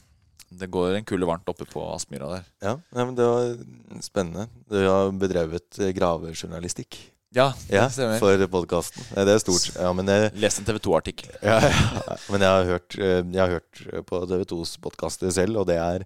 det 0.50 0.69
går 0.71 0.95
en 0.97 1.08
kule 1.08 1.28
varmt 1.28 1.47
oppe 1.52 1.65
på 1.67 1.84
Aspmyra 1.93 2.30
der. 2.36 2.47
ja. 2.63 2.73
Men 2.91 3.15
det 3.15 3.28
var 3.28 4.02
spennende. 4.04 4.47
Du 4.69 4.80
har 4.88 5.12
bedrevet 5.12 5.80
eh, 5.80 5.93
gravejournalistikk 5.95 7.00
Ja, 7.36 7.52
ja, 7.68 7.90
stemmer. 7.92 8.22
for 8.24 8.40
podkasten. 8.48 9.04
Det 9.12 9.34
er 9.34 9.42
stort. 9.44 9.68
Ja, 9.76 9.92
jeg, 9.92 10.32
en 10.48 10.68
TV 10.68 10.78
2-artikkel. 10.80 11.34
Ja, 11.44 11.58
ja. 11.60 12.16
Men 12.32 12.46
jeg 12.46 12.54
har 12.54 12.68
hørt, 12.72 12.96
eh, 12.96 13.20
jeg 13.20 13.42
har 13.42 13.56
hørt 13.58 13.82
på 14.08 14.22
TV2s 14.32 14.78
podkaster 14.80 15.34
selv, 15.36 15.60
og 15.60 15.68
det 15.68 15.76
er 15.76 16.06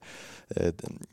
eh, 0.57 0.71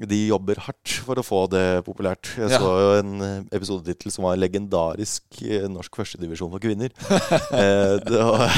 De 0.09 0.21
jobber 0.31 0.63
hardt 0.65 0.95
for 1.05 1.21
å 1.21 1.25
få 1.27 1.43
det 1.53 1.85
populært. 1.85 2.31
Jeg 2.41 2.57
så 2.57 2.71
jo 2.81 2.95
en 3.03 3.21
eh, 3.21 3.43
episodetittel 3.59 4.15
som 4.15 4.25
var 4.25 4.41
'Legendarisk 4.41 5.43
eh, 5.45 5.69
norsk 5.69 6.01
førstedivisjon 6.01 6.55
for 6.57 6.65
kvinner'. 6.65 6.95
Eh, 7.59 7.99
det 8.05 8.19
var, 8.23 8.53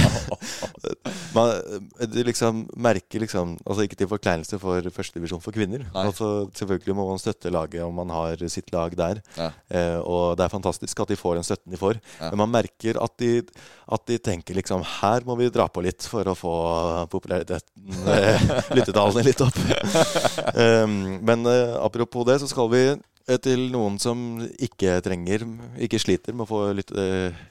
man, 1.37 1.51
du 2.11 2.19
liksom 2.27 2.65
merker 2.77 3.23
liksom 3.23 3.57
Altså 3.65 3.85
ikke 3.85 3.97
til 3.97 4.09
forkleinelse 4.11 4.59
for 4.61 4.83
førstedivisjon 4.93 5.41
for 5.41 5.55
kvinner. 5.55 5.87
Altså 5.95 6.49
Selvfølgelig 6.55 6.97
må 6.97 7.07
man 7.09 7.21
støtte 7.23 7.53
laget 7.53 7.83
om 7.85 7.95
man 7.95 8.11
har 8.11 8.43
sitt 8.49 8.71
lag 8.75 8.95
der. 8.97 9.23
Eh, 9.39 9.99
og 10.01 10.37
det 10.39 10.45
er 10.45 10.53
fantastisk 10.53 11.01
at 11.01 11.13
de 11.13 11.19
får 11.19 11.40
den 11.41 11.49
støtten 11.49 11.73
de 11.73 11.81
får. 11.81 11.99
Ja. 12.21 12.31
Men 12.31 12.43
man 12.45 12.55
merker 12.61 13.01
at 13.03 13.17
de, 13.21 13.41
at 13.91 14.07
de 14.09 14.19
tenker 14.23 14.57
liksom 14.59 14.85
Her 15.01 15.25
må 15.27 15.37
vi 15.41 15.51
dra 15.53 15.67
på 15.69 15.83
litt 15.85 16.07
for 16.09 16.29
å 16.29 16.37
få 16.39 16.55
populariteten, 17.13 18.01
eh, 18.15 18.49
lyttetallene 18.77 19.25
litt 19.27 19.45
opp. 19.45 19.61
um, 20.55 20.99
men 21.29 21.47
eh, 21.49 21.77
apropos 21.81 22.27
det, 22.29 22.41
så 22.43 22.49
skal 22.51 22.71
vi 22.73 22.83
eh, 22.91 23.39
til 23.43 23.69
noen 23.73 23.99
som 24.03 24.41
ikke 24.59 24.99
trenger 25.05 25.47
Ikke 25.81 26.01
sliter 26.03 26.37
med 26.37 26.47
å 26.47 26.51
få 26.51 26.65
lytte, 26.77 27.07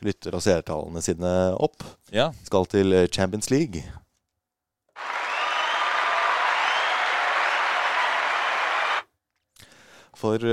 lytter- 0.05 0.37
og 0.37 0.45
seertallene 0.45 1.03
sine 1.05 1.33
opp. 1.57 1.85
Ja. 2.13 2.29
Skal 2.47 2.69
til 2.69 3.01
Champions 3.13 3.49
League. 3.53 3.83
For 10.19 10.43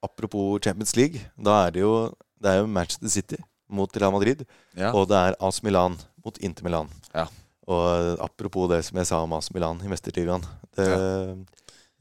apropos 0.00 0.58
Champions 0.64 0.96
League, 0.96 1.20
da 1.36 1.66
er 1.66 1.74
det 1.74 1.82
jo 1.84 1.92
det 2.40 2.50
er 2.54 2.60
jo 2.62 2.66
Manchester 2.72 3.08
City 3.12 3.36
mot 3.70 3.96
Real 3.96 4.12
Madrid. 4.12 4.44
ja. 4.76 4.90
Og 4.96 5.06
det 5.10 5.16
er 5.16 5.36
AS 5.40 5.62
Milan 5.62 5.98
mot 6.24 6.38
Inter 6.42 6.64
Milan. 6.66 6.88
Ja. 7.14 7.26
Og 7.70 7.84
eh, 7.92 8.14
apropos 8.24 8.66
det 8.72 8.80
som 8.86 8.98
jeg 8.98 9.06
sa 9.06 9.20
om 9.22 9.32
AS 9.36 9.52
Milan 9.54 9.78
i 9.84 9.88
Mesterligaen 9.92 10.42
det, 10.76 10.88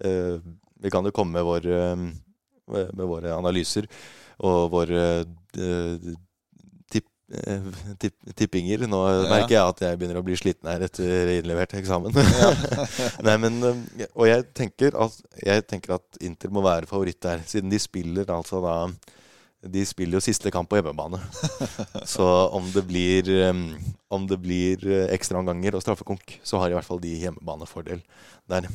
eh, 0.02 0.40
Vi 0.82 0.90
kan 0.90 1.04
jo 1.06 1.12
komme 1.12 1.36
med, 1.36 1.44
vår, 1.44 1.66
eh, 1.68 1.96
med 2.96 3.06
våre 3.06 3.36
analyser 3.36 3.86
og 4.40 4.70
våre 4.72 5.02
eh, 5.60 6.16
tipp, 6.90 7.06
eh, 7.36 7.68
tippinger. 8.40 8.88
Nå 8.88 9.02
Ja. 9.06 9.30
merker 9.30 9.56
jeg 9.58 9.68
at 9.76 9.80
jeg 9.84 10.00
begynner 10.00 10.22
å 10.22 10.26
bli 10.26 10.38
sliten 10.40 10.72
her 10.72 10.80
etter 10.88 11.34
innlevert 11.38 11.74
eksamen. 11.76 12.16
Nei, 13.28 13.36
men, 13.38 13.60
og 14.16 14.26
jeg 14.30 14.48
tenker, 14.56 14.96
at, 14.96 15.20
jeg 15.44 15.68
tenker 15.68 15.98
at 16.00 16.22
Inter 16.24 16.50
må 16.50 16.64
være 16.64 16.88
favoritt 16.90 17.20
der, 17.22 17.44
siden 17.46 17.70
de 17.70 17.78
spiller 17.84 18.26
altså 18.32 18.64
da 18.64 18.78
de 19.62 19.82
spiller 19.86 20.18
jo 20.18 20.24
siste 20.24 20.52
kamp 20.52 20.70
på 20.72 20.78
hjemmebane. 20.80 21.20
Så 22.08 22.26
om 22.56 22.70
det 22.72 22.84
blir 22.88 23.28
Om 24.10 24.28
det 24.28 24.38
blir 24.42 24.86
eh, 24.88 25.10
ekstraomganger 25.14 25.76
og 25.76 25.84
straffekonk, 25.84 26.40
så 26.44 26.58
har 26.58 26.72
i 26.72 26.74
hvert 26.78 26.88
fall 26.88 27.02
de 27.04 27.12
hjemmebanefordel 27.22 28.00
der. 28.50 28.66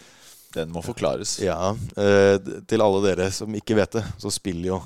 Den 0.56 0.72
må 0.74 0.82
forklares. 0.82 1.36
Ja, 1.44 1.70
eh, 1.96 2.38
til 2.66 2.82
alle 2.82 3.02
dere 3.04 3.28
som 3.30 3.54
ikke 3.54 3.76
vet 3.78 3.92
det, 4.00 4.02
så 4.18 4.32
spiller 4.34 4.72
jo 4.72 4.80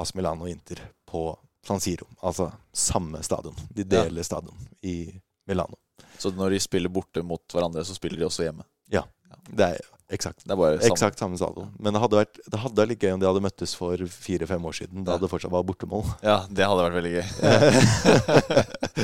AS 0.00 0.14
Milano 0.16 0.46
Inter 0.48 0.80
på 1.04 1.26
San 1.66 1.82
Siro. 1.84 2.06
Altså 2.24 2.48
samme 2.72 3.20
stadion. 3.22 3.54
De 3.68 3.84
Ja. 3.84 4.04
deler 4.06 4.24
stadion 4.24 4.56
i 4.82 5.12
Milano. 5.46 5.76
Så 6.18 6.30
når 6.32 6.50
de 6.56 6.60
spiller 6.64 6.88
borte 6.88 7.20
mot 7.22 7.42
hverandre, 7.52 7.84
så 7.84 7.92
spiller 7.94 8.18
de 8.22 8.24
også 8.30 8.46
hjemme. 8.46 8.64
Ja. 8.88 9.02
Det 9.50 9.66
er 9.72 9.78
eksakt. 10.12 10.42
Det 10.44 10.52
er 10.52 10.56
bare 10.60 10.76
samme. 11.16 11.36
Stadion. 11.40 11.70
Men 11.80 11.94
det 11.96 12.00
hadde 12.02 12.16
vært 12.18 12.36
Det 12.44 12.58
hadde 12.60 12.76
vært 12.82 12.90
like 12.90 13.06
gøy 13.06 13.12
om 13.16 13.20
de 13.22 13.26
hadde 13.30 13.40
møttes 13.44 13.72
for 13.78 13.96
fire-fem 14.12 14.64
år 14.68 14.72
siden. 14.76 15.04
Da 15.06 15.12
Ja. 15.16 15.20
det 15.22 15.30
fortsatt 15.32 15.50
var 15.54 15.64
bortemål. 15.64 16.04
Ja, 16.22 16.36
det 16.50 16.66
hadde 16.68 16.84
vært 16.84 16.98
veldig 16.98 17.12
gøy. 17.16 17.26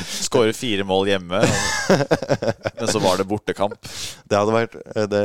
Skåre 0.29 0.53
fire 0.53 0.85
mål 0.85 1.07
hjemme, 1.09 1.41
men 1.41 2.87
så 2.93 3.01
var 3.01 3.17
det 3.17 3.25
bortekamp. 3.31 3.81
Det 4.29 4.37
hadde 4.37 4.53
vært 4.55 4.75
eh, 4.95 5.07
Det, 5.09 5.23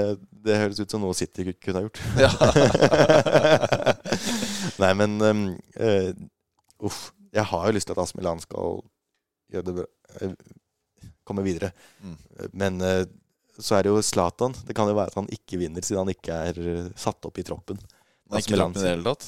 det 0.47 0.58
høres 0.62 0.80
ut 0.80 0.91
som 0.95 1.01
noe 1.04 1.14
City 1.18 1.43
kunne 1.60 1.80
ha 1.82 1.86
gjort. 1.88 1.99
Ja. 2.20 2.32
Nei, 4.84 4.93
men 4.97 5.18
um, 5.22 5.43
uh, 5.80 6.12
Uff. 6.84 7.12
Jeg 7.34 7.45
har 7.49 7.68
jo 7.70 7.74
lyst 7.76 7.88
til 7.89 7.95
at 7.95 8.01
Asmilan 8.04 8.41
skal 8.43 8.82
gjøre 9.54 9.66
det 9.66 9.74
bra. 9.80 9.86
eh, 10.22 10.34
komme 11.26 11.41
videre. 11.45 11.72
Mm. 12.04 12.18
Men 12.54 12.82
eh, 12.86 13.06
så 13.62 13.78
er 13.78 13.86
det 13.86 13.91
jo 13.93 14.01
Zlatan. 14.01 14.56
Det 14.66 14.76
kan 14.78 14.89
jo 14.89 14.95
være 14.97 15.12
at 15.14 15.20
han 15.20 15.30
ikke 15.34 15.60
vinner, 15.62 15.86
siden 15.86 16.01
han 16.04 16.14
ikke 16.14 16.38
er 16.49 16.60
eh, 16.64 16.88
satt 16.99 17.26
opp 17.28 17.38
i 17.38 17.45
troppen. 17.45 17.78
Han 18.30 18.39
er 18.39 18.45
ikke 18.45 18.58
troppen 18.58 18.82
i 18.82 18.86
det 18.86 18.93
hele 18.95 19.12
tatt. 19.12 19.28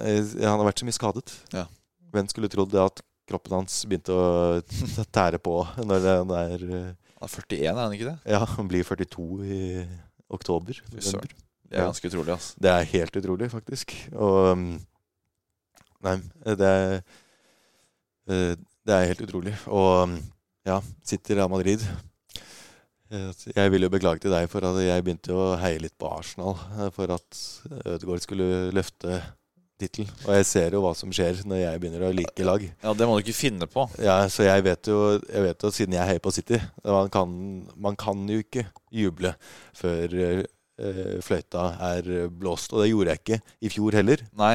Eh, 0.00 0.32
Han 0.42 0.58
har 0.58 0.66
vært 0.70 0.82
så 0.82 0.88
mye 0.88 0.96
skadet. 0.96 1.34
Ja. 1.54 1.66
Hvem 2.10 2.30
skulle 2.32 2.50
trodd 2.50 2.74
at 2.82 3.02
kroppen 3.30 3.60
hans 3.60 3.76
begynte 3.86 4.16
å 4.16 4.24
tære 5.16 5.38
på 5.42 5.60
når 5.84 6.08
han 6.08 6.34
er 6.40 6.66
eh, 6.66 6.90
Han 7.20 7.28
er 7.28 7.36
41, 7.36 7.62
er 7.68 7.78
han 7.84 7.94
ikke 7.94 8.10
det? 8.10 8.16
Ja, 8.32 8.42
han 8.56 8.70
blir 8.70 8.86
42 8.86 9.28
i 9.46 9.62
oktober. 10.30 10.82
Søren. 10.98 11.30
Det 11.70 11.78
er 11.78 11.86
ganske 11.86 12.10
utrolig, 12.10 12.34
altså. 12.34 12.58
Det 12.58 12.70
er 12.72 12.88
helt 12.96 13.16
utrolig, 13.20 13.46
faktisk. 13.52 13.94
Og 14.18 14.38
um, 14.56 14.70
Nei, 16.02 16.16
det 16.58 16.66
er 16.66 16.94
eh, 18.26 18.54
Det 18.56 18.94
er 18.96 19.10
helt 19.12 19.22
utrolig. 19.28 19.54
Og 19.70 19.90
um, 20.08 20.16
ja, 20.66 20.80
sitter 21.06 21.38
Real 21.38 21.52
Madrid 21.52 21.84
Eh, 21.84 22.09
Jeg 23.10 23.72
vil 23.72 23.82
jo 23.82 23.90
beklage 23.90 24.22
til 24.22 24.30
deg 24.30 24.46
for 24.52 24.62
at 24.68 24.76
jeg 24.84 25.02
begynte 25.02 25.34
å 25.34 25.56
heie 25.58 25.80
litt 25.82 25.96
på 25.98 26.10
Arsenal 26.14 26.54
eh, 26.78 26.90
for 26.94 27.10
at 27.16 27.40
Ødegaard 27.82 28.22
skulle 28.22 28.70
løfte 28.76 29.18
tittel. 29.80 30.06
Og 30.28 30.36
jeg 30.36 30.46
ser 30.46 30.76
jo 30.76 30.82
hva 30.84 30.92
som 30.94 31.10
skjer 31.14 31.40
når 31.48 31.62
jeg 31.62 31.80
begynner 31.82 32.04
å 32.06 32.12
like 32.14 32.46
lag. 32.46 32.66
Ja, 32.84 32.92
Det 32.94 33.08
må 33.08 33.16
du 33.16 33.24
ikke 33.24 33.34
finne 33.36 33.66
på. 33.70 33.88
Ja, 33.98 34.20
så 34.30 34.46
jeg 34.46 34.62
vet 34.66 34.92
jo, 34.92 35.00
jeg 35.24 35.46
vet 35.48 35.66
jo 35.66 35.72
siden 35.74 35.96
jeg 35.96 36.10
heier 36.12 36.22
på 36.22 36.34
City 36.36 36.60
man 36.84 37.10
kan, 37.12 37.34
man 37.74 37.98
kan 37.98 38.22
jo 38.30 38.44
ikke 38.44 38.68
juble 38.94 39.34
før 39.76 40.14
eh, 40.20 41.18
fløyta 41.24 41.66
er 41.90 42.12
blåst. 42.30 42.76
Og 42.76 42.84
det 42.84 42.92
gjorde 42.92 43.16
jeg 43.16 43.24
ikke 43.24 43.42
i 43.66 43.74
fjor 43.74 43.98
heller. 43.98 44.22
Nei. 44.38 44.54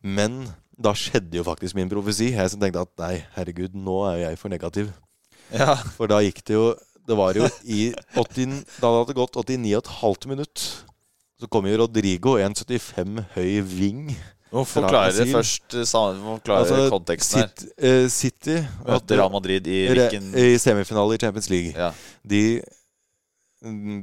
Men 0.00 0.46
da 0.80 0.94
skjedde 0.96 1.36
jo 1.36 1.44
faktisk 1.44 1.76
min 1.76 1.90
profesi. 1.92 2.32
Jeg 2.32 2.52
som 2.54 2.62
tenkte 2.62 2.86
at 2.86 2.96
nei, 3.02 3.14
herregud, 3.36 3.76
nå 3.76 4.00
er 4.14 4.22
jeg 4.24 4.40
for 4.40 4.52
negativ. 4.52 4.88
Ja. 5.52 5.74
For 5.98 6.08
da 6.10 6.22
gikk 6.24 6.40
det 6.46 6.56
jo 6.56 6.70
Det 7.10 7.16
var 7.18 7.34
jo 7.34 7.48
i 7.66 7.80
80, 8.14 8.60
Da 8.78 8.90
hadde 8.92 9.08
det 9.10 9.18
gått 9.18 9.38
89,5 9.42 10.30
minutt. 10.30 10.66
Så 11.40 11.48
kom 11.50 11.66
jo 11.66 11.80
Rodrigo, 11.80 12.36
1,75 12.38 13.24
høy 13.34 13.54
ving. 13.66 14.04
Må 14.50 14.64
Fra 14.66 14.82
forklare 14.82 15.14
det 15.14 15.28
først 15.30 15.76
eh, 15.78 15.86
forklare 15.86 16.64
Altså, 16.64 16.86
konteksten 16.90 17.44
her. 17.44 17.50
City, 17.54 17.68
eh, 17.86 18.06
City 18.10 18.56
Møtte 18.82 19.14
Real 19.14 19.30
Madrid 19.30 19.68
i 19.70 19.84
hvilken 19.92 20.32
I 20.34 20.56
semifinale 20.58 21.14
i 21.14 21.20
Champions 21.22 21.46
League. 21.52 21.70
Ja. 21.70 21.92
De 22.26 22.42
mm, 23.62 24.00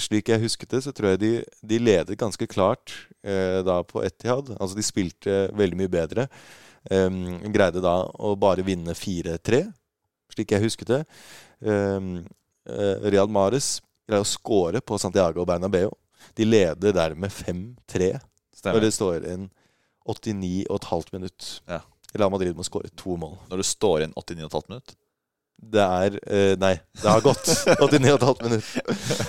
Slik 0.00 0.32
jeg 0.32 0.42
husket 0.42 0.72
det, 0.72 0.82
så 0.84 0.92
tror 0.96 1.14
jeg 1.14 1.20
de, 1.20 1.30
de 1.64 1.78
ledet 1.80 2.18
ganske 2.20 2.48
klart 2.48 2.92
eh, 3.24 3.60
da 3.64 3.78
på 3.84 4.02
Etihad. 4.04 4.54
Altså 4.58 4.76
de 4.76 4.84
spilte 4.84 5.38
veldig 5.56 5.78
mye 5.80 5.92
bedre. 5.92 6.26
Um, 6.88 7.38
greide 7.52 7.80
da 7.84 7.94
å 8.08 8.34
bare 8.40 8.64
vinne 8.64 8.94
4-3, 8.96 9.62
slik 10.32 10.52
jeg 10.52 10.64
husket 10.64 10.92
det. 10.92 11.00
Um, 11.60 12.22
Real 12.66 13.30
Mares 13.32 13.78
greier 14.08 14.24
å 14.24 14.28
score 14.28 14.80
på 14.84 14.98
Santiago 15.00 15.44
Bernabeu. 15.48 15.90
De 16.36 16.44
leder 16.44 16.92
dermed 16.94 17.32
5-3 17.32 18.12
når 18.66 18.80
det 18.84 18.90
står 18.92 19.24
en 19.30 19.46
89,5 20.10 21.14
minutt. 21.14 21.46
Ja. 21.70 21.80
Real 22.12 22.30
Madrid 22.32 22.56
må 22.58 22.64
skåre 22.66 22.90
to 22.98 23.14
mål. 23.16 23.38
Når 23.48 23.62
det 23.62 23.68
står 23.68 24.04
inn 24.04 24.12
89,5 24.18 24.68
minutt. 24.72 24.96
Det 25.60 25.82
er 25.84 26.14
uh, 26.16 26.54
Nei, 26.60 26.72
det 27.02 27.04
har 27.08 27.20
gått 27.24 27.46
89,5 27.76 28.42
minutter. 28.46 29.24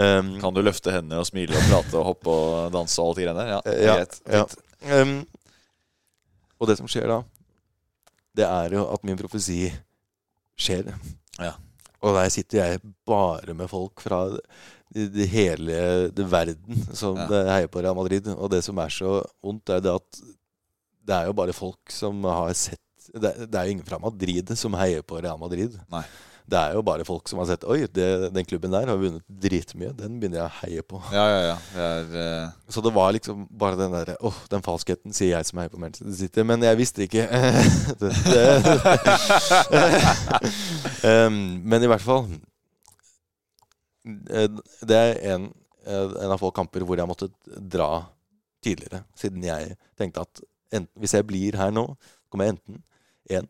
Um, 0.00 0.30
Kan 0.40 0.56
du 0.56 0.62
løfte 0.64 0.92
hendene 0.94 1.20
og 1.20 1.28
smile 1.28 1.56
og 1.58 1.66
prate 1.68 1.98
og 2.00 2.06
hoppe 2.08 2.32
og 2.34 2.72
danse 2.74 3.00
og 3.02 3.10
alt 3.12 3.20
det 3.20 3.26
greiene 3.26 3.44
der? 3.44 3.50
Ja, 3.52 3.60
Eh, 3.68 3.82
ja, 3.84 4.38
ja. 4.40 5.02
Um, 5.02 5.18
og 6.60 6.68
det 6.70 6.78
som 6.80 6.88
skjer 6.88 7.08
da, 7.12 7.18
det 8.36 8.46
er 8.48 8.74
jo 8.78 8.86
at 8.92 9.04
min 9.06 9.16
profesi 9.20 9.68
skjer. 10.60 10.88
Ja. 11.38 11.52
Og 12.04 12.14
der 12.18 12.28
sitter 12.32 12.60
jeg 12.60 12.80
bare 13.08 13.54
med 13.56 13.70
folk 13.70 14.02
fra 14.04 14.18
det, 14.94 15.06
det 15.14 15.26
hele 15.32 15.78
det 16.14 16.26
verden 16.30 16.84
som 16.94 17.16
Ja. 17.18 17.26
heier 17.56 17.70
på 17.72 17.82
Real 17.82 17.96
Madrid. 17.96 18.28
Og 18.36 18.50
det 18.52 18.62
som 18.66 18.78
er 18.78 18.92
så 18.92 19.16
vondt, 19.42 19.72
er 19.74 19.80
det 19.84 19.94
at 19.94 20.20
det 21.04 21.16
er 21.16 21.26
jo 21.28 21.34
bare 21.36 21.52
folk 21.56 21.90
som 21.92 22.22
har 22.28 22.52
sett 22.56 22.80
Det, 23.14 23.30
det 23.50 23.54
er 23.60 23.66
jo 23.68 23.72
ingen 23.74 23.84
fra 23.86 23.98
Madrid 24.00 24.48
som 24.56 24.72
heier 24.80 25.02
på 25.04 25.18
Real 25.20 25.36
Madrid. 25.38 25.74
Nei. 25.92 26.00
Det 26.44 26.58
er 26.60 26.74
jo 26.76 26.82
bare 26.84 27.06
folk 27.08 27.28
som 27.30 27.38
har 27.40 27.46
sett 27.48 27.62
Oi, 27.64 27.86
det, 27.88 28.06
den 28.34 28.44
klubben 28.44 28.72
der 28.74 28.90
har 28.90 28.98
vunnet 29.00 29.24
dritmye. 29.28 29.94
Den 29.96 30.18
begynner 30.20 30.42
jeg 30.42 30.44
å 30.44 30.56
heie 30.58 30.82
på. 30.84 31.00
Ja, 31.14 31.24
ja, 31.30 31.38
ja. 31.46 31.54
Det 31.72 31.86
er, 31.86 32.10
uh... 32.44 32.72
Så 32.74 32.82
det 32.84 32.92
var 32.92 33.14
liksom 33.16 33.46
bare 33.48 33.78
den 33.80 33.94
derre 33.96 34.16
Åh, 34.20 34.40
den 34.52 34.64
falskheten, 34.66 35.14
sier 35.16 35.38
jeg 35.38 35.48
som 35.48 35.62
heier 35.62 35.72
på 35.72 35.80
Manchester 35.80 36.12
City. 36.18 36.44
Men 36.44 36.66
jeg 36.66 36.80
visste 36.80 37.06
ikke 37.06 37.24
det, 38.02 38.44
um, 41.08 41.40
Men 41.72 41.86
i 41.86 41.90
hvert 41.94 42.04
fall 42.04 42.28
eh, 44.04 44.48
Det 44.84 45.00
er 45.00 45.16
en, 45.32 45.48
eh, 45.88 46.16
en 46.26 46.34
av 46.36 46.40
få 46.42 46.52
kamper 46.52 46.84
hvor 46.84 47.00
jeg 47.00 47.08
måtte 47.08 47.32
dra 47.56 47.88
tidligere. 48.64 49.06
Siden 49.16 49.48
jeg 49.48 49.78
tenkte 49.96 50.28
at 50.28 50.44
enten, 50.74 50.92
hvis 51.00 51.16
jeg 51.16 51.24
blir 51.28 51.56
her 51.56 51.72
nå, 51.72 51.88
kommer 52.28 52.50
jeg 52.50 52.58
enten 52.58 52.84
én 53.32 53.48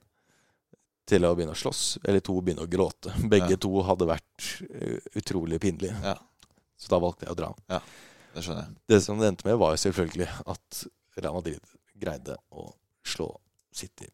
til 1.06 1.24
å 1.28 1.34
begynne 1.36 1.52
å 1.52 1.58
slåss, 1.58 1.98
eller 2.04 2.22
to 2.24 2.38
begynne 2.40 2.64
å 2.64 2.70
gråte. 2.70 3.12
Begge 3.28 3.54
Ja. 3.56 3.60
to 3.60 3.82
hadde 3.84 4.06
vært 4.08 4.48
eh, 4.70 4.98
utrolig 5.20 5.60
pinlige. 5.60 5.96
Ja. 6.02 6.16
Så 6.80 6.88
da 6.92 6.98
valgte 7.02 7.26
jeg 7.26 7.34
å 7.34 7.38
dra. 7.38 7.52
det 8.34 8.42
skjønner 8.42 8.64
jeg. 8.64 8.74
Det 8.88 9.00
som 9.04 9.18
det 9.20 9.28
endte 9.30 9.46
med, 9.46 9.58
var 9.60 9.74
jo 9.76 9.82
selvfølgelig 9.84 10.28
at 10.54 10.84
Real 11.20 11.34
Madrid 11.36 11.60
greide 11.94 12.36
å 12.50 12.72
slå 13.06 13.28
City 13.74 14.08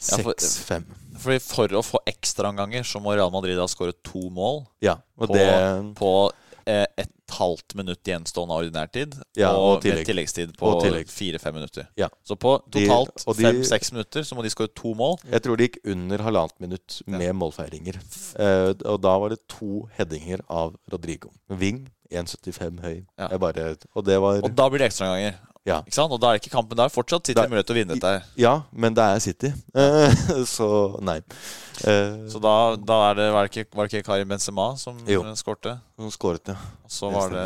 6-5. 0.00 0.84
Fordi 1.20 1.40
For 1.44 1.74
å 1.76 1.82
få 1.84 1.98
ekstraomganger 2.08 2.86
så 2.88 3.02
må 3.04 3.12
Real 3.16 3.30
Madrid 3.34 3.58
ha 3.60 3.66
skåret 3.68 3.98
to 4.06 4.22
mål 4.32 4.62
Ja, 4.80 4.94
og 5.18 5.28
på, 5.28 5.34
det 5.36 5.94
på 5.98 6.12
et 6.66 7.34
halvt 7.36 7.76
minutt 7.78 8.06
gjenstående 8.06 8.54
av 8.54 8.64
ordinær 8.64 8.90
tid. 8.92 9.14
Ja, 9.38 9.52
og, 9.54 9.76
og 9.78 9.84
tillegg. 9.84 10.06
tilleggstid 10.08 10.56
på 10.58 10.72
fire-fem 11.10 11.56
minutter. 11.56 11.86
Ja. 12.00 12.10
Så 12.26 12.36
på 12.40 12.56
totalt 12.72 13.24
fem-seks 13.38 13.92
minutter 13.94 14.26
så 14.26 14.38
må 14.38 14.44
de 14.44 14.52
skåre 14.52 14.72
to 14.76 14.94
mål. 14.98 15.18
Jeg 15.30 15.44
tror 15.46 15.60
det 15.60 15.70
gikk 15.70 15.80
under 15.94 16.26
halvannet 16.26 16.66
minutt 16.66 17.00
med 17.10 17.32
målfeiringer. 17.38 18.00
Eh, 18.40 18.72
og 18.84 19.00
da 19.04 19.14
var 19.22 19.34
det 19.34 19.40
to 19.50 19.86
headinger 19.98 20.44
av 20.50 20.74
Rodrigo. 20.92 21.32
Ving, 21.48 21.84
1,75 22.10 22.82
høy. 22.82 22.96
Ja. 23.18 23.30
Bare, 23.38 23.74
og 23.94 24.06
det 24.06 24.18
var 24.22 24.42
Og 24.42 24.54
da 24.56 24.68
blir 24.70 24.82
det 24.82 24.90
ekstraomganger. 24.90 25.38
Ja. 25.68 25.82
Ikke 25.84 25.92
sant? 25.98 26.12
Og 26.12 26.20
da 26.22 26.30
er 26.32 26.38
det 26.38 26.42
ikke 26.46 26.54
kampen 26.56 26.78
der. 26.80 26.88
Fortsatt 26.88 27.26
City 27.28 27.36
har 27.40 27.50
mulighet 27.50 27.66
til 27.68 27.76
å 27.76 27.78
vinne 27.82 27.96
dette. 27.98 28.12
Ja, 28.40 28.54
men 28.72 28.94
det 28.96 29.04
er 29.04 29.18
City. 29.20 29.50
Eh, 29.76 30.14
så 30.56 30.68
nei. 31.04 31.18
Eh, 31.84 32.14
Så 32.32 32.40
da, 32.40 32.54
da 32.76 32.96
er 33.10 33.18
det, 33.20 33.26
var, 33.34 33.44
det 33.48 33.52
ikke, 33.64 33.76
var 33.76 33.86
det 33.88 33.92
ikke 34.00 34.06
Karim 34.08 34.28
Benzema 34.32 34.70
som 34.80 34.96
Jo. 35.08 35.20
skårte? 35.36 35.76
Hun 36.00 36.10
skåret, 36.14 36.48
ja. 36.54 36.56
Og 36.84 36.90
så 36.96 37.10
var 37.12 37.34
det 37.34 37.44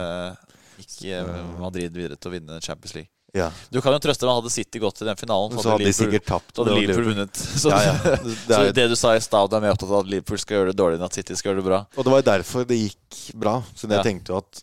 ikke 0.84 1.24
Madrid 1.60 1.92
videre 1.94 2.16
til 2.18 2.30
å 2.30 2.34
vinne 2.36 2.60
Champions 2.62 2.94
League. 2.96 3.10
ja. 3.34 3.48
Du 3.70 3.80
kan 3.82 3.94
jo 3.94 3.98
trøste 4.02 4.22
deg, 4.26 4.34
hadde 4.38 4.50
City 4.54 4.78
gått 4.82 4.98
til 5.00 5.08
den 5.10 5.18
finalen, 5.18 5.54
Så 5.58 5.70
hadde 5.74 5.86
de 5.88 5.94
sikkert 5.94 6.26
tapt. 6.28 6.52
så 6.54 6.62
hadde 6.64 6.76
Liverpool 6.78 7.08
Liverpool- 7.10 7.26
vunnet. 7.26 7.42
Så, 7.64 7.70
Ja, 7.74 7.80
ja. 7.82 8.16
Det 8.48 8.58
er, 8.60 8.72
det 8.78 8.84
du 8.90 8.96
sa 8.98 9.14
i 9.18 9.22
stad, 9.22 9.52
er 9.58 9.60
mer 9.64 9.74
opptatt 9.74 9.90
av 9.90 10.04
at 10.04 10.10
Liverpool 10.14 10.38
skal 10.38 10.60
gjøre 10.60 10.70
det 10.70 10.78
dårlig 10.78 11.00
enn 11.00 11.06
at 11.10 11.18
City 11.18 11.34
skal 11.38 11.50
gjøre 11.52 11.62
det 11.62 11.66
bra. 11.70 11.80
og 11.96 12.06
det 12.06 12.14
var 12.14 12.22
derfor 12.30 12.66
det 12.70 12.78
gikk 12.78 13.24
bra. 13.42 13.56
Så 13.74 13.90
jeg 13.90 14.06
tenkte 14.06 14.34
jo 14.34 14.38
at 14.42 14.62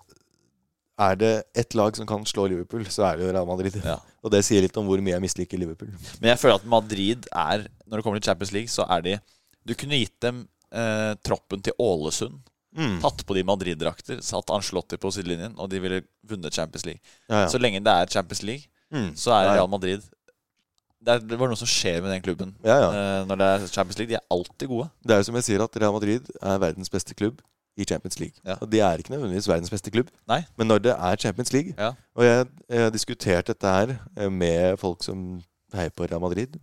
er 1.01 1.15
det 1.19 1.31
ett 1.57 1.73
lag 1.77 1.95
som 1.97 2.05
kan 2.09 2.23
slå 2.29 2.45
Liverpool, 2.51 2.83
så 2.93 3.07
er 3.09 3.17
det 3.19 3.25
jo 3.27 3.31
Real 3.33 3.47
Madrid. 3.49 3.75
Ja. 3.83 3.95
Og 4.21 4.31
det 4.33 4.43
sier 4.45 4.61
litt 4.61 4.75
om 4.77 4.85
hvor 4.89 5.01
mye 5.01 5.15
jeg 5.15 5.23
misliker 5.23 5.57
Liverpool. 5.61 5.89
Men 6.21 6.33
jeg 6.33 6.39
føler 6.41 6.59
at 6.61 6.67
Madrid 6.69 7.25
er 7.33 7.63
Når 7.89 7.97
det 7.99 8.03
kommer 8.05 8.19
til 8.21 8.29
Champions 8.29 8.51
League, 8.55 8.69
så 8.71 8.85
er 8.93 9.01
de 9.07 9.15
Du 9.67 9.73
kunne 9.75 9.97
gitt 9.99 10.15
dem 10.23 10.43
eh, 10.71 11.13
troppen 11.25 11.61
til 11.65 11.73
Ålesund. 11.81 12.37
Mm. 12.77 12.99
Tatt 13.03 13.25
på 13.27 13.35
de 13.35 13.41
Madrid-drakter, 13.43 14.21
satt 14.23 14.49
Ancelotti 14.55 14.95
på 15.01 15.09
sidelinjen, 15.11 15.57
og 15.59 15.67
de 15.73 15.81
ville 15.83 15.97
vunnet 16.23 16.53
Champions 16.55 16.85
League. 16.87 17.01
Ja, 17.27 17.41
ja. 17.43 17.47
Så 17.51 17.59
lenge 17.59 17.81
det 17.83 17.91
er 17.91 18.07
Champions 18.13 18.43
League, 18.47 18.67
Mm. 18.91 19.13
så 19.15 19.31
er. 19.31 19.53
Real 19.55 19.69
Madrid 19.71 20.01
det, 21.01 21.13
er, 21.15 21.19
det 21.23 21.37
var 21.39 21.47
noe 21.49 21.57
som 21.57 21.69
skjer 21.69 22.01
med 22.03 22.11
den 22.11 22.21
klubben 22.21 22.49
Ja, 22.67 22.75
ja. 22.77 22.89
eh, 22.91 23.21
når 23.29 23.39
det 23.39 23.45
er 23.47 23.63
Champions 23.71 23.97
League. 23.99 24.11
De 24.11 24.17
er 24.19 24.25
alltid 24.35 24.67
gode. 24.69 24.89
Det 25.01 25.15
er 25.15 25.21
jo 25.21 25.27
som 25.29 25.37
jeg 25.39 25.45
sier, 25.47 25.63
at 25.63 25.77
Real 25.81 25.93
Madrid 25.95 26.27
er 26.41 26.59
verdens 26.61 26.91
beste 26.93 27.15
klubb 27.17 27.39
i 27.77 27.85
Champions 27.87 28.19
League. 28.19 28.35
Ja. 28.45 28.57
Og 28.61 28.71
de 28.71 28.79
er 28.79 28.99
ikke 28.99 29.11
nødvendigvis 29.13 29.47
verdens 29.47 29.69
beste 29.71 29.91
klubb, 29.91 30.09
Nei. 30.27 30.41
men 30.57 30.67
når 30.67 30.77
det 30.77 30.91
er 30.91 31.15
Champions 31.15 31.53
League 31.53 31.73
Ja. 31.77 31.91
Og 32.15 32.25
jeg, 32.25 32.45
jeg 32.69 32.83
har 32.83 32.89
diskutert 32.89 33.47
dette 33.47 33.67
her 33.67 33.95
eh, 34.17 34.31
med 34.31 34.77
folk 34.77 35.03
som 35.03 35.41
heier 35.73 35.93
på 35.95 36.03
Real 36.03 36.21
Madrid. 36.21 36.57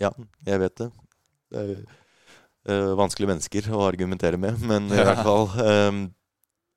Ja, 0.00 0.10
jeg 0.46 0.60
vet 0.60 0.78
det. 0.78 0.90
Det 1.52 1.62
er 1.62 1.70
øh, 2.74 2.98
vanskelige 2.98 3.30
mennesker 3.30 3.70
å 3.74 3.84
argumentere 3.86 4.36
med, 4.40 4.58
men 4.66 4.90
i 4.90 4.98
hvert 4.98 5.22
fall 5.22 5.46
øh, 5.62 6.02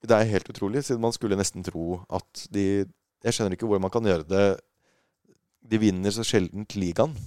Det 0.06 0.16
er 0.16 0.30
helt 0.30 0.50
utrolig, 0.50 0.84
siden 0.86 1.02
man 1.02 1.14
skulle 1.16 1.38
nesten 1.39 1.64
tro 1.66 2.02
at 2.10 2.47
de 2.54 2.86
Jeg 3.24 3.34
skjønner 3.34 3.58
ikke 3.58 3.66
hvordan 3.68 3.82
man 3.82 3.91
kan 3.91 4.06
gjøre 4.06 4.24
det 4.30 4.45
De 5.72 5.80
vinner 5.82 6.14
så 6.14 6.24
sjeldent 6.24 6.76
ligaen. 6.76 7.18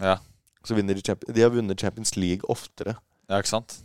Ja. 0.00 0.16
Så 0.64 0.74
vinner 0.74 0.94
de, 0.96 1.04
Champions, 1.04 1.34
de 1.36 1.40
har 1.44 1.52
vunnet 1.52 1.80
Champions 1.80 2.16
League 2.16 2.48
oftere 2.50 2.96
ja, 3.30 3.38
ikke 3.38 3.52
sant? 3.52 3.76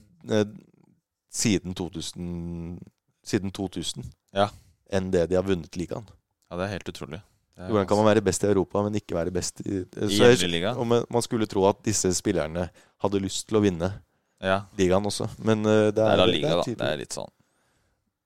Eh, 1.35 1.41
siden 1.41 1.75
2000, 1.75 2.79
siden 3.25 3.51
2000 3.51 4.05
Ja. 4.33 4.49
enn 4.91 5.11
det 5.11 5.29
de 5.29 5.35
har 5.35 5.43
vunnet 5.43 5.75
ligaen. 5.75 6.05
Ja, 6.51 6.57
det 6.57 6.65
er 6.65 6.71
helt 6.77 6.89
utrolig. 6.89 7.21
Er 7.57 7.69
Hvordan 7.69 7.87
kan 7.87 7.97
man 7.97 8.05
være 8.05 8.21
best 8.23 8.43
i 8.43 8.47
Europa, 8.47 8.81
men 8.83 8.93
ikke 8.95 9.15
være 9.15 9.31
best 9.31 9.61
i 9.65 9.79
I 9.79 9.85
så 10.09 10.35
jeg- 10.35 10.85
man- 11.09 11.21
skulle 11.21 11.47
tro 11.47 11.65
at 11.69 11.81
disse 11.83 12.13
spillerne 12.13 12.69
hadde 13.01 13.19
lyst 13.21 13.47
til 13.47 13.57
å 13.57 13.61
vinne 13.61 13.93
Ja. 14.41 14.65
ligaen 14.77 15.05
også, 15.05 15.29
men 15.39 15.65
eh, 15.65 15.91
det 15.91 15.95
Det 15.95 16.03
er, 16.03 16.25
liga, 16.25 16.25
det 16.25 16.33
Liga, 16.33 16.49
da. 16.55 16.63
Det 16.63 16.81
er 16.93 16.97
litt 16.97 17.13
sånn 17.13 17.29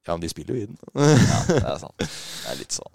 Ja, 0.08 0.14
men 0.16 0.22
de 0.22 0.30
spiller 0.30 0.56
jo 0.56 0.62
i 0.62 0.66
den. 0.66 0.78
Ja, 0.96 1.44
det 1.48 1.64
er 1.64 1.78
sant. 1.78 1.98
Det 2.00 2.50
er 2.52 2.56
litt 2.58 2.72
sånn 2.72 2.92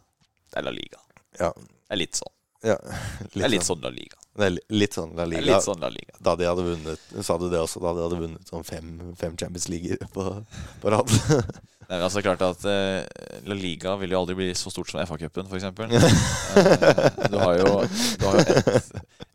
Det 0.51 0.59
er 0.59 0.63
La 0.63 0.71
Liga. 0.71 0.99
Ja. 1.39 1.53
Det 1.53 1.91
er 1.91 1.97
litt 1.97 2.13
sånn. 2.15 2.33
Ja, 2.65 2.77
Det 3.35 3.43
er 3.45 3.53
litt 3.53 3.67
sånn 3.67 3.83
La 3.85 3.91
Liga. 3.93 4.17
Det 4.35 4.49
er 4.49 4.57
litt 4.75 4.97
sånn 4.97 5.13
La 5.19 5.27
Liga. 5.29 5.45
litt 5.53 5.67
sånn 5.67 5.83
La 5.85 5.91
Liga. 5.93 6.17
Da 6.25 6.33
de 6.41 6.47
hadde 6.49 6.65
vunnet 6.67 7.05
Sa 7.23 7.37
du 7.39 7.47
det 7.53 7.61
også? 7.61 7.79
Da 7.85 7.93
de 7.95 8.03
hadde 8.07 8.19
vunnet 8.23 8.51
sånn 8.51 8.65
fem, 8.67 8.89
fem 9.21 9.37
Champions 9.39 9.69
Leaguer 9.71 10.01
på, 10.15 10.25
på 10.83 10.95
rad. 10.97 11.13
Det 11.85 11.93
er 11.99 12.01
altså 12.07 12.23
klart 12.25 12.41
at 12.41 12.63
uh, 12.65 13.05
La 13.45 13.55
Liga 13.61 13.93
vil 14.01 14.15
jo 14.15 14.23
aldri 14.23 14.35
bli 14.39 14.47
så 14.57 14.71
stort 14.73 14.89
som 14.89 15.03
FA-cupen, 15.05 15.45
f.eks. 15.53 15.67
Uh, 15.69 17.29
du 17.31 17.37
har 17.37 17.59
jo, 17.61 17.75
du 17.85 18.25
har 18.25 18.39
jo 18.41 18.45
et, 18.57 18.89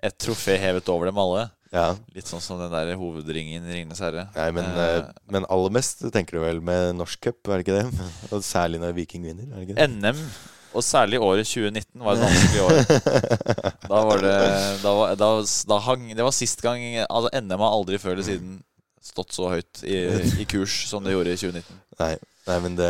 et 0.09 0.17
trofé 0.17 0.55
hevet 0.57 0.89
over 0.89 1.11
dem 1.11 1.21
alle. 1.21 1.43
ja. 1.69 1.91
Litt 2.17 2.25
sånn 2.25 2.41
som 2.41 2.57
den 2.57 2.73
der 2.73 2.95
hovedringen 2.97 3.67
i 3.69 3.75
'Ringenes 3.75 4.01
herre'. 4.01 4.25
Nei, 4.33 4.47
men, 4.57 4.65
Eh, 4.65 4.95
eh, 4.97 5.11
men 5.29 5.45
aller 5.45 5.75
mest 5.77 6.01
tenker 6.11 6.39
du 6.39 6.41
vel 6.47 6.59
med 6.65 6.97
norsk 6.97 7.21
cup, 7.27 7.37
er 7.53 7.61
det 7.61 7.67
ikke 7.67 7.77
det? 7.83 8.09
Og 8.33 8.41
særlig 8.43 8.81
når 8.81 8.97
Viking 8.97 9.29
vinner, 9.29 9.45
er 9.53 9.61
det 9.61 9.67
ikke 9.69 9.77
det? 9.77 9.87
NM, 10.01 10.25
og 10.73 10.85
særlig 10.85 11.19
året 11.23 11.47
2019, 11.49 12.03
var 12.05 12.13
et 12.13 12.23
vanskelig 12.23 12.61
år. 12.65 12.79
Da 13.89 14.01
var 14.05 14.21
det 14.21 14.37
da, 14.83 14.91
var, 14.93 15.15
da, 15.17 15.29
da 15.71 15.77
hang, 15.81 16.09
Det 16.13 16.25
var 16.25 16.35
sist 16.35 16.61
gang 16.61 16.83
altså 17.07 17.31
NM 17.41 17.63
har 17.63 17.73
aldri 17.73 17.97
før 17.97 18.13
eller 18.13 18.27
siden 18.27 18.59
stått 19.01 19.33
så 19.33 19.49
høyt 19.49 19.81
i, 19.87 19.97
i 20.43 20.45
kurs 20.49 20.83
som 20.89 21.03
det 21.03 21.15
gjorde 21.15 21.33
i 21.33 21.39
2019. 21.39 21.79
Nei, 21.99 22.13
nei 22.45 22.57
men 22.65 22.77
det, 22.77 22.89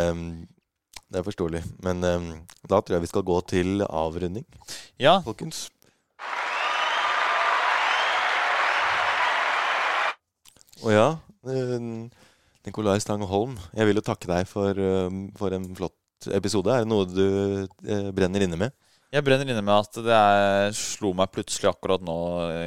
det 1.08 1.22
er 1.22 1.26
forståelig. 1.26 1.64
Men 1.86 2.04
um, 2.04 2.30
da 2.68 2.82
tror 2.82 2.98
jeg 2.98 3.06
vi 3.06 3.12
skal 3.14 3.28
gå 3.28 3.42
til 3.50 3.86
avrunding, 3.88 4.48
Ja, 5.00 5.20
folkens. 5.26 5.70
Og 10.80 10.94
ja, 10.96 11.08
eh, 11.52 11.80
Nikolai 12.68 13.00
Stange 13.04 13.28
Holm, 13.28 13.58
jeg 13.76 13.88
vil 13.90 14.00
jo 14.00 14.06
takke 14.06 14.30
deg 14.30 14.48
for, 14.48 14.72
eh, 14.72 15.18
for 15.40 15.56
en 15.56 15.66
flott 15.76 15.99
episode. 16.28 16.74
Er 16.74 16.84
det 16.84 16.92
noe 16.92 17.08
du 17.08 17.26
eh, 17.88 18.12
brenner 18.16 18.48
inne 18.48 18.60
med? 18.60 18.76
jeg 19.10 19.26
brenner 19.26 19.50
inne 19.50 19.64
med 19.66 19.74
at 19.74 20.00
det 20.06 20.16
er, 20.16 20.76
slo 20.78 21.14
meg 21.18 21.32
plutselig 21.34 21.72
akkurat 21.72 22.04
nå 22.06 22.18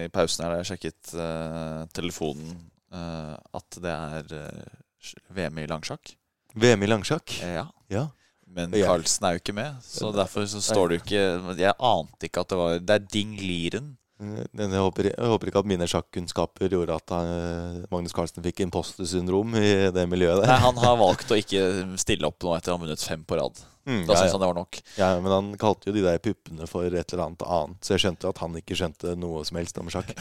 i 0.03 0.09
pausen 0.13 0.43
her 0.45 0.55
da 0.55 0.63
jeg 0.63 0.73
sjekket 0.73 1.13
eh, 1.15 1.85
telefonen, 1.95 2.57
eh, 2.91 3.37
at 3.59 3.79
det 3.85 3.93
er 3.93 4.35
eh, 4.41 5.13
VM 5.37 5.63
i 5.63 5.69
langsjakk. 5.71 6.17
VM 6.59 6.83
i 6.83 6.91
langsjakk? 6.91 7.37
Ja. 7.47 7.69
Ja. 7.93 8.09
Men. 8.53 8.75
Carlsen 8.75 9.25
er 9.25 9.37
jo 9.37 9.41
ikke 9.41 9.55
med, 9.57 9.79
så 9.87 10.11
derfor 10.13 10.45
så 10.51 10.61
står 10.61 10.91
det 10.91 10.97
jo 10.99 11.03
ikke 11.07 11.61
Jeg 11.63 11.73
ante 11.89 12.29
ikke 12.29 12.43
at 12.43 12.51
det 12.51 12.59
var 12.59 12.75
Det 12.85 12.97
er 12.99 13.07
Ding 13.15 13.31
Liren. 13.41 13.87
Jeg 14.23 14.79
håper, 14.79 15.09
jeg 15.11 15.31
håper 15.33 15.51
ikke 15.51 15.61
at 15.65 15.69
mine 15.73 15.87
sjakkunnskaper 15.91 16.71
gjorde 16.73 16.95
at 17.01 17.13
eh, 17.17 17.83
Magnus 17.91 18.15
Carlsen 18.15 18.45
fikk 18.45 18.63
imposter-syndrom 18.67 19.57
i 19.59 19.73
det 19.95 20.05
miljøet 20.11 20.45
Nei, 20.47 20.59
han 20.63 20.79
har 20.83 20.97
valgt 21.01 21.33
å 21.35 21.39
ikke 21.41 21.63
stille 22.01 22.29
opp 22.29 22.39
nå 22.47 22.55
etter 22.57 22.73
å 22.73 22.77
ha 22.79 22.83
vunnet 22.85 23.03
fem 23.03 23.25
på 23.27 23.39
rad. 23.41 23.59
Mm, 23.83 24.05
Da 24.07 24.15
ja, 24.15 24.19
syns 24.21 24.29
ja. 24.29 24.35
han 24.37 24.43
det 24.45 24.49
var 24.53 24.59
nok. 24.61 24.79
ja, 24.95 25.07
men 25.19 25.33
han 25.35 25.47
kalte 25.59 25.89
jo 25.91 25.95
de 25.97 26.05
der 26.05 26.21
puppene 26.23 26.69
for 26.71 26.87
et 26.87 27.15
eller 27.17 27.25
annet 27.25 27.43
annet, 27.43 27.81
så 27.83 27.97
jeg 27.97 28.05
skjønte 28.05 28.31
at 28.31 28.43
han 28.45 28.59
ikke 28.61 28.77
skjønte 28.79 29.15
noe 29.19 29.43
som 29.49 29.59
helst 29.59 29.81
om 29.83 29.91
sjakk. 29.91 30.13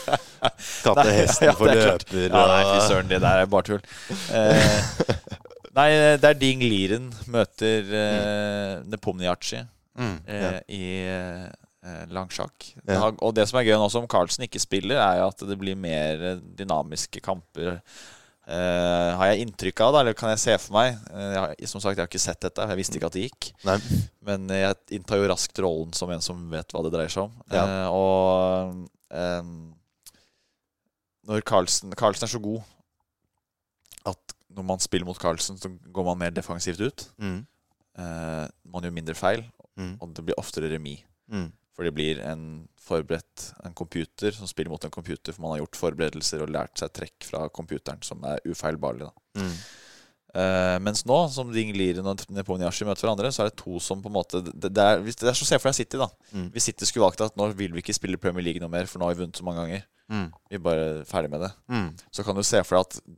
Kalte 0.86 1.06
hesten 1.14 1.46
ja, 1.50 1.54
for 1.54 1.70
det 1.70 1.84
klart. 1.84 2.06
løper 2.10 2.34
Ja, 2.34 2.42
nei, 2.50 2.64
fy 2.72 2.80
søren, 2.90 3.10
det 3.12 3.20
der 3.22 3.44
er 3.44 3.52
bare 3.52 3.68
tull. 3.68 3.84
Eh, 4.34 4.90
nei, 5.78 5.86
det 6.18 6.32
er 6.32 6.40
Ding 6.40 6.64
Liren 6.66 7.06
møter 7.30 7.94
eh, 8.02 8.72
Nepomniachtchi 8.90 9.62
mm, 9.62 10.18
ja. 10.26 10.50
eh, 10.50 10.58
i 10.74 10.82
eh, 11.06 11.46
langsjakk. 12.10 12.68
Ja. 12.88 13.10
Og 13.22 13.34
det 13.36 13.44
som 13.50 13.58
er 13.60 13.66
gøy 13.68 13.76
nå 13.80 13.88
som 13.92 14.06
Carlsen 14.10 14.44
ikke 14.46 14.62
spiller, 14.62 14.98
er 15.02 15.20
jo 15.22 15.30
at 15.30 15.44
det 15.48 15.56
blir 15.60 15.78
mer 15.78 16.22
eh, 16.32 16.40
dynamiske 16.58 17.22
kamper. 17.24 17.78
Eh, 18.46 19.10
har 19.18 19.32
jeg 19.32 19.42
inntrykk 19.46 19.80
av, 19.82 19.92
det, 19.94 20.00
eller 20.04 20.16
kan 20.18 20.30
jeg 20.32 20.42
se 20.44 20.56
for 20.62 20.76
meg? 20.78 20.98
Eh, 21.10 21.30
jeg 21.34 21.40
har, 21.42 21.54
som 21.72 21.82
sagt, 21.82 21.96
jeg 21.98 22.04
har 22.04 22.10
ikke 22.10 22.22
sett 22.22 22.42
dette, 22.46 22.60
for 22.62 22.74
jeg 22.74 22.80
visste 22.82 23.00
ikke 23.00 23.10
at 23.10 23.16
det 23.18 23.24
gikk. 23.26 23.48
Nei. 23.66 23.78
Men 24.28 24.46
jeg 24.54 24.78
inntar 25.00 25.18
jo 25.22 25.30
raskt 25.32 25.62
rollen 25.64 25.96
som 25.98 26.12
en 26.14 26.22
som 26.24 26.44
vet 26.52 26.74
hva 26.74 26.84
det 26.86 26.94
dreier 26.94 27.12
seg 27.12 27.26
om. 27.26 27.34
Ja. 27.50 27.64
Eh, 27.64 27.88
og 27.90 28.86
em, 29.10 29.52
når 31.26 31.42
Carlsen, 31.46 31.94
Carlsen 31.98 32.28
er 32.28 32.34
så 32.36 32.42
god 32.42 32.62
at 34.06 34.36
når 34.56 34.64
man 34.64 34.80
spiller 34.80 35.08
mot 35.08 35.18
Carlsen, 35.18 35.58
så 35.58 35.68
går 35.92 36.06
man 36.06 36.18
mer 36.22 36.34
defensivt 36.34 36.80
ut. 36.86 37.06
Mm, 37.22 37.44
Eh, 37.96 38.46
man 38.68 38.84
gjør 38.84 38.92
mindre 38.92 39.14
feil, 39.16 39.40
mm, 39.80 39.94
og 40.04 40.10
det 40.12 40.24
blir 40.26 40.36
oftere 40.36 40.68
remis. 40.68 40.98
mm. 41.32 41.46
For 41.76 41.84
det 41.84 41.92
blir 41.92 42.20
en 42.24 42.44
forberedt 42.80 43.50
en 43.66 43.74
computer 43.76 44.32
som 44.32 44.48
spiller 44.48 44.72
mot 44.72 44.84
en 44.86 44.92
computer, 44.92 45.34
for 45.34 45.44
man 45.44 45.52
har 45.54 45.64
gjort 45.64 45.80
forberedelser 45.80 46.44
og 46.44 46.52
lært 46.54 46.80
seg 46.80 46.94
trekk 46.96 47.26
fra 47.28 47.42
computeren 47.52 48.00
som 48.06 48.24
er 48.24 48.40
ufeilbarlig. 48.48 49.10
Da. 49.10 49.42
Mm. 49.42 49.58
Uh, 50.36 50.76
mens 50.84 51.00
nå, 51.08 51.16
som 51.32 51.52
Ding 51.52 51.70
Liren 51.76 52.08
og 52.10 52.24
Neponyashi 52.32 52.84
møter 52.84 53.06
hverandre, 53.06 53.30
så 53.32 53.44
er 53.44 53.50
det 53.50 53.60
to 53.60 53.78
som 53.80 54.02
på 54.04 54.10
en 54.10 54.16
måte 54.18 54.42
Det, 54.44 54.68
det, 54.68 54.82
er, 54.82 55.00
det 55.00 55.30
er 55.30 55.36
så 55.38 55.48
se 55.48 55.56
for 55.60 55.70
deg 55.70 55.78
City, 55.78 56.00
da. 56.00 56.08
Mm. 56.32 56.48
Hvis 56.52 56.70
City 56.70 56.88
skulle 56.88 57.06
valgt 57.06 57.24
at 57.24 57.38
nå 57.40 57.50
vil 57.56 57.76
vi 57.76 57.84
ikke 57.84 57.96
spille 57.96 58.20
Premier 58.20 58.44
League 58.44 58.60
noe 58.60 58.72
mer, 58.72 58.88
for 58.90 59.00
nå 59.00 59.08
har 59.08 59.16
vi 59.16 59.24
vunnet 59.24 59.40
så 59.40 59.46
mange 59.46 59.64
ganger. 59.64 59.86
Mm. 60.12 60.26
Vi 60.48 60.58
er 60.58 60.64
bare 60.64 60.90
ferdig 61.08 61.32
med 61.32 61.46
det. 61.46 61.52
Mm. 61.72 61.88
Så 62.12 62.24
kan 62.26 62.36
du 62.36 62.44
se 62.46 62.60
for 62.68 62.78
deg 62.78 62.84
at 62.88 63.16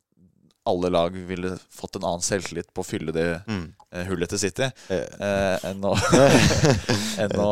alle 0.68 0.90
lag 0.92 1.16
ville 1.28 1.54
fått 1.74 1.96
en 1.98 2.04
annen 2.08 2.24
selvtillit 2.24 2.68
på 2.76 2.84
å 2.84 2.86
fylle 2.86 3.12
det 3.16 3.26
Mm. 3.48 3.64
eh, 3.92 4.04
hullet 4.10 4.28
til 4.32 4.38
City 4.42 4.68
Eh, 4.92 5.06
eh, 5.28 5.66
enn 5.70 5.82
å 5.88 5.94
enn, 7.24 7.34
å, 7.40 7.50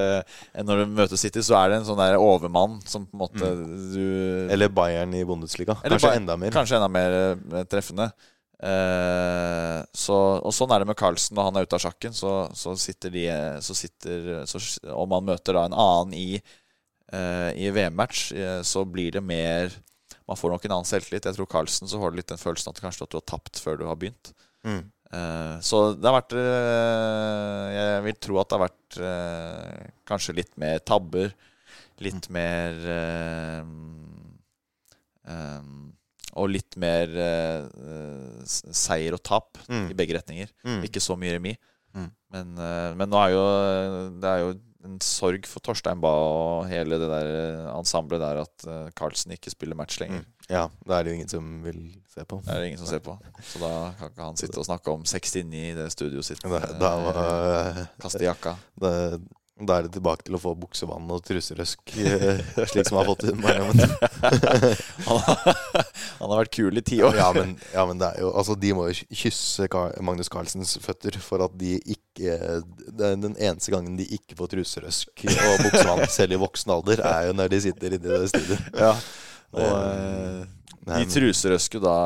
enn 0.56 0.68
når 0.68 0.82
du 0.84 0.94
møter 0.98 1.16
City, 1.20 1.42
så 1.46 1.56
er 1.62 1.72
det 1.72 1.80
en 1.80 1.88
sånn 1.88 2.00
der 2.00 2.18
overmann 2.20 2.78
som 2.86 3.06
på 3.08 3.16
en 3.16 3.24
måte 3.24 3.50
du 3.96 4.48
Eller 4.52 4.68
Bayern 4.68 5.14
i 5.16 5.24
Bundesliga. 5.28 5.78
Kanskje 5.82 6.08
Bayern- 6.08 6.22
enda 6.24 6.36
mer. 6.40 6.54
Kanskje 6.54 6.76
enda 6.80 6.88
mer 6.92 7.16
eh, 7.20 7.64
treffende. 7.72 8.10
Eh, 8.56 9.80
så, 9.96 10.16
og 10.40 10.52
sånn 10.56 10.72
er 10.74 10.82
det 10.82 10.88
med 10.90 10.98
Carlsen 10.98 11.36
når 11.36 11.48
han 11.50 11.58
er 11.60 11.66
ute 11.68 11.76
av 11.78 11.82
sjakken. 11.86 12.14
Så, 12.16 12.30
så 12.56 12.76
sitter 12.80 13.12
de 13.14 13.26
så 13.64 13.76
sitter, 13.76 14.30
så, 14.48 14.60
Om 14.96 15.16
han 15.18 15.28
møter 15.32 15.56
da 15.58 15.66
en 15.68 15.76
annen 15.76 16.14
i, 16.16 16.28
eh, 17.12 17.50
i 17.56 17.70
VM-match, 17.74 18.30
så 18.66 18.84
blir 18.88 19.12
det 19.18 19.24
mer 19.24 19.74
Man 20.26 20.36
får 20.40 20.50
nok 20.56 20.64
en 20.66 20.72
annen 20.78 20.88
selvtillit. 20.88 21.24
Jeg 21.28 21.36
tror 21.38 21.46
Carlsen 21.52 21.86
så 21.90 22.00
har 22.02 22.10
du 22.10 22.16
litt 22.18 22.30
den 22.32 22.40
følelsen 22.40 22.72
at 22.72 22.80
kanskje 22.82 23.06
at 23.06 23.12
du 23.12 23.18
har 23.20 23.26
tapt 23.30 23.60
før 23.62 23.76
du 23.78 23.84
har 23.86 23.98
begynt. 24.00 24.32
Mm. 24.66 24.80
Eh, 25.14 25.56
så 25.62 25.82
det 25.94 26.08
har 26.08 26.16
vært 26.16 26.32
eh, 26.34 27.66
Jeg 27.76 28.00
vil 28.08 28.16
tro 28.26 28.40
at 28.42 28.48
det 28.50 28.56
har 28.58 28.64
vært 28.64 28.96
eh, 29.06 29.84
kanskje 30.10 30.34
litt 30.40 30.50
mer 30.58 30.80
tabber. 30.82 31.30
Litt 32.02 32.26
mer 32.34 32.74
eh, 32.96 33.62
eh, 35.30 35.62
Og 36.36 36.50
litt 36.52 36.76
mer 36.82 37.14
seier 38.46 39.14
og 39.16 39.22
tap 39.24 39.62
Mm. 39.70 39.86
i 39.90 39.94
begge 39.96 40.14
retninger. 40.18 40.50
Mm. 40.66 40.82
Ikke 40.86 41.00
så 41.00 41.16
mye 41.18 41.32
remis. 41.38 41.56
Mm. 41.96 42.10
Men, 42.34 42.50
men 42.98 43.08
nå 43.08 43.16
er 43.22 43.30
jo 43.32 43.44
det 44.20 44.28
er 44.34 44.42
jo 44.42 44.50
en 44.86 44.96
sorg 45.04 45.46
for 45.50 45.64
Torstein 45.64 46.00
Bae 46.02 46.24
og 46.26 46.66
hele 46.70 46.98
det 47.00 47.10
der 47.10 47.30
eh, 47.34 47.68
ensemblet 47.74 48.22
der 48.22 48.42
at 48.44 48.66
eh, 48.70 48.88
Carlsen 48.96 49.34
ikke 49.36 49.52
spiller 49.52 49.78
match 49.78 50.00
lenger. 50.02 50.24
Mm. 50.24 50.32
Ja, 50.46 50.66
da 50.86 50.96
er 50.96 51.06
det 51.06 51.12
jo 51.12 51.18
ingen 51.18 51.30
som 51.30 51.48
vil 51.64 51.80
se 52.12 52.24
på. 52.24 52.38
Det 52.46 52.54
er 52.54 52.62
det 52.62 52.68
ingen 52.70 52.82
som 52.82 52.90
ser 52.90 53.02
på. 53.02 53.16
Så 53.42 53.62
da 53.62 53.72
kan 53.98 54.12
ikke 54.12 54.28
han 54.28 54.38
sitte 54.38 54.62
og 54.62 54.68
snakke 54.68 54.94
om 54.94 55.02
69 55.02 55.42
i 55.58 55.72
det 55.76 55.88
studioet 55.94 56.28
sitt. 56.28 56.44
Da, 56.46 56.62
da, 56.78 56.92
var, 57.02 57.80
Kaste 58.02 58.22
jakka. 58.24 58.54
da, 58.78 58.92
da 59.56 59.78
er 59.78 59.86
det 59.86 59.94
tilbake 59.96 60.26
til 60.26 60.36
å 60.36 60.40
få 60.40 60.52
buksevann 60.60 61.10
og 61.10 61.22
truserøsk, 61.26 61.96
eh, 62.04 62.42
slik 62.68 62.88
som 62.88 63.00
har 63.00 63.08
fått 63.08 63.26
i 63.26 63.34
Mariammen. 63.40 63.96
Han, 65.08 65.22
han 66.26 66.34
har 66.34 66.42
vært 66.44 66.54
kul 66.58 66.80
i 66.80 66.82
ti 66.84 66.98
år. 67.06 67.14
Ja, 67.16 67.28
men, 67.36 67.54
ja, 67.72 67.84
men 67.88 68.00
det 68.02 68.10
jo 68.20 68.32
Altså, 68.36 68.56
de 68.58 68.72
må 68.76 68.88
jo 68.90 69.06
kysse 69.22 69.68
Magnus 70.04 70.28
Carlsens 70.32 70.74
føtter 70.82 71.16
for 71.22 71.44
at 71.46 71.54
de 71.60 71.76
ikke 71.80 72.34
Det 72.90 73.06
er 73.06 73.16
den 73.20 73.34
eneste 73.38 73.70
gangen 73.74 73.96
de 73.98 74.06
ikke 74.18 74.36
får 74.38 74.52
truserøsk 74.56 75.24
og 75.30 75.64
buksevann, 75.66 76.04
selv 76.18 76.36
i 76.36 76.40
voksen 76.42 76.72
alder, 76.76 77.02
er 77.06 77.30
jo 77.30 77.36
når 77.38 77.50
de 77.54 77.62
sitter 77.68 77.96
inne 77.96 78.08
i 78.08 78.12
det 78.18 78.30
studioet. 78.34 78.70
Ja. 78.80 78.92
Og 79.56 79.66
eh, 79.66 80.44
Nei, 80.86 81.00
de 81.00 81.04
men- 81.06 81.12
truser 81.12 81.54
Røske 81.56 81.80
da 81.82 81.96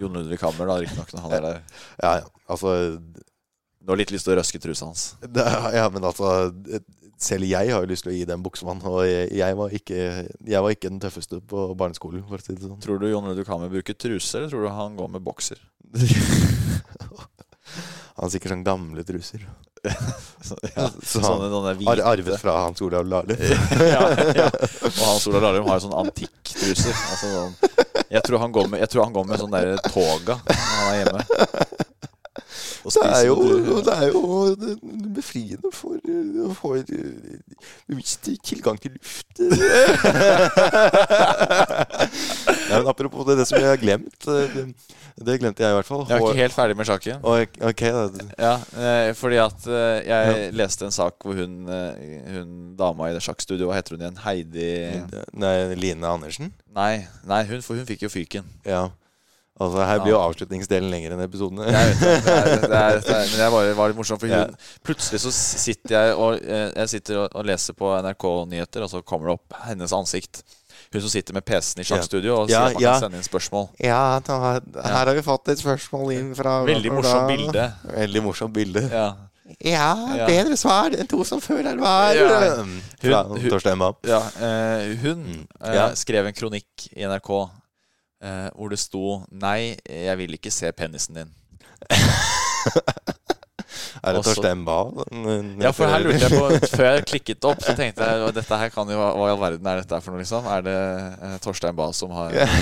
Jon 0.00 0.14
Ludvig 0.16 0.38
Hammer, 0.40 0.70
da, 0.70 0.78
riktignok, 0.80 1.10
når 1.12 1.24
han 1.26 1.32
er 1.36 1.44
der. 1.44 1.58
Ja, 2.00 2.12
ja. 2.22 2.28
Altså 2.50 2.70
Du 3.80 3.92
har 3.92 3.98
litt 4.00 4.12
lyst 4.14 4.24
til 4.28 4.32
å 4.34 4.38
røske 4.40 4.60
trusa 4.62 4.88
hans. 4.88 5.04
det, 5.20 5.44
Ja, 5.76 5.86
men 5.92 6.04
altså 6.08 6.50
selv 7.20 7.48
jeg 7.48 7.72
har 7.74 7.84
jo 7.84 7.90
lyst 7.90 8.06
til 8.06 8.12
å 8.12 8.16
gi 8.16 8.26
dem 8.28 8.44
buksemann. 8.44 8.80
Og 8.88 9.04
jeg, 9.06 9.56
var 9.58 9.74
ikke, 9.76 9.98
jeg 10.48 10.64
var 10.64 10.74
ikke 10.74 10.90
den 10.90 11.00
tøffeste 11.02 11.40
på 11.52 11.70
barneskolen, 11.78 12.24
for 12.28 12.40
å 12.40 12.44
si 12.44 12.56
det 12.56 12.64
sånn. 12.66 12.80
Tror 12.84 13.00
du 13.02 13.08
John 13.10 13.28
Ludvig 13.28 13.48
Hammer 13.50 13.72
bruker 13.72 13.96
truse, 13.98 14.38
eller 14.38 14.52
tror 14.52 14.66
du 14.66 14.72
han 14.74 14.96
går 14.98 15.12
med 15.16 15.26
bokser? 15.26 15.60
Han 18.20 18.26
har 18.26 18.32
sikkert 18.34 18.52
sånn 18.52 18.64
gamle 18.66 19.02
truser. 19.08 19.44
Så, 20.44 20.56
ja, 20.74 20.90
Så 21.02 21.22
han 21.24 21.40
sånne 21.40 21.72
ar 21.88 22.02
arvet 22.12 22.36
fra 22.42 22.52
Hans 22.66 22.82
Olav 22.84 23.06
Lahlum. 23.08 23.38
ja, 23.94 24.02
ja. 24.36 24.48
Og 24.50 24.98
Hans 25.06 25.24
Olav 25.30 25.46
Lahlum 25.46 25.70
har 25.70 25.78
jo 25.78 25.86
sånn 25.86 25.96
antikktruser. 26.02 26.92
Altså, 26.92 27.30
sånn, 27.32 27.54
jeg, 28.10 28.20
tror 28.26 28.42
han 28.44 28.52
går 28.52 28.68
med, 28.68 28.82
jeg 28.84 28.92
tror 28.92 29.06
han 29.06 29.16
går 29.16 29.30
med 29.30 29.40
sånn 29.40 29.56
der 29.56 29.72
toga 29.86 30.36
når 30.44 30.60
han 30.74 30.90
er 30.90 31.00
hjemme. 31.00 31.88
Og 32.90 32.96
Det 32.96 33.10
er 33.14 33.26
jo, 33.26 33.36
det 33.86 33.94
er 33.94 34.06
jo 34.10 34.20
befriende 35.14 35.70
for, 35.72 35.96
for 36.58 36.76
bevisst 37.88 38.28
tilgang 38.44 38.80
til 38.82 38.90
luft. 38.96 39.40
ja, 42.70 42.78
men 42.78 42.88
apropos 42.90 43.24
det, 43.28 43.36
det 43.40 43.46
som 43.48 43.58
jeg 43.60 43.68
har 43.72 43.80
glemt. 43.80 44.16
Det, 44.26 44.66
det 45.26 45.36
glemte 45.42 45.62
jeg 45.64 45.72
i 45.72 45.76
hvert 45.78 45.88
fall. 45.88 46.04
Jeg 46.08 46.16
er 46.16 46.24
ikke 46.26 46.42
helt 46.44 46.56
ferdig 46.56 46.76
med 46.78 46.88
sjakken. 46.88 47.16
Og- 47.22 47.56
Ok, 47.70 47.80
da. 47.80 48.08
Ja, 48.38 48.54
eh, 48.80 49.10
fordi 49.14 49.36
at 49.42 49.66
jeg 49.66 50.06
jeg 50.10 50.52
leste 50.54 50.84
en 50.86 50.94
sak 50.94 51.14
hvor 51.24 51.34
hun, 51.34 51.68
eh, 51.68 51.92
hun 52.34 52.76
dama 52.78 53.08
i 53.10 53.14
det 53.14 53.22
sjakkstudioet, 53.24 53.66
hva 53.68 53.74
heter 53.78 53.96
hun 53.96 54.04
igjen? 54.04 54.18
Heidi 54.24 54.70
Nei, 55.34 55.74
Line 55.74 56.06
Andersen? 56.06 56.52
Nei, 56.74 57.06
nei 57.26 57.42
hun, 57.48 57.62
for 57.62 57.74
hun 57.78 57.86
fikk 57.86 58.02
jo 58.06 58.08
fyken. 58.12 58.44
Ja. 58.66 58.88
Altså, 59.60 59.82
her 59.84 59.98
blir 60.00 60.14
jo 60.14 60.20
avslutningsdelen 60.24 60.88
lenger 60.92 61.12
enn 61.12 61.20
episodene. 61.26 61.66
Jeg 61.68 61.96
det, 62.00 62.12
det, 62.24 62.32
er, 62.32 62.46
det, 62.46 62.70
er, 62.78 63.00
det 63.04 63.12
er, 63.16 63.26
men 63.28 63.42
jeg 63.42 63.52
bare 63.52 63.74
var 63.76 63.90
litt 63.92 63.98
morsomt. 63.98 64.22
For 64.22 64.32
hun, 64.32 64.54
plutselig 64.88 65.20
så 65.20 65.32
sitter 65.36 65.96
jeg 65.98 66.14
og, 66.16 66.38
eh, 66.40 66.70
jeg 66.80 66.88
sitter 66.94 67.18
og, 67.26 67.44
leser 67.44 67.76
på 67.76 67.90
NRK-nyheter, 68.06 68.86
og 68.86 68.90
så 68.94 69.02
kommer 69.04 69.28
det 69.28 69.36
opp 69.36 69.58
hennes 69.68 69.92
ansikt. 69.92 70.40
Hun 70.90 71.04
som 71.04 71.12
sitter 71.12 71.36
med 71.36 71.44
PC-en 71.46 71.84
i 71.84 71.86
sjakkstudio 71.86 72.38
og 72.40 72.48
Ja, 72.50 72.64
sier 72.64 72.72
at 72.72 72.74
man 72.74 72.82
ja. 72.82 72.92
kan 72.96 73.04
sende 73.04 73.20
inn 73.20 73.26
spørsmål. 73.28 73.68
Ja, 73.84 74.00
da, 74.26 74.38
her 74.80 75.04
har 75.04 75.14
vi 75.14 75.22
fått 75.28 75.52
et 75.52 75.60
spørsmål 75.60 76.14
inn 76.16 76.32
fra 76.34 76.56
Veldig 76.66 76.94
morsomt 76.96 77.28
bilde. 77.30 77.66
Veldig 77.94 78.22
morsomt 78.24 78.56
bilde. 78.56 78.86
Ja. 78.90 79.08
Ja, 79.66 79.86
bedre 80.28 80.54
svar 80.58 80.94
enn 80.94 81.08
to 81.10 81.24
som 81.26 81.40
før 81.42 81.64
her 81.66 81.78
var. 81.82 82.14
Ja. 82.14 82.62
Hun- 82.62 82.80
hun- 83.02 83.96
Ja, 84.06 84.20
eh, 84.40 84.94
hun 85.02 85.24
Mm. 85.26 85.46
eh, 85.60 85.94
skrev 85.98 86.26
en 86.26 86.32
kronikk 86.32 86.88
i 86.96 87.02
NRK 87.04 87.50
eh, 88.22 88.48
hvor 88.54 88.70
det 88.72 88.80
sto 88.80 89.22
'Nei, 89.30 89.76
jeg 89.84 90.16
vil 90.18 90.38
ikke 90.38 90.52
se 90.54 90.72
penisen 90.72 91.20
din'. 91.20 91.34
Er 94.02 94.16
det 94.16 94.22
Torstein 94.24 94.64
Babb? 94.64 95.00
Ja, 95.60 95.72
for 95.76 95.90
her 95.90 96.02
lurte 96.04 96.24
jeg 96.24 96.32
på 96.32 96.48
Før 96.78 96.86
jeg 96.96 97.04
klikket 97.10 97.46
opp, 97.48 97.60
så 97.64 97.74
tenkte 97.76 98.06
jeg 98.06 98.34
dette 98.36 98.60
her 98.62 98.72
kan 98.72 98.88
jo 98.90 98.98
Hva 98.98 99.28
i 99.28 99.32
all 99.34 99.40
verden 99.40 99.68
er 99.70 99.82
dette 99.82 100.00
for 100.04 100.14
noe, 100.14 100.22
liksom? 100.22 100.46
Er 100.50 100.64
det 100.66 100.76
eh, 100.76 101.36
Torstein 101.44 101.76
Bae 101.76 101.92
som 101.96 102.14
har 102.16 102.34
eh, 102.34 102.56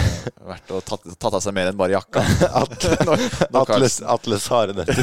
vært 0.49 0.75
og 0.75 0.83
tatt, 0.89 1.07
tatt 1.15 1.39
av 1.39 1.45
seg 1.45 1.55
mer 1.57 1.71
enn 1.71 1.79
bare 1.79 1.95
jakka? 1.97 2.25
Atle, 2.63 3.19
Atles, 3.63 4.01
Atles 4.17 4.49
Harenetter. 4.51 4.99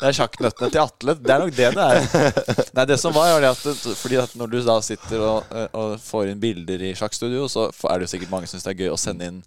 Det 0.00 0.08
er 0.08 0.16
sjakknøttene 0.16 0.70
til 0.72 0.80
Atle. 0.80 1.14
Det 1.20 1.32
er 1.34 1.42
nok 1.44 1.56
det 1.56 1.70
det 1.76 1.86
er. 1.86 2.36
Nei, 2.76 2.84
det 2.88 2.96
som 3.02 3.12
var, 3.12 3.34
var 3.34 3.44
det 3.44 3.50
at 3.52 3.86
Fordi 4.00 4.20
at 4.22 4.34
når 4.40 4.52
du 4.52 4.58
da 4.64 4.78
sitter 4.84 5.24
og, 5.26 5.54
og 5.76 5.96
får 6.00 6.32
inn 6.32 6.40
bilder 6.40 6.86
i 6.88 6.94
sjakkstudio, 6.96 7.44
så 7.52 7.68
er 7.68 8.00
det 8.00 8.08
jo 8.08 8.12
sikkert 8.14 8.32
mange 8.32 8.48
som 8.48 8.56
syns 8.56 8.68
det 8.68 8.72
er 8.72 8.84
gøy 8.86 8.94
å 8.94 9.00
sende 9.00 9.28
inn 9.28 9.42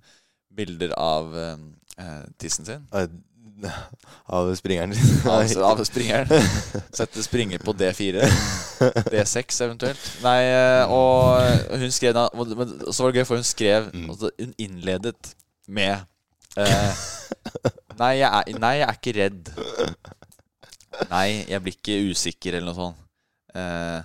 bilder 0.54 0.94
av 1.00 1.34
eh, 1.34 1.56
eh, 2.04 2.26
tissen 2.42 2.70
sin. 2.70 2.86
Av 4.34 4.50
springeren. 4.56 4.94
Av, 5.30 5.64
av 5.64 5.84
springeren. 5.88 6.28
Sette 6.98 7.24
springer 7.24 7.62
på 7.64 7.74
D4. 7.78 8.24
D6 9.12 9.62
eventuelt. 9.66 10.08
Nei, 10.24 10.40
eh, 10.52 10.92
og 10.92 11.78
hun 11.80 11.94
skrev 11.94 12.16
da 12.18 12.28
Men 12.34 12.74
så 12.90 13.06
var 13.06 13.14
det 13.14 13.22
gøy, 13.22 13.28
for 13.30 13.40
hun 13.40 13.48
skrev 13.48 13.88
altså, 13.94 14.32
Hun 14.40 14.52
innledet 14.60 15.34
med 15.68 15.96
eh, 16.60 17.06
nei, 18.00 18.12
jeg 18.20 18.28
er, 18.28 18.60
nei, 18.60 18.74
jeg 18.82 18.88
er 18.90 19.00
ikke 19.00 19.16
redd. 19.20 19.54
Nei, 21.10 21.46
jeg 21.50 21.62
blir 21.66 21.76
ikke 21.78 21.98
usikker, 22.12 22.58
eller 22.60 22.70
noe 22.72 22.78
sånt. 22.78 23.00
Eh, 23.56 24.02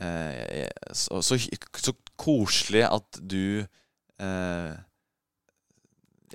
eh, 0.00 0.68
så, 0.94 1.22
så, 1.22 1.38
så 1.80 1.92
koselig 2.16 2.84
at 2.88 3.18
du 3.20 3.64
eh, 4.20 4.74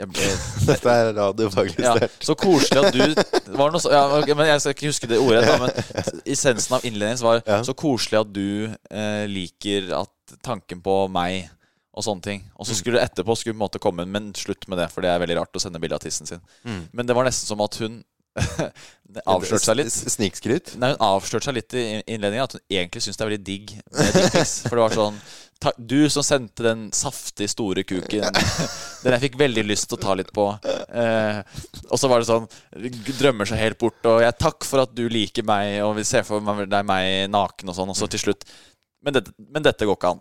ble, 0.01 0.27
Dette 0.69 0.93
er 0.95 1.11
radiofaglig 1.17 1.83
ja, 1.83 1.93
sterkt. 1.97 2.23
så 2.25 2.35
koselig 2.39 2.81
at 2.81 2.95
du 2.95 3.55
var 3.59 3.73
noe 3.73 3.81
så, 3.83 3.91
ja, 3.93 4.05
men 4.35 4.47
Jeg 4.49 4.63
skal 4.63 4.75
ikke 4.75 4.89
huske 4.91 5.09
det 5.11 5.19
ordet, 5.21 5.43
da, 5.47 5.57
men 5.61 5.73
essensen 6.33 6.77
av 6.77 6.85
innledningen 6.87 7.23
var 7.25 7.41
Ja. 7.45 7.59
så 7.67 7.75
koselig 7.77 8.21
at 8.23 8.31
du 8.33 8.45
eh, 8.89 9.25
liker 9.29 9.91
at 10.01 10.37
tanken 10.47 10.79
på 10.83 10.95
meg 11.11 11.49
og 11.91 12.05
sånne 12.05 12.23
ting. 12.23 12.43
Og 12.55 12.63
Mm. 12.63 12.67
så 12.69 12.75
skulle 12.79 12.97
det 13.01 13.09
etterpå 13.09 13.35
skulle 13.35 13.53
på 13.53 13.59
en 13.59 13.65
måte 13.65 13.79
komme 13.83 14.05
Men 14.07 14.29
slutt 14.37 14.63
med 14.71 14.77
det, 14.79 14.85
for 14.93 15.03
det 15.03 15.09
er 15.11 15.19
veldig 15.19 15.35
rart 15.41 15.57
å 15.59 15.59
sende 15.59 15.79
bilde 15.83 15.97
av 15.97 16.03
tissen 16.05 16.25
sin. 16.29 16.39
Mm. 16.63 16.85
Men 16.95 17.05
det 17.09 17.15
var 17.17 17.27
nesten 17.27 17.49
som 17.51 17.59
at 17.65 17.75
hun 17.83 17.97
avslørte 19.25 19.65
seg 19.65 19.77
litt. 19.79 19.91
Snikskryt? 19.91 20.73
Nei, 20.79 20.93
Hun 20.93 21.05
avslørte 21.11 21.49
seg 21.49 21.57
litt 21.57 21.75
i 21.75 21.85
innledningen 21.99 22.45
at 22.45 22.57
hun 22.57 22.63
egentlig 22.71 23.03
syns 23.03 23.19
det 23.19 23.25
er 23.25 23.31
veldig 23.31 23.45
digg 23.47 23.73
med 23.77 24.17
dickpics. 24.17 24.53
For 24.67 24.77
det 24.77 24.85
var 24.85 24.97
sånn 24.97 25.21
Du 25.77 25.99
som 26.09 26.25
sendte 26.25 26.65
den 26.65 26.87
saftig 26.95 27.49
store 27.51 27.83
kuken, 27.85 28.25
den 29.03 29.15
jeg 29.17 29.23
fikk 29.27 29.37
veldig 29.41 29.65
lyst 29.67 29.89
til 29.91 29.99
å 29.99 30.01
ta 30.01 30.15
litt 30.17 30.31
på. 30.33 30.47
Eh, 30.65 31.43
og 31.89 32.01
så 32.01 32.09
var 32.09 32.23
det 32.23 32.29
sånn 32.31 32.47
Drømmer 33.19 33.49
seg 33.49 33.61
helt 33.61 33.79
bort, 33.81 34.01
og 34.09 34.23
jeg 34.23 34.39
takk 34.41 34.65
for 34.65 34.87
at 34.87 34.95
du 34.97 35.05
liker 35.11 35.45
meg, 35.45 35.77
og 35.85 35.95
vi 35.99 36.07
ser 36.07 36.25
for 36.25 36.41
er 36.41 36.87
meg 36.87 37.29
naken 37.29 37.69
og 37.69 37.77
sånn, 37.77 37.93
og 37.93 37.99
så 37.99 38.09
til 38.09 38.25
slutt 38.25 38.47
Men 39.05 39.15
dette, 39.17 39.31
men 39.53 39.63
dette 39.65 39.85
går 39.85 39.97
ikke 39.97 40.09
an. 40.13 40.19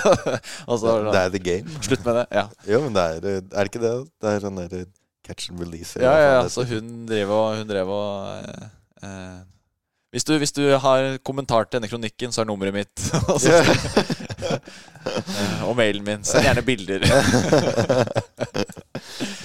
og 0.70 0.78
så 0.78 0.96
det 1.06 1.12
Det 1.14 1.20
er 1.20 1.34
the 1.36 1.42
game. 1.42 1.76
Slutt 1.86 2.02
med 2.06 2.16
det. 2.18 2.24
Ja. 2.34 2.48
Jo, 2.66 2.80
men 2.86 2.96
det 2.96 3.04
er, 3.12 3.28
er 3.42 3.60
det 3.60 3.70
ikke 3.70 3.82
det? 3.84 3.92
Det 4.18 4.32
er 4.32 4.42
sånn 4.42 4.58
der 4.58 4.88
catch 5.32 5.50
and 5.50 5.60
release. 5.60 5.96
Ja, 5.96 6.12
ja, 6.12 6.30
ja, 6.40 6.48
så 6.52 6.64
hun 6.68 7.06
drev 7.08 7.32
og, 7.32 7.56
hun 7.62 7.68
drev 7.68 7.88
og 7.88 8.44
eh, 8.44 8.68
eh, 9.08 9.40
hvis, 10.12 10.24
du, 10.28 10.36
hvis 10.36 10.52
du 10.52 10.66
har 10.76 11.16
kommentar 11.24 11.64
til 11.64 11.78
denne 11.78 11.88
kronikken, 11.88 12.32
så 12.32 12.44
er 12.44 12.50
nummeret 12.50 12.74
mitt. 12.76 13.00
og, 13.32 13.40
Eh, 15.02 15.62
og 15.66 15.74
mailen 15.76 16.04
min. 16.06 16.24
Send 16.26 16.46
gjerne 16.46 16.62
bilder. 16.66 17.02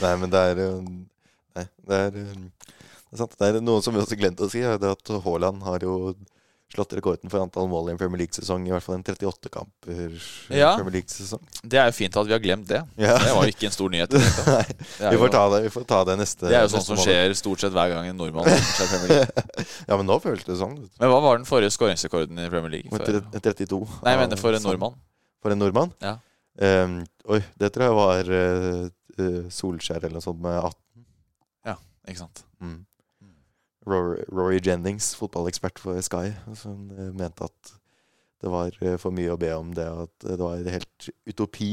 Nei, 0.03 0.13
men 0.21 0.31
det 0.31 0.41
er 0.41 0.61
jo 0.61 0.71
Nei, 1.57 1.65
det 1.89 1.97
er, 1.97 2.11
det 2.13 3.15
er 3.15 3.21
sant. 3.23 3.33
Det 3.39 3.45
er 3.49 3.61
noe 3.65 3.81
som 3.81 3.95
vi 3.95 4.01
også 4.03 4.17
glemte 4.19 4.45
å 4.45 4.51
si, 4.51 4.61
er 4.61 4.77
det 4.81 4.91
at 4.93 5.13
Haaland 5.23 5.63
har 5.65 5.79
jo 5.85 6.13
slått 6.73 6.91
rekorden 6.97 7.31
for 7.31 7.39
antall 7.39 7.69
mål 7.71 7.87
i 7.87 7.93
en 7.93 7.99
Premier 7.99 8.19
League-sesong. 8.25 8.65
I 8.67 8.73
hvert 8.73 8.83
fall 8.83 8.97
en 8.97 9.03
38 9.07 9.49
kamper 9.53 9.91
i 10.51 10.57
Ja. 10.59 10.73
Premier 10.75 10.97
League-sesong. 10.97 11.39
Det 11.63 11.79
er 11.79 11.87
jo 11.87 11.95
fint 11.95 12.17
at 12.19 12.27
vi 12.27 12.33
har 12.35 12.41
glemt 12.43 12.67
det. 12.67 12.81
Ja. 12.99 13.13
Det 13.23 13.31
var 13.37 13.47
jo 13.47 13.53
ikke 13.53 13.69
en 13.69 13.75
stor 13.75 13.93
nyhet. 13.93 14.11
Nei, 14.51 15.13
vi 15.13 15.21
får 15.21 15.31
ta 15.37 15.43
det, 15.53 15.61
vi 15.63 15.71
får 15.77 15.85
ta 15.87 16.01
det 16.09 16.17
neste 16.19 16.49
Det 16.51 16.57
er 16.59 16.65
jo 16.67 16.73
sånn 16.75 16.85
som 16.89 16.99
skjer 16.99 17.33
stort 17.39 17.63
sett 17.63 17.71
hver 17.77 17.93
gang 17.95 18.09
en 18.11 18.19
nordmann 18.19 18.49
skjer 18.51 18.91
Premier 18.91 19.13
League. 19.15 19.45
Ja, 19.87 19.95
men 19.95 20.05
nå 20.09 20.19
føltes 20.23 20.47
det 20.49 20.57
sånn. 20.59 20.75
Men 20.99 21.11
hva 21.13 21.21
var 21.23 21.39
den 21.39 21.47
forrige 21.47 21.71
skåringsrekorden 21.77 22.43
i 22.43 22.49
Premier 22.51 22.73
League? 22.75 22.91
For, 22.91 22.99
32. 23.39 23.79
nei, 24.03 24.13
jeg 24.17 24.21
mener 24.25 24.41
for 24.43 24.51
en 24.57 24.61
Sånn. 24.63 24.73
nordmann. 24.75 24.99
For 25.43 25.55
en 25.55 25.61
nordmann? 25.63 25.93
Ja. 26.03 26.17
Um, 26.57 26.99
oi, 27.31 27.39
det 27.61 27.71
tror 27.75 27.85
jeg 27.87 27.95
var 27.95 28.31
eh, 28.41 29.47
Solskjær 29.53 30.01
eller 30.03 30.17
noe 30.19 30.25
sånt 30.25 30.41
med 30.43 30.57
18. 30.59 31.05
Ja, 31.71 31.75
Ikke 32.09 32.21
sant? 32.25 32.43
Mm. 32.59 32.79
Rory, 33.87 34.23
Rory 34.27 34.59
Jennings, 34.63 35.13
fotballekspert 35.15 35.79
for 35.79 35.99
Sky, 36.03 36.33
som 36.59 36.89
eh, 36.91 37.11
mente 37.15 37.47
at 37.47 37.73
det 38.43 38.51
var 38.53 38.75
eh, 38.83 38.97
for 39.01 39.15
mye 39.15 39.31
å 39.33 39.39
be 39.41 39.49
om 39.55 39.71
det. 39.77 39.87
At 39.87 40.27
det 40.27 40.39
var 40.41 40.59
helt 40.67 41.09
utopi 41.29 41.71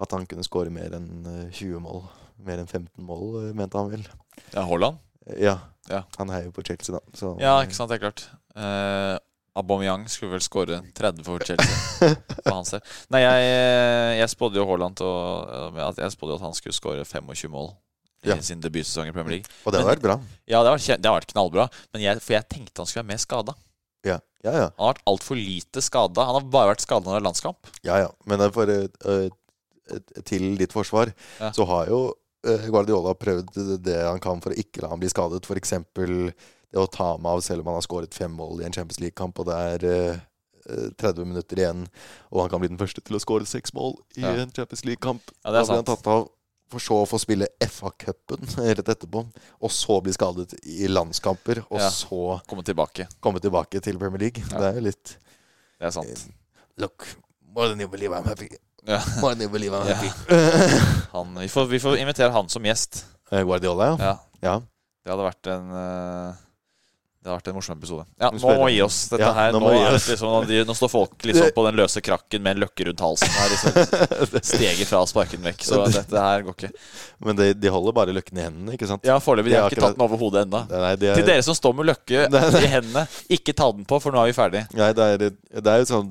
at 0.00 0.14
han 0.16 0.24
kunne 0.26 0.44
skåre 0.46 0.72
mer 0.72 0.96
enn 0.96 1.10
eh, 1.28 1.46
20 1.52 1.82
mål. 1.84 2.04
Mer 2.46 2.62
enn 2.62 2.70
15 2.70 3.04
mål, 3.04 3.26
eh, 3.44 3.50
mente 3.56 3.78
han 3.78 3.90
vel. 3.92 4.06
Ja, 4.54 4.64
Haaland? 4.66 5.02
Eh, 5.26 5.42
Ja. 5.50 5.58
Ja. 5.90 6.04
Han 6.20 6.30
heier 6.30 6.44
jo 6.46 6.52
på 6.54 6.62
Chelsea, 6.62 6.94
da. 6.94 7.00
Så, 7.18 7.32
Ja, 7.42 7.56
ikke 7.64 7.74
sant, 7.74 7.90
det 7.90 7.96
er 7.98 8.04
klart. 8.04 8.20
Eh, 8.54 9.16
Aubameyang 9.58 10.04
skulle 10.08 10.36
vel 10.36 10.44
skåre 10.44 10.76
30 10.94 11.24
for 11.26 11.42
Chelsea. 11.42 12.14
på 12.46 12.52
hans 12.54 12.70
del. 12.70 12.82
Nei, 13.10 13.24
jeg, 13.24 13.48
jeg 14.20 14.30
spådde 14.30 14.60
jo 14.60 14.66
Haaland 14.68 14.96
til 15.00 15.08
å 15.10 15.90
Jeg 15.98 16.14
spådde 16.14 16.36
jo 16.36 16.38
at 16.38 16.44
han 16.46 16.54
skulle 16.54 16.76
skåre 16.76 17.02
25 17.04 17.50
mål 17.50 17.72
Ja. 18.26 18.36
sin 18.44 18.60
debutsesong 18.60 19.08
i 19.08 19.12
Premier 19.16 19.38
League. 19.38 19.58
Og 19.64 19.72
det 19.72 19.80
har 19.80 19.88
vært 19.88 20.04
bra. 20.04 20.18
Ja, 20.44 20.60
det 20.60 20.68
har 20.68 20.76
vært, 20.76 21.00
det 21.00 21.08
har 21.08 21.16
vært 21.16 21.32
knallbra, 21.32 21.68
men 21.94 22.02
jeg, 22.04 22.20
for 22.20 22.36
jeg 22.36 22.48
tenkte 22.52 22.82
han 22.82 22.90
skulle 22.90 23.04
være 23.04 23.12
mer 23.14 23.22
skada. 23.22 23.54
Ja, 24.04 24.18
ja. 24.44 24.52
ja. 24.52 24.66
Han 24.76 24.86
har 24.86 24.94
vært 24.94 25.06
altfor 25.12 25.40
lite 25.40 25.84
skada. 25.84 26.26
Han 26.28 26.36
har 26.36 26.48
bare 26.52 26.74
vært 26.74 26.84
skada 26.84 27.06
når 27.06 27.16
det 27.16 27.20
er 27.22 27.28
landskamp. 27.28 27.70
ja, 27.86 28.00
ja. 28.04 28.10
Men 28.28 28.44
eh, 28.44 28.52
for, 28.52 28.72
uh, 28.72 29.28
eh, 29.90 30.22
til 30.28 30.50
ditt 30.60 30.72
forsvar 30.76 31.12
Ja. 31.40 31.52
så 31.56 31.64
har 31.68 31.88
jo 31.88 32.00
eh, 32.46 32.68
Guardiola 32.70 33.14
prøvd 33.14 33.82
det 33.84 33.98
han 34.04 34.20
kan 34.22 34.40
for 34.42 34.54
å 34.54 34.58
ikke 34.60 34.84
la 34.84 34.92
han 34.92 35.00
bli 35.02 35.10
skadet. 35.12 35.44
F.eks. 35.44 35.76
det 35.96 36.80
å 36.80 36.86
ta 36.86 37.12
ham 37.14 37.26
av 37.26 37.42
selv 37.44 37.64
om 37.64 37.72
han 37.72 37.80
har 37.80 37.86
skåret 37.86 38.16
fem 38.16 38.32
mål 38.32 38.62
i 38.62 38.68
en 38.68 38.74
Champions 38.76 39.00
League-kamp, 39.02 39.38
og 39.40 39.48
det 39.50 39.60
er 39.74 39.86
eh, 39.90 40.20
eh, 40.70 40.90
30 41.00 41.32
minutter 41.32 41.62
igjen, 41.62 41.86
og 42.30 42.44
han 42.44 42.52
kan 42.52 42.62
bli 42.62 42.70
den 42.72 42.80
første 42.80 43.02
til 43.04 43.18
å 43.18 43.22
skåre 43.22 43.48
seks 43.48 43.74
mål 43.76 43.98
i 44.16 44.26
en 44.28 44.52
Champions 44.54 44.84
League-kamp. 44.86 45.34
Ja, 45.42 45.50
det 45.50 45.64
er 45.64 45.66
blir 45.66 45.82
han 45.82 45.90
sant. 45.90 46.30
For 46.70 46.82
så 46.82 47.00
å 47.02 47.06
få 47.10 47.18
spille 47.20 47.48
FA-cupen 47.66 48.46
rett 48.78 48.88
etterpå, 48.94 49.24
og 49.60 49.70
så 49.74 49.98
bli 50.04 50.12
skadet 50.14 50.54
i 50.64 50.86
landskamper, 50.90 51.64
og 51.70 51.80
Ja. 51.82 51.90
så 51.90 52.40
Komme 52.48 52.62
tilbake. 52.66 53.08
komme 53.20 53.40
tilbake 53.42 53.80
til 53.84 53.98
Premier 53.98 54.18
League. 54.28 54.42
Det 54.48 54.62
er 54.70 54.78
jo 54.78 54.86
litt 54.88 55.16
Det 55.80 55.86
er 55.88 55.90
sant. 55.96 56.26
Look, 56.78 57.06
more 57.54 57.68
than 57.68 57.80
you 57.80 57.88
believe 57.88 58.12
I'm 58.16 58.26
happy. 58.28 58.48
Ja. 58.86 59.00
More 59.20 59.34
than 59.34 59.42
you 59.42 59.50
believe 59.52 59.72
I'm 59.76 59.88
Ja. 59.88 59.94
happy. 59.94 60.10
Han, 61.12 61.34
vi, 61.40 61.48
får, 61.48 61.66
vi 61.68 61.80
får 61.80 61.96
invitere 62.00 62.30
han 62.32 62.48
som 62.48 62.64
gjest. 62.64 63.04
Eh, 63.30 63.42
Guardiola, 63.44 63.90
ja. 63.90 63.96
Ja, 63.98 64.14
ja. 64.40 64.54
Det 65.04 65.10
hadde 65.12 65.26
vært 65.26 65.48
en 65.52 65.70
eh, 65.74 66.38
Det 67.20 67.28
har 67.28 67.36
vært 67.36 67.48
en 67.50 67.56
morsom 67.58 67.76
episode. 67.76 68.04
Ja, 68.16 68.30
Nå 68.32 68.52
må 68.56 68.66
vi 68.70 68.78
gi 68.78 68.80
oss. 68.80 68.98
Dette 69.10 69.20
Ja, 69.20 69.34
her, 69.36 69.50
nå 69.52 69.58
nå, 69.60 69.72
liksom, 69.92 70.46
nå, 70.48 70.76
står 70.78 70.88
folk 70.88 71.26
liksom 71.28 71.50
på 71.52 71.64
den 71.66 71.76
løse 71.76 72.00
krakken 72.00 72.40
med 72.40 72.56
en 72.56 72.62
løkke 72.62 72.86
rundt 72.88 73.02
halsen. 73.04 73.34
Her, 73.34 73.50
liksom, 73.52 74.38
steget 74.54 74.88
fra 74.88 75.02
å 75.04 75.08
sparke 75.10 75.36
den 75.36 75.44
vekk. 75.50 75.66
Så 75.68 75.82
dette 75.92 76.22
her 76.24 76.46
går 76.46 76.56
ikke. 76.56 76.70
Men 77.28 77.36
de, 77.36 77.50
de 77.60 77.72
holder 77.74 77.96
bare 77.98 78.14
løkken 78.16 78.40
i 78.40 78.46
hendene, 78.46 78.78
ikke 78.78 78.88
sant? 78.88 79.04
Ja, 79.04 79.18
Foreløpig. 79.20 79.52
De 79.52 79.58
har 79.60 79.68
ikke 79.68 79.84
tatt 79.84 79.98
den 79.98 80.06
over 80.06 80.22
hodet 80.22 80.46
ennå. 80.46 80.62
Er, 80.72 80.96
Til 80.96 81.28
dere 81.28 81.44
som 81.44 81.58
står 81.58 81.76
med 81.76 81.90
løkke 81.90 82.24
i 82.64 82.72
hendene, 82.72 83.04
ikke 83.36 83.52
ta 83.60 83.68
den 83.76 83.84
på, 83.84 84.00
for 84.00 84.16
nå 84.16 84.24
er 84.24 84.32
vi 84.32 84.38
ferdig. 84.40 84.64
Nei, 84.80 84.88
det 84.96 85.10
er, 85.18 85.26
det 85.60 85.74
er 85.74 85.84
jo 85.84 85.90
sånn 85.92 86.10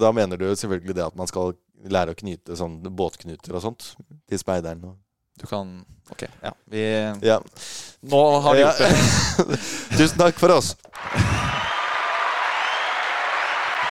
Da 0.00 0.08
mener 0.16 0.40
du 0.40 0.48
selvfølgelig 0.48 0.96
det 0.96 1.04
at 1.04 1.20
man 1.20 1.28
skal 1.28 1.52
lære 1.84 2.16
å 2.16 2.16
knyte 2.16 2.56
sånn 2.56 2.80
båtknuter 2.96 3.60
og 3.60 3.66
sånt 3.68 3.92
til 4.24 4.40
speideren. 4.40 4.88
Og. 4.88 4.96
Du 5.40 5.46
kan 5.46 5.84
Ok. 6.10 6.24
Ja. 6.40 6.54
Vi 6.64 7.14
Ja. 7.22 7.40
Nå 8.00 8.40
har 8.40 8.54
vi 8.54 8.60
gjort 8.60 8.78
det. 8.78 9.56
Tusen 9.98 10.18
takk 10.18 10.38
for 10.38 10.50
oss. 10.50 10.76